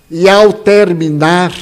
e 0.10 0.30
ao 0.30 0.54
terminar, 0.54 1.54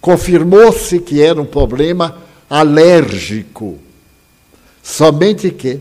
confirmou-se 0.00 0.98
que 0.98 1.20
era 1.20 1.40
um 1.40 1.44
problema 1.44 2.16
alérgico. 2.48 3.78
Somente 4.82 5.50
que 5.50 5.80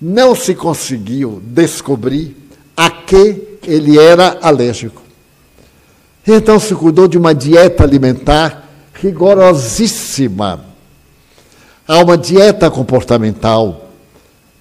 não 0.00 0.36
se 0.36 0.54
conseguiu 0.54 1.42
descobrir 1.44 2.36
a 2.76 2.90
que 2.90 3.49
ele 3.62 3.98
era 3.98 4.38
alérgico. 4.40 5.02
Então 6.26 6.58
se 6.58 6.74
cuidou 6.74 7.08
de 7.08 7.18
uma 7.18 7.34
dieta 7.34 7.82
alimentar 7.82 8.68
rigorosíssima. 8.94 10.64
Há 11.86 11.98
uma 11.98 12.16
dieta 12.16 12.70
comportamental 12.70 13.90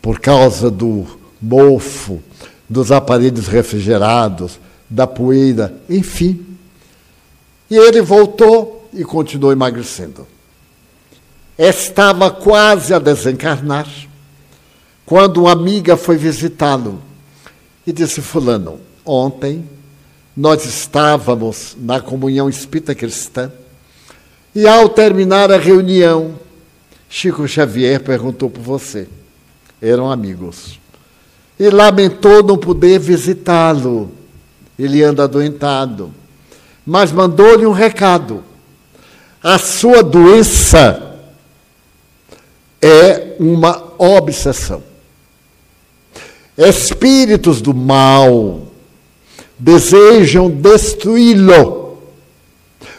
por 0.02 0.20
causa 0.20 0.72
do 0.72 1.06
mofo, 1.42 2.22
dos 2.68 2.92
aparelhos 2.92 3.48
refrigerados, 3.48 4.60
da 4.90 5.06
poeira, 5.06 5.74
enfim. 5.90 6.46
E 7.70 7.78
ele 7.78 8.02
voltou 8.02 8.90
e 8.94 9.04
continuou 9.04 9.52
emagrecendo. 9.52 10.26
Estava 11.58 12.32
quase 12.32 12.94
a 12.94 13.00
desencarnar 13.00 13.88
quando 15.06 15.42
uma 15.42 15.52
amiga 15.52 15.98
foi 15.98 16.18
visitá-lo 16.18 17.09
e 17.86 17.92
disse: 17.92 18.22
Fulano, 18.22 18.80
ontem 19.06 19.68
nós 20.36 20.66
estávamos 20.66 21.76
na 21.80 22.00
comunhão 22.00 22.50
espírita 22.50 22.96
cristã 22.96 23.52
e 24.54 24.68
ao 24.68 24.90
terminar 24.90 25.52
a 25.52 25.58
reunião, 25.58 26.36
Chico 27.08 27.48
Xavier 27.48 28.02
perguntou 28.02 28.50
por 28.50 28.62
você. 28.62 29.08
Eram 29.82 30.12
amigos. 30.12 30.80
E 31.60 31.70
lamentou 31.70 32.44
não 32.44 32.58
poder 32.58 33.00
visitá-lo. 33.00 34.12
Ele 34.78 35.04
anda 35.04 35.24
adoentado. 35.24 36.14
Mas 36.86 37.12
mandou-lhe 37.12 37.66
um 37.66 37.72
recado. 37.72 38.44
A 39.42 39.58
sua 39.58 40.02
doença 40.02 41.20
é 42.82 43.36
uma 43.40 43.94
obsessão. 43.98 44.84
Espíritos 46.60 47.62
do 47.62 47.74
mal 47.74 48.68
desejam 49.58 50.50
destruí-lo 50.50 51.98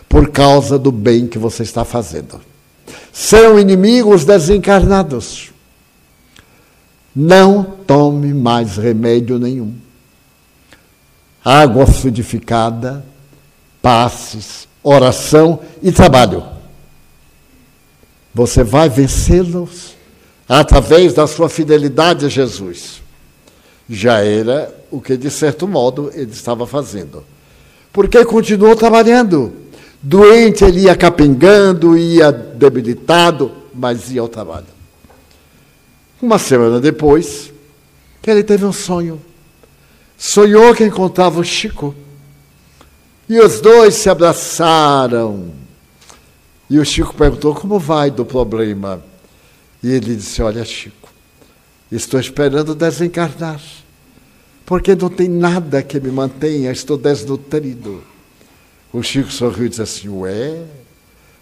por 0.08 0.30
causa 0.30 0.78
do 0.78 0.90
bem 0.90 1.26
que 1.26 1.38
você 1.38 1.62
está 1.62 1.84
fazendo. 1.84 2.40
São 3.12 3.58
inimigos 3.58 4.24
desencarnados. 4.24 5.50
Não 7.14 7.62
tome 7.62 8.32
mais 8.32 8.78
remédio 8.78 9.38
nenhum. 9.38 9.74
Água 11.44 11.86
fluidificada, 11.86 13.04
passes, 13.82 14.66
oração 14.82 15.60
e 15.82 15.92
trabalho. 15.92 16.42
Você 18.34 18.64
vai 18.64 18.88
vencê-los 18.88 19.94
através 20.48 21.12
da 21.12 21.26
sua 21.26 21.50
fidelidade 21.50 22.24
a 22.24 22.28
Jesus. 22.30 23.02
Já 23.92 24.20
era 24.20 24.72
o 24.88 25.00
que, 25.00 25.16
de 25.16 25.28
certo 25.28 25.66
modo, 25.66 26.12
ele 26.14 26.30
estava 26.30 26.64
fazendo. 26.64 27.24
Porque 27.92 28.24
continuou 28.24 28.76
trabalhando. 28.76 29.52
Doente, 30.00 30.64
ele 30.64 30.82
ia 30.82 30.94
capengando, 30.94 31.98
ia 31.98 32.30
debilitado, 32.30 33.50
mas 33.74 34.12
ia 34.12 34.20
ao 34.20 34.28
trabalho. 34.28 34.66
Uma 36.22 36.38
semana 36.38 36.80
depois, 36.80 37.52
ele 38.24 38.44
teve 38.44 38.64
um 38.64 38.72
sonho. 38.72 39.20
Sonhou 40.16 40.74
que 40.74 40.84
encontrava 40.84 41.40
o 41.40 41.44
Chico. 41.44 41.94
E 43.28 43.40
os 43.40 43.60
dois 43.60 43.94
se 43.94 44.08
abraçaram. 44.08 45.50
E 46.68 46.78
o 46.78 46.84
Chico 46.84 47.14
perguntou: 47.14 47.54
Como 47.54 47.78
vai 47.78 48.10
do 48.10 48.24
problema? 48.24 49.02
E 49.82 49.90
ele 49.90 50.14
disse: 50.14 50.42
Olha, 50.42 50.64
Chico, 50.64 50.99
estou 51.90 52.18
esperando 52.20 52.74
desencarnar, 52.74 53.60
porque 54.64 54.94
não 54.94 55.08
tem 55.08 55.28
nada 55.28 55.82
que 55.82 55.98
me 55.98 56.10
mantenha, 56.10 56.70
estou 56.70 56.96
desnutrido. 56.96 58.02
O 58.92 59.02
Chico 59.02 59.32
sorriu 59.32 59.66
e 59.66 59.68
disse 59.68 59.82
assim: 59.82 60.08
Ué, 60.08 60.62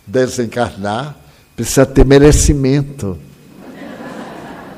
desencarnar 0.07 1.16
precisa 1.57 1.84
ter 1.84 2.05
merecimento. 2.05 3.18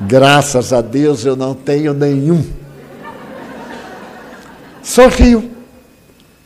Graças 0.01 0.73
a 0.73 0.81
Deus 0.81 1.25
eu 1.25 1.37
não 1.37 1.55
tenho 1.55 1.93
nenhum. 1.93 2.43
Sorriu. 4.83 5.51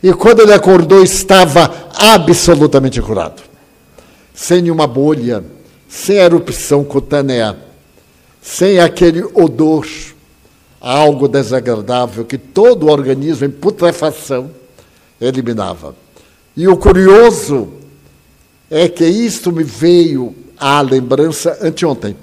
E 0.03 0.13
quando 0.13 0.41
ele 0.41 0.53
acordou, 0.53 1.01
estava 1.01 1.89
absolutamente 1.95 3.01
curado 3.01 3.55
sem 4.35 4.61
nenhuma 4.61 4.85
bolha, 4.85 5.43
sem 5.87 6.17
erupção 6.17 6.83
cutânea, 6.83 7.57
sem 8.45 8.79
aquele 8.79 9.23
odor, 9.23 9.87
algo 10.79 11.27
desagradável 11.27 12.23
que 12.23 12.37
todo 12.37 12.85
o 12.85 12.91
organismo 12.91 13.47
em 13.47 13.49
putrefação 13.49 14.51
eliminava. 15.19 15.95
E 16.55 16.67
o 16.67 16.77
curioso 16.77 17.69
é 18.69 18.87
que 18.87 19.03
isto 19.03 19.51
me 19.51 19.63
veio 19.63 20.35
à 20.57 20.79
lembrança 20.81 21.57
anteontem. 21.59 22.15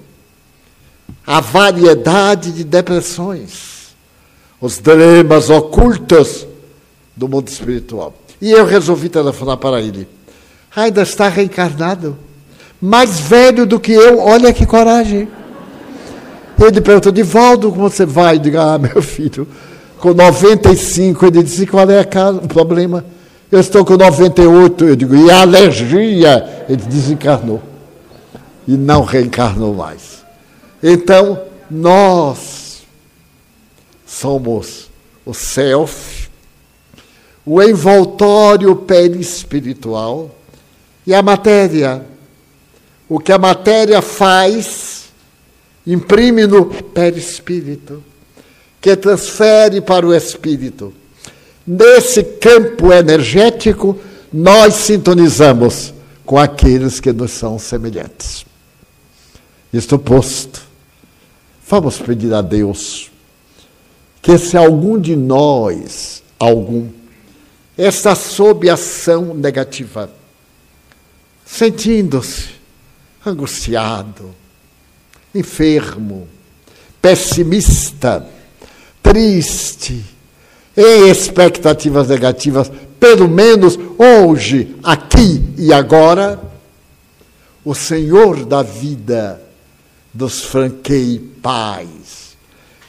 A 1.27 1.41
variedade 1.41 2.53
de 2.53 2.63
depressões, 2.63 3.93
os 4.61 4.79
dramas 4.79 5.49
ocultos 5.49 6.47
do 7.15 7.27
mundo 7.27 7.49
espiritual. 7.49 8.13
E 8.41 8.51
eu 8.51 8.65
resolvi 8.65 9.09
telefonar 9.09 9.57
para 9.57 9.81
ele 9.81 10.07
ainda 10.75 11.03
está 11.03 11.27
reencarnado. 11.27 12.17
Mais 12.81 13.19
velho 13.19 13.65
do 13.65 13.79
que 13.79 13.93
eu, 13.93 14.19
olha 14.19 14.51
que 14.51 14.65
coragem. 14.65 15.27
Ele 16.59 16.81
perguntou, 16.81 17.11
Divaldo, 17.11 17.71
como 17.71 17.89
você 17.89 18.05
vai? 18.05 18.35
Eu 18.35 18.39
digo, 18.39 18.57
ah, 18.57 18.77
meu 18.77 19.01
filho, 19.01 19.47
com 19.99 20.13
95. 20.13 21.25
Ele 21.25 21.43
disse, 21.43 21.65
qual 21.65 21.89
é 21.89 22.01
o 22.01 22.47
problema? 22.47 23.05
Eu 23.51 23.59
estou 23.59 23.83
com 23.83 23.97
98. 23.97 24.85
Eu 24.85 24.95
digo, 24.95 25.15
e 25.15 25.29
alergia? 25.31 26.65
Ele 26.69 26.81
desencarnou. 26.81 27.61
E 28.67 28.77
não 28.77 29.03
reencarnou 29.03 29.73
mais. 29.73 30.23
Então, 30.81 31.41
nós 31.69 32.83
somos 34.05 34.89
o 35.25 35.33
self, 35.33 36.29
o 37.45 37.61
envoltório 37.61 38.75
perispiritual, 38.75 40.31
e 41.05 41.13
a 41.13 41.21
matéria. 41.21 42.05
O 43.09 43.19
que 43.19 43.31
a 43.31 43.37
matéria 43.37 44.01
faz, 44.01 45.02
imprime 45.85 46.45
no 46.47 46.65
perispírito, 46.65 48.03
que 48.81 48.95
transfere 48.95 49.81
para 49.81 50.05
o 50.05 50.13
espírito. 50.13 50.93
Nesse 51.65 52.23
campo 52.23 52.91
energético, 52.91 53.97
nós 54.31 54.73
sintonizamos 54.73 55.93
com 56.25 56.37
aqueles 56.37 56.99
que 56.99 57.13
nos 57.13 57.31
são 57.31 57.57
semelhantes. 57.57 58.45
Isto 59.71 59.97
posto, 59.97 60.61
vamos 61.67 61.97
pedir 61.99 62.33
a 62.33 62.41
Deus 62.41 63.11
que 64.21 64.37
se 64.37 64.55
algum 64.55 64.97
de 64.97 65.15
nós, 65.15 66.23
algum, 66.39 66.87
está 67.77 68.15
sob 68.15 68.69
ação 68.69 69.33
negativa, 69.33 70.09
sentindo-se 71.45 72.51
angustiado, 73.25 74.33
enfermo, 75.33 76.27
pessimista, 77.01 78.25
triste, 79.01 80.03
em 80.75 81.09
expectativas 81.09 82.07
negativas, 82.07 82.71
pelo 82.99 83.27
menos 83.27 83.77
hoje, 83.97 84.75
aqui 84.83 85.43
e 85.57 85.73
agora, 85.73 86.39
o 87.63 87.75
Senhor 87.75 88.45
da 88.45 88.63
vida 88.63 89.41
nos 90.13 90.43
franqueie 90.43 91.19
paz. 91.19 92.35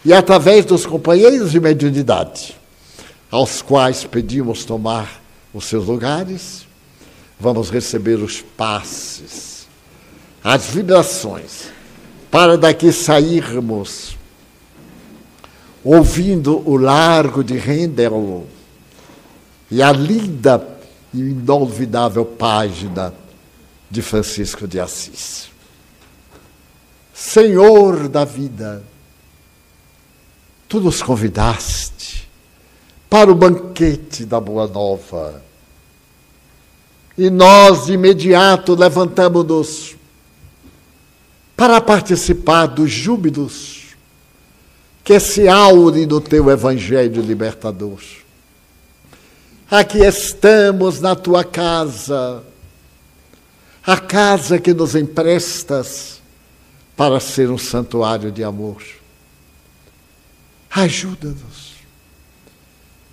E 0.04 0.12
através 0.12 0.64
dos 0.64 0.84
companheiros 0.84 1.50
de 1.50 1.60
mediunidade, 1.60 2.56
aos 3.30 3.62
quais 3.62 4.04
pedimos 4.04 4.64
tomar 4.64 5.20
os 5.52 5.64
seus 5.64 5.86
lugares, 5.86 6.66
vamos 7.38 7.70
receber 7.70 8.16
os 8.16 8.40
passes, 8.40 9.66
as 10.42 10.66
vibrações, 10.66 11.73
para 12.34 12.58
daqui 12.58 12.90
sairmos 12.90 14.16
ouvindo 15.84 16.68
o 16.68 16.76
largo 16.76 17.44
de 17.44 17.56
Rendel 17.56 18.44
e 19.70 19.80
a 19.80 19.92
linda 19.92 20.80
e 21.12 21.20
inolvidável 21.20 22.24
página 22.24 23.14
de 23.88 24.02
Francisco 24.02 24.66
de 24.66 24.80
Assis. 24.80 25.48
Senhor 27.14 28.08
da 28.08 28.24
vida, 28.24 28.82
tu 30.68 30.80
nos 30.80 31.00
convidaste 31.00 32.28
para 33.08 33.30
o 33.30 33.34
banquete 33.36 34.24
da 34.24 34.40
Boa 34.40 34.66
Nova. 34.66 35.40
E 37.16 37.30
nós 37.30 37.86
de 37.86 37.92
imediato 37.92 38.74
levantamos-nos 38.74 39.94
para 41.56 41.80
participar 41.80 42.66
dos 42.66 42.90
júbilos 42.90 43.84
que 45.04 45.20
se 45.20 45.48
aure 45.48 46.06
no 46.06 46.20
teu 46.20 46.50
evangelho 46.50 47.22
libertador. 47.22 48.00
Aqui 49.70 49.98
estamos 49.98 51.00
na 51.00 51.14
tua 51.14 51.44
casa, 51.44 52.42
a 53.84 53.98
casa 53.98 54.58
que 54.58 54.72
nos 54.72 54.94
emprestas 54.94 56.20
para 56.96 57.20
ser 57.20 57.50
um 57.50 57.58
santuário 57.58 58.30
de 58.30 58.42
amor. 58.42 58.82
Ajuda-nos 60.70 61.74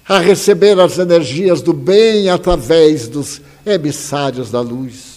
a 0.07 0.19
receber 0.19 0.79
as 0.79 0.97
energias 0.97 1.61
do 1.61 1.73
bem 1.73 2.29
através 2.29 3.07
dos 3.07 3.41
emissários 3.65 4.51
da 4.51 4.59
luz, 4.59 5.10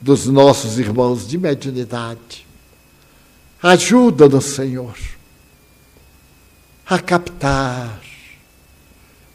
dos 0.00 0.26
nossos 0.26 0.78
irmãos 0.78 1.26
de 1.26 1.38
mediunidade. 1.38 2.46
Ajuda-nos, 3.62 4.44
Senhor 4.44 4.96
a 6.86 7.00
captar 7.00 8.00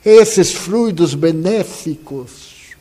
esses 0.05 0.53
fluidos 0.53 1.13
benéficos 1.13 2.75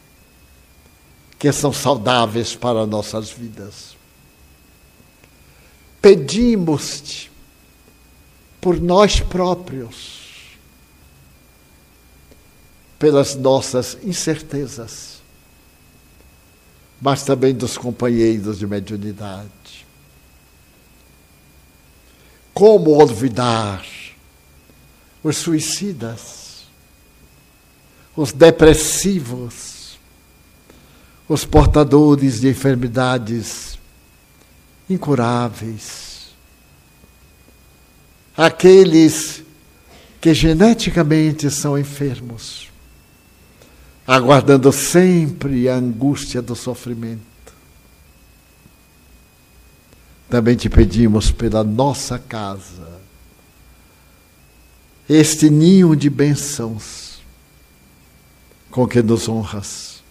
que 1.39 1.51
são 1.51 1.73
saudáveis 1.73 2.55
para 2.55 2.87
nossas 2.87 3.31
vidas. 3.31 3.97
Pedimos-te 6.01 7.31
por 8.61 8.81
nós 8.81 9.21
próprios, 9.21 10.21
pelas 12.99 13.35
nossas 13.35 13.99
incertezas, 14.05 15.20
mas 17.01 17.23
também 17.23 17.55
dos 17.55 17.79
companheiros 17.79 18.59
de 18.59 18.67
mediunidade. 18.67 19.87
Como 22.53 22.91
olvidar 22.91 23.87
os 25.23 25.37
suicidas, 25.37 26.67
os 28.15 28.33
depressivos, 28.33 29.99
os 31.29 31.45
portadores 31.45 32.41
de 32.41 32.49
enfermidades 32.49 33.79
incuráveis, 34.89 36.31
aqueles 38.37 39.43
que 40.21 40.35
geneticamente 40.35 41.51
são 41.51 41.79
enfermos, 41.79 42.70
aguardando 44.11 44.73
sempre 44.73 45.69
a 45.69 45.77
angústia 45.77 46.43
do 46.43 46.57
sofrimento. 46.57 47.23
Também 50.29 50.57
te 50.57 50.69
pedimos 50.69 51.31
pela 51.31 51.63
nossa 51.63 52.19
casa, 52.19 53.01
este 55.09 55.49
ninho 55.49 55.95
de 55.95 56.11
bênçãos 56.11 57.21
com 58.69 58.85
que 58.85 59.01
nos 59.01 59.29
honras. 59.29 60.03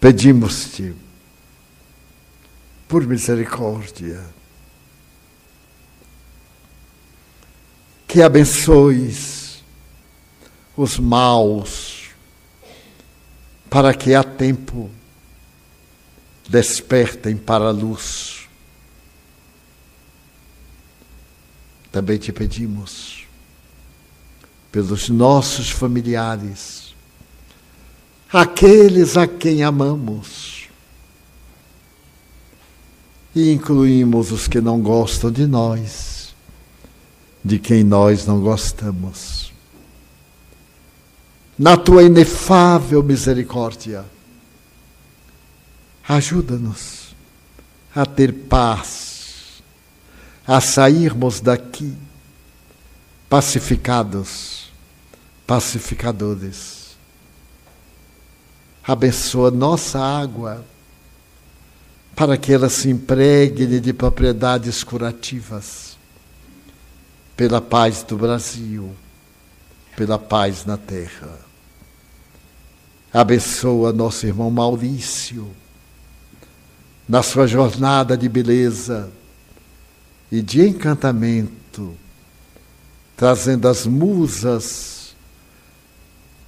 Pedimos-te, 0.00 0.96
por 2.88 3.06
misericórdia, 3.06 4.20
que 8.08 8.20
abençoes 8.20 9.35
os 10.76 10.98
maus, 10.98 12.10
para 13.70 13.94
que 13.94 14.14
a 14.14 14.22
tempo 14.22 14.90
despertem 16.48 17.36
para 17.36 17.66
a 17.66 17.70
luz 17.70 18.36
Também 21.96 22.18
te 22.18 22.30
pedimos 22.30 23.24
pelos 24.70 25.08
nossos 25.08 25.70
familiares, 25.70 26.94
aqueles 28.30 29.16
a 29.16 29.26
quem 29.26 29.64
amamos, 29.64 30.68
e 33.34 33.50
incluímos 33.50 34.30
os 34.30 34.46
que 34.46 34.60
não 34.60 34.78
gostam 34.82 35.32
de 35.32 35.46
nós, 35.46 36.34
de 37.42 37.58
quem 37.58 37.82
nós 37.82 38.26
não 38.26 38.42
gostamos. 38.42 39.45
Na 41.58 41.76
tua 41.76 42.02
inefável 42.02 43.02
misericórdia, 43.02 44.04
ajuda-nos 46.06 47.14
a 47.94 48.04
ter 48.04 48.32
paz 48.32 49.62
a 50.46 50.60
sairmos 50.60 51.40
daqui 51.40 51.96
pacificados, 53.28 54.70
pacificadores. 55.46 56.96
Abençoa 58.86 59.50
nossa 59.50 59.98
água 59.98 60.64
para 62.14 62.36
que 62.36 62.52
ela 62.52 62.68
se 62.68 62.88
impregne 62.88 63.80
de 63.80 63.92
propriedades 63.92 64.84
curativas, 64.84 65.96
pela 67.36 67.60
paz 67.60 68.02
do 68.02 68.16
Brasil, 68.16 68.94
pela 69.96 70.18
paz 70.18 70.64
na 70.64 70.76
terra. 70.76 71.45
Abençoa 73.16 73.94
nosso 73.94 74.26
irmão 74.26 74.50
Maurício 74.50 75.50
na 77.08 77.22
sua 77.22 77.46
jornada 77.46 78.14
de 78.14 78.28
beleza 78.28 79.10
e 80.30 80.42
de 80.42 80.60
encantamento, 80.60 81.94
trazendo 83.16 83.68
as 83.68 83.86
musas 83.86 85.16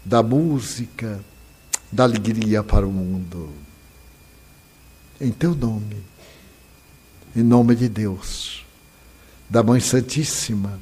da 0.05 0.23
música, 0.23 1.19
da 1.91 2.05
alegria 2.05 2.63
para 2.63 2.87
o 2.87 2.93
mundo. 2.93 3.51
Em 5.19 5.31
teu 5.33 5.55
nome, 5.55 5.97
em 7.35 7.43
nome 7.43 7.77
de 7.77 7.89
Deus, 7.89 8.67
da 9.49 9.63
Mãe 9.63 9.81
Santíssima 9.81 10.79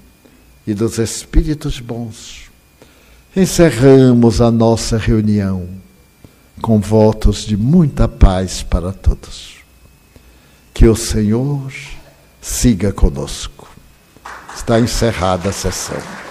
e 0.66 0.74
dos 0.74 0.98
Espíritos 0.98 1.78
bons, 1.78 2.50
encerramos 3.36 4.40
a 4.40 4.50
nossa 4.50 4.96
reunião 4.96 5.68
com 6.62 6.80
votos 6.80 7.44
de 7.44 7.54
muita 7.54 8.08
paz 8.08 8.62
para 8.62 8.94
todos. 8.94 9.56
Que 10.72 10.86
o 10.86 10.96
Senhor 10.96 11.70
siga 12.40 12.94
conosco. 12.94 13.68
Está 14.54 14.80
encerrada 14.80 15.50
a 15.50 15.52
sessão. 15.52 16.25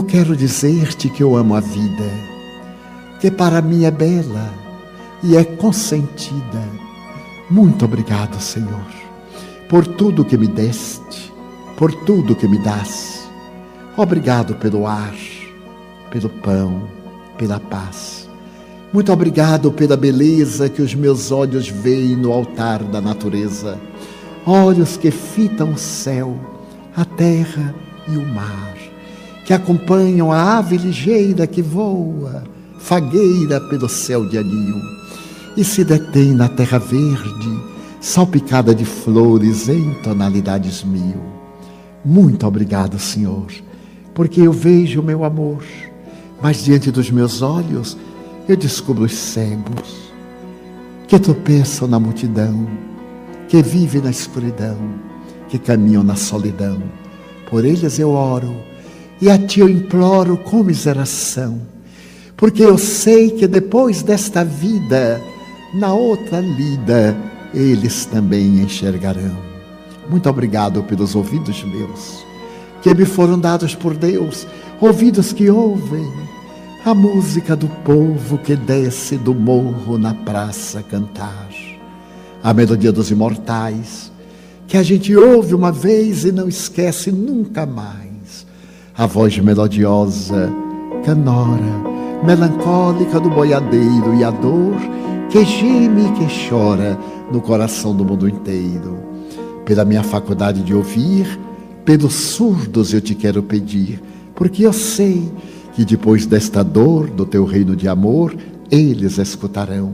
Eu 0.00 0.04
quero 0.04 0.34
dizer-te 0.34 1.10
que 1.10 1.22
eu 1.22 1.36
amo 1.36 1.54
a 1.54 1.60
vida, 1.60 2.10
que 3.20 3.30
para 3.30 3.60
mim 3.60 3.84
é 3.84 3.90
bela 3.90 4.50
e 5.22 5.36
é 5.36 5.44
consentida. 5.44 6.66
Muito 7.50 7.84
obrigado, 7.84 8.40
Senhor, 8.40 8.86
por 9.68 9.86
tudo 9.86 10.24
que 10.24 10.38
me 10.38 10.48
deste, 10.48 11.30
por 11.76 11.92
tudo 11.92 12.34
que 12.34 12.48
me 12.48 12.58
das. 12.60 13.28
Obrigado 13.94 14.54
pelo 14.54 14.86
ar, 14.86 15.14
pelo 16.10 16.30
pão, 16.30 16.88
pela 17.36 17.60
paz. 17.60 18.26
Muito 18.94 19.12
obrigado 19.12 19.70
pela 19.70 19.98
beleza 19.98 20.70
que 20.70 20.80
os 20.80 20.94
meus 20.94 21.30
olhos 21.30 21.68
veem 21.68 22.16
no 22.16 22.32
altar 22.32 22.82
da 22.84 23.02
natureza. 23.02 23.78
Olhos 24.46 24.96
que 24.96 25.10
fitam 25.10 25.72
o 25.72 25.78
céu, 25.78 26.40
a 26.96 27.04
terra 27.04 27.74
e 28.08 28.16
o 28.16 28.26
mar, 28.26 28.89
que 29.50 29.54
acompanham 29.54 30.30
a 30.30 30.58
ave 30.58 30.76
ligeira 30.76 31.44
que 31.44 31.60
voa, 31.60 32.44
fagueira 32.78 33.60
pelo 33.60 33.88
céu 33.88 34.24
de 34.24 34.38
anil, 34.38 34.80
e 35.56 35.64
se 35.64 35.82
detém 35.82 36.32
na 36.32 36.48
terra 36.48 36.78
verde, 36.78 37.60
salpicada 38.00 38.72
de 38.72 38.84
flores 38.84 39.68
em 39.68 39.92
tonalidades 40.04 40.84
mil. 40.84 41.20
Muito 42.04 42.46
obrigado, 42.46 42.96
Senhor, 42.96 43.48
porque 44.14 44.40
eu 44.40 44.52
vejo 44.52 45.00
o 45.00 45.02
meu 45.02 45.24
amor 45.24 45.64
mas 46.40 46.62
diante 46.62 46.92
dos 46.92 47.10
meus 47.10 47.42
olhos 47.42 47.98
eu 48.48 48.56
descubro 48.56 49.02
os 49.02 49.14
cegos 49.14 50.12
que 51.08 51.18
tropeçam 51.18 51.88
na 51.88 51.98
multidão, 51.98 52.68
que 53.48 53.60
vivem 53.64 54.00
na 54.00 54.10
escuridão, 54.10 54.78
que 55.48 55.58
caminham 55.58 56.04
na 56.04 56.14
solidão. 56.14 56.80
Por 57.50 57.64
eles 57.64 57.98
eu 57.98 58.10
oro 58.10 58.69
e 59.20 59.30
a 59.30 59.38
ti 59.38 59.60
eu 59.60 59.68
imploro 59.68 60.36
com 60.36 60.62
miseração, 60.62 61.60
porque 62.36 62.62
eu 62.62 62.78
sei 62.78 63.30
que 63.30 63.46
depois 63.46 64.02
desta 64.02 64.44
vida, 64.44 65.20
na 65.74 65.92
outra 65.92 66.40
lida, 66.40 67.16
eles 67.52 68.06
também 68.06 68.60
enxergarão. 68.60 69.36
Muito 70.08 70.28
obrigado 70.28 70.82
pelos 70.84 71.14
ouvidos 71.14 71.62
meus, 71.64 72.24
que 72.82 72.94
me 72.94 73.04
foram 73.04 73.38
dados 73.38 73.74
por 73.74 73.96
Deus, 73.96 74.46
ouvidos 74.80 75.32
que 75.32 75.50
ouvem 75.50 76.10
a 76.84 76.94
música 76.94 77.54
do 77.54 77.68
povo 77.68 78.38
que 78.38 78.56
desce 78.56 79.18
do 79.18 79.34
morro 79.34 79.98
na 79.98 80.14
praça 80.14 80.82
cantar, 80.82 81.50
a 82.42 82.54
melodia 82.54 82.90
dos 82.90 83.10
imortais, 83.10 84.10
que 84.66 84.78
a 84.78 84.82
gente 84.82 85.14
ouve 85.14 85.54
uma 85.54 85.70
vez 85.70 86.24
e 86.24 86.32
não 86.32 86.48
esquece 86.48 87.12
nunca 87.12 87.66
mais, 87.66 88.09
a 88.96 89.06
voz 89.06 89.38
melodiosa, 89.38 90.50
canora, 91.04 91.90
melancólica 92.24 93.18
do 93.18 93.30
boiadeiro 93.30 94.14
e 94.14 94.24
a 94.24 94.30
dor 94.30 94.76
que 95.30 95.44
geme 95.44 96.06
e 96.06 96.12
que 96.12 96.48
chora 96.48 96.98
no 97.32 97.40
coração 97.40 97.94
do 97.94 98.04
mundo 98.04 98.28
inteiro. 98.28 98.98
Pela 99.64 99.84
minha 99.84 100.02
faculdade 100.02 100.62
de 100.62 100.74
ouvir, 100.74 101.38
pelos 101.84 102.14
surdos 102.14 102.92
eu 102.92 103.00
te 103.00 103.14
quero 103.14 103.42
pedir, 103.42 104.02
porque 104.34 104.66
eu 104.66 104.72
sei 104.72 105.30
que 105.72 105.84
depois 105.84 106.26
desta 106.26 106.64
dor 106.64 107.08
do 107.08 107.24
teu 107.24 107.44
reino 107.44 107.76
de 107.76 107.88
amor, 107.88 108.36
eles 108.70 109.18
escutarão. 109.18 109.92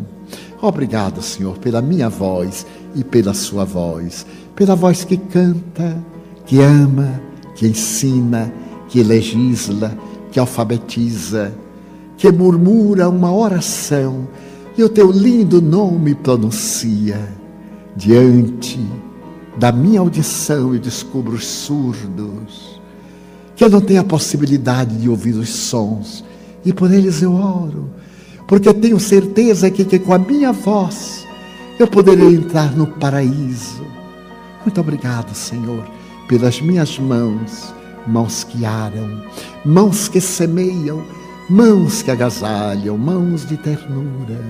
Obrigado, 0.60 1.20
Senhor, 1.20 1.59
pela 1.59 1.82
minha 1.82 2.09
voz 2.09 2.66
e 2.94 3.05
pela 3.05 3.35
sua 3.35 3.64
voz, 3.64 4.27
pela 4.55 4.74
voz 4.74 5.05
que 5.05 5.18
canta, 5.18 6.02
que 6.47 6.60
ama, 6.60 7.20
que 7.55 7.66
ensina, 7.66 8.51
que 8.89 9.03
legisla, 9.03 9.97
que 10.31 10.39
alfabetiza, 10.39 11.53
que 12.17 12.31
murmura 12.31 13.09
uma 13.09 13.33
oração 13.33 14.29
e 14.77 14.83
o 14.83 14.89
teu 14.89 15.11
lindo 15.11 15.61
nome 15.61 16.15
pronuncia. 16.15 17.21
Diante 17.95 18.79
da 19.59 19.73
minha 19.73 20.01
audição 20.01 20.75
eu 20.75 20.81
descubro 20.81 21.35
os 21.35 21.47
surdos 21.47 22.77
que 23.57 23.65
eu 23.65 23.71
não 23.71 23.81
tenho 23.81 24.03
a 24.03 24.05
possibilidade 24.05 24.95
de 24.99 25.09
ouvir 25.09 25.33
os 25.33 25.49
sons, 25.49 26.23
e 26.63 26.73
por 26.73 26.93
eles 26.93 27.23
eu 27.23 27.33
oro, 27.33 27.91
porque 28.47 28.73
tenho 28.75 29.01
certeza 29.01 29.71
que, 29.71 29.85
que 29.85 29.99
com 29.99 30.13
a 30.13 30.19
minha 30.19 30.53
voz 30.53 31.27
eu 31.79 31.89
poderei 31.89 32.35
entrar 32.35 32.77
no 32.77 32.87
paraíso. 32.87 33.83
Muito 34.63 34.79
obrigado, 34.79 35.35
Senhor, 35.35 35.85
pelas 36.29 36.61
minhas 36.61 36.99
mãos, 36.99 37.75
mãos 38.07 38.45
que 38.45 38.65
aram, 38.65 39.23
mãos 39.65 40.09
que 40.09 40.20
semeiam, 40.20 41.03
mãos 41.49 42.03
que 42.03 42.11
agasalham, 42.11 42.97
mãos 42.97 43.47
de 43.47 43.57
ternura, 43.57 44.41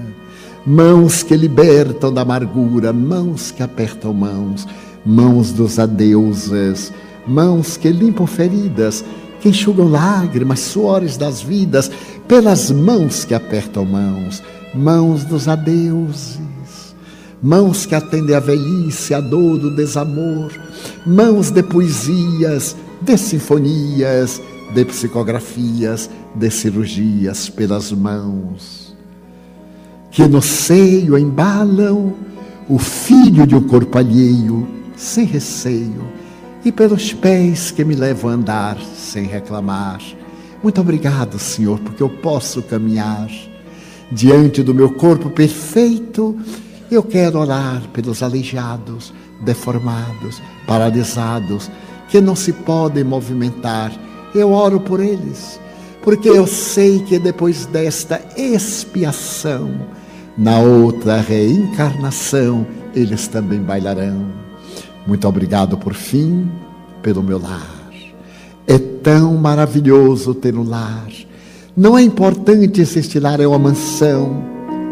mãos 0.67 1.23
que 1.23 1.37
libertam 1.37 2.13
da 2.13 2.23
amargura, 2.23 2.93
mãos 2.93 3.51
que 3.51 3.63
apertam 3.63 4.13
mãos, 4.13 4.67
mãos 5.05 5.53
dos 5.53 5.79
adeuses 5.79 6.93
mãos 7.27 7.77
que 7.77 7.91
limpam 7.91 8.27
feridas, 8.27 9.05
que 9.41 9.49
enxugam 9.49 9.89
lágrimas, 9.89 10.61
suores 10.61 11.17
das 11.17 11.43
vidas, 11.43 11.91
pelas 12.29 12.71
mãos 12.71 13.25
que 13.25 13.35
apertam 13.35 13.85
mãos, 13.85 14.43
mãos 14.75 15.25
dos 15.25 15.49
adeuses, 15.49 16.39
mãos 17.43 17.85
que 17.85 17.95
atendem 17.95 18.35
a 18.35 18.41
velhice, 18.41 19.13
a 19.13 19.21
dor 19.21 19.59
do 19.59 19.75
desamor, 19.75 20.53
mãos 21.05 21.51
de 21.51 21.63
poesias, 21.63 22.77
de 23.01 23.17
sinfonias, 23.17 24.41
de 24.75 24.85
psicografias, 24.85 26.11
de 26.35 26.51
cirurgias 26.51 27.49
pelas 27.49 27.93
mãos, 27.93 28.95
que 30.11 30.27
no 30.27 30.43
seio 30.43 31.17
embalam 31.17 32.15
o 32.69 32.79
filho 32.79 33.47
de 33.47 33.55
um 33.55 33.63
corpo 33.63 33.99
alheio, 33.99 34.67
sem 34.97 35.25
receio, 35.25 36.05
e 36.65 36.73
pelos 36.73 37.13
pés 37.13 37.71
que 37.71 37.85
me 37.85 37.95
levam 37.95 38.31
a 38.31 38.35
andar 38.35 38.79
sem 38.81 39.25
reclamar. 39.25 40.01
Muito 40.63 40.81
obrigado, 40.81 41.39
Senhor, 41.39 41.79
porque 41.79 42.03
eu 42.03 42.09
posso 42.09 42.61
caminhar 42.63 43.31
diante 44.11 44.63
do 44.63 44.75
meu 44.75 44.93
corpo 44.95 45.31
perfeito. 45.31 46.37
Eu 46.91 47.03
quero 47.03 47.39
orar 47.39 47.83
pelos 47.93 48.23
aleijados, 48.23 49.13
deformados, 49.45 50.43
paralisados, 50.67 51.71
que 52.09 52.21
não 52.21 52.35
se 52.37 52.53
podem 52.53 53.05
movimentar. 53.05 53.93
Eu 54.35 54.53
oro 54.53 54.81
por 54.81 55.01
eles, 55.01 55.61
porque 56.03 56.29
eu 56.29 56.47
sei 56.47 57.01
que 57.01 57.19
depois 57.19 57.67
desta 57.67 58.21
expiação, 58.37 59.71
na 60.37 60.59
outra 60.59 61.21
reencarnação, 61.21 62.67
eles 62.95 63.27
também 63.29 63.61
bailarão. 63.61 64.27
Muito 65.07 65.27
obrigado 65.27 65.79
por 65.79 65.95
fim 65.95 66.51
pelo 67.03 67.23
meu 67.23 67.39
lar. 67.39 67.77
É 68.67 68.79
tão 68.79 69.37
maravilhoso 69.37 70.35
ter 70.35 70.57
um 70.57 70.69
lar. 70.69 71.09
Não 71.77 71.97
é 71.97 72.03
importante 72.03 72.85
se 72.85 72.99
este 72.99 73.21
lar 73.21 73.41
é 73.41 73.47
uma 73.47 73.59
mansão, 73.59 74.43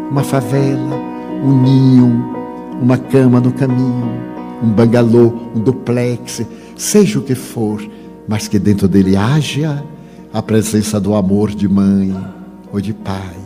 uma 0.09 0.23
favela, 0.23 0.95
um 1.43 1.61
ninho, 1.61 2.35
uma 2.81 2.97
cama 2.97 3.39
no 3.39 3.51
caminho, 3.51 4.11
um 4.63 4.69
bangalô, 4.69 5.33
um 5.55 5.59
duplex, 5.59 6.45
seja 6.75 7.19
o 7.19 7.21
que 7.21 7.35
for, 7.35 7.81
mas 8.27 8.47
que 8.47 8.59
dentro 8.59 8.87
dele 8.87 9.15
haja 9.15 9.83
a 10.33 10.41
presença 10.41 10.99
do 10.99 11.15
amor 11.15 11.51
de 11.51 11.67
mãe 11.67 12.15
ou 12.71 12.81
de 12.81 12.93
pai, 12.93 13.37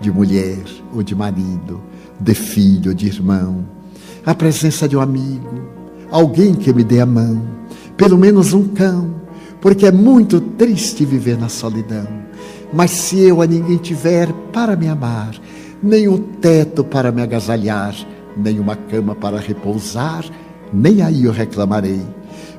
de 0.00 0.10
mulher 0.10 0.62
ou 0.94 1.02
de 1.02 1.14
marido, 1.14 1.80
de 2.20 2.34
filho 2.34 2.90
ou 2.90 2.94
de 2.94 3.06
irmão, 3.06 3.64
a 4.24 4.34
presença 4.34 4.88
de 4.88 4.96
um 4.96 5.00
amigo, 5.00 5.62
alguém 6.10 6.54
que 6.54 6.72
me 6.72 6.84
dê 6.84 7.00
a 7.00 7.06
mão, 7.06 7.42
pelo 7.96 8.18
menos 8.18 8.52
um 8.52 8.68
cão, 8.68 9.14
porque 9.60 9.86
é 9.86 9.92
muito 9.92 10.40
triste 10.40 11.04
viver 11.04 11.38
na 11.38 11.48
solidão. 11.48 12.06
Mas 12.72 12.90
se 12.90 13.20
eu 13.20 13.40
a 13.40 13.46
ninguém 13.46 13.78
tiver 13.78 14.30
para 14.52 14.76
me 14.76 14.88
amar, 14.88 15.34
nem 15.82 16.08
um 16.08 16.18
teto 16.18 16.84
para 16.84 17.12
me 17.12 17.22
agasalhar, 17.22 17.94
nem 18.36 18.58
uma 18.58 18.76
cama 18.76 19.14
para 19.14 19.38
repousar, 19.38 20.24
nem 20.72 21.02
aí 21.02 21.24
eu 21.24 21.32
reclamarei. 21.32 22.02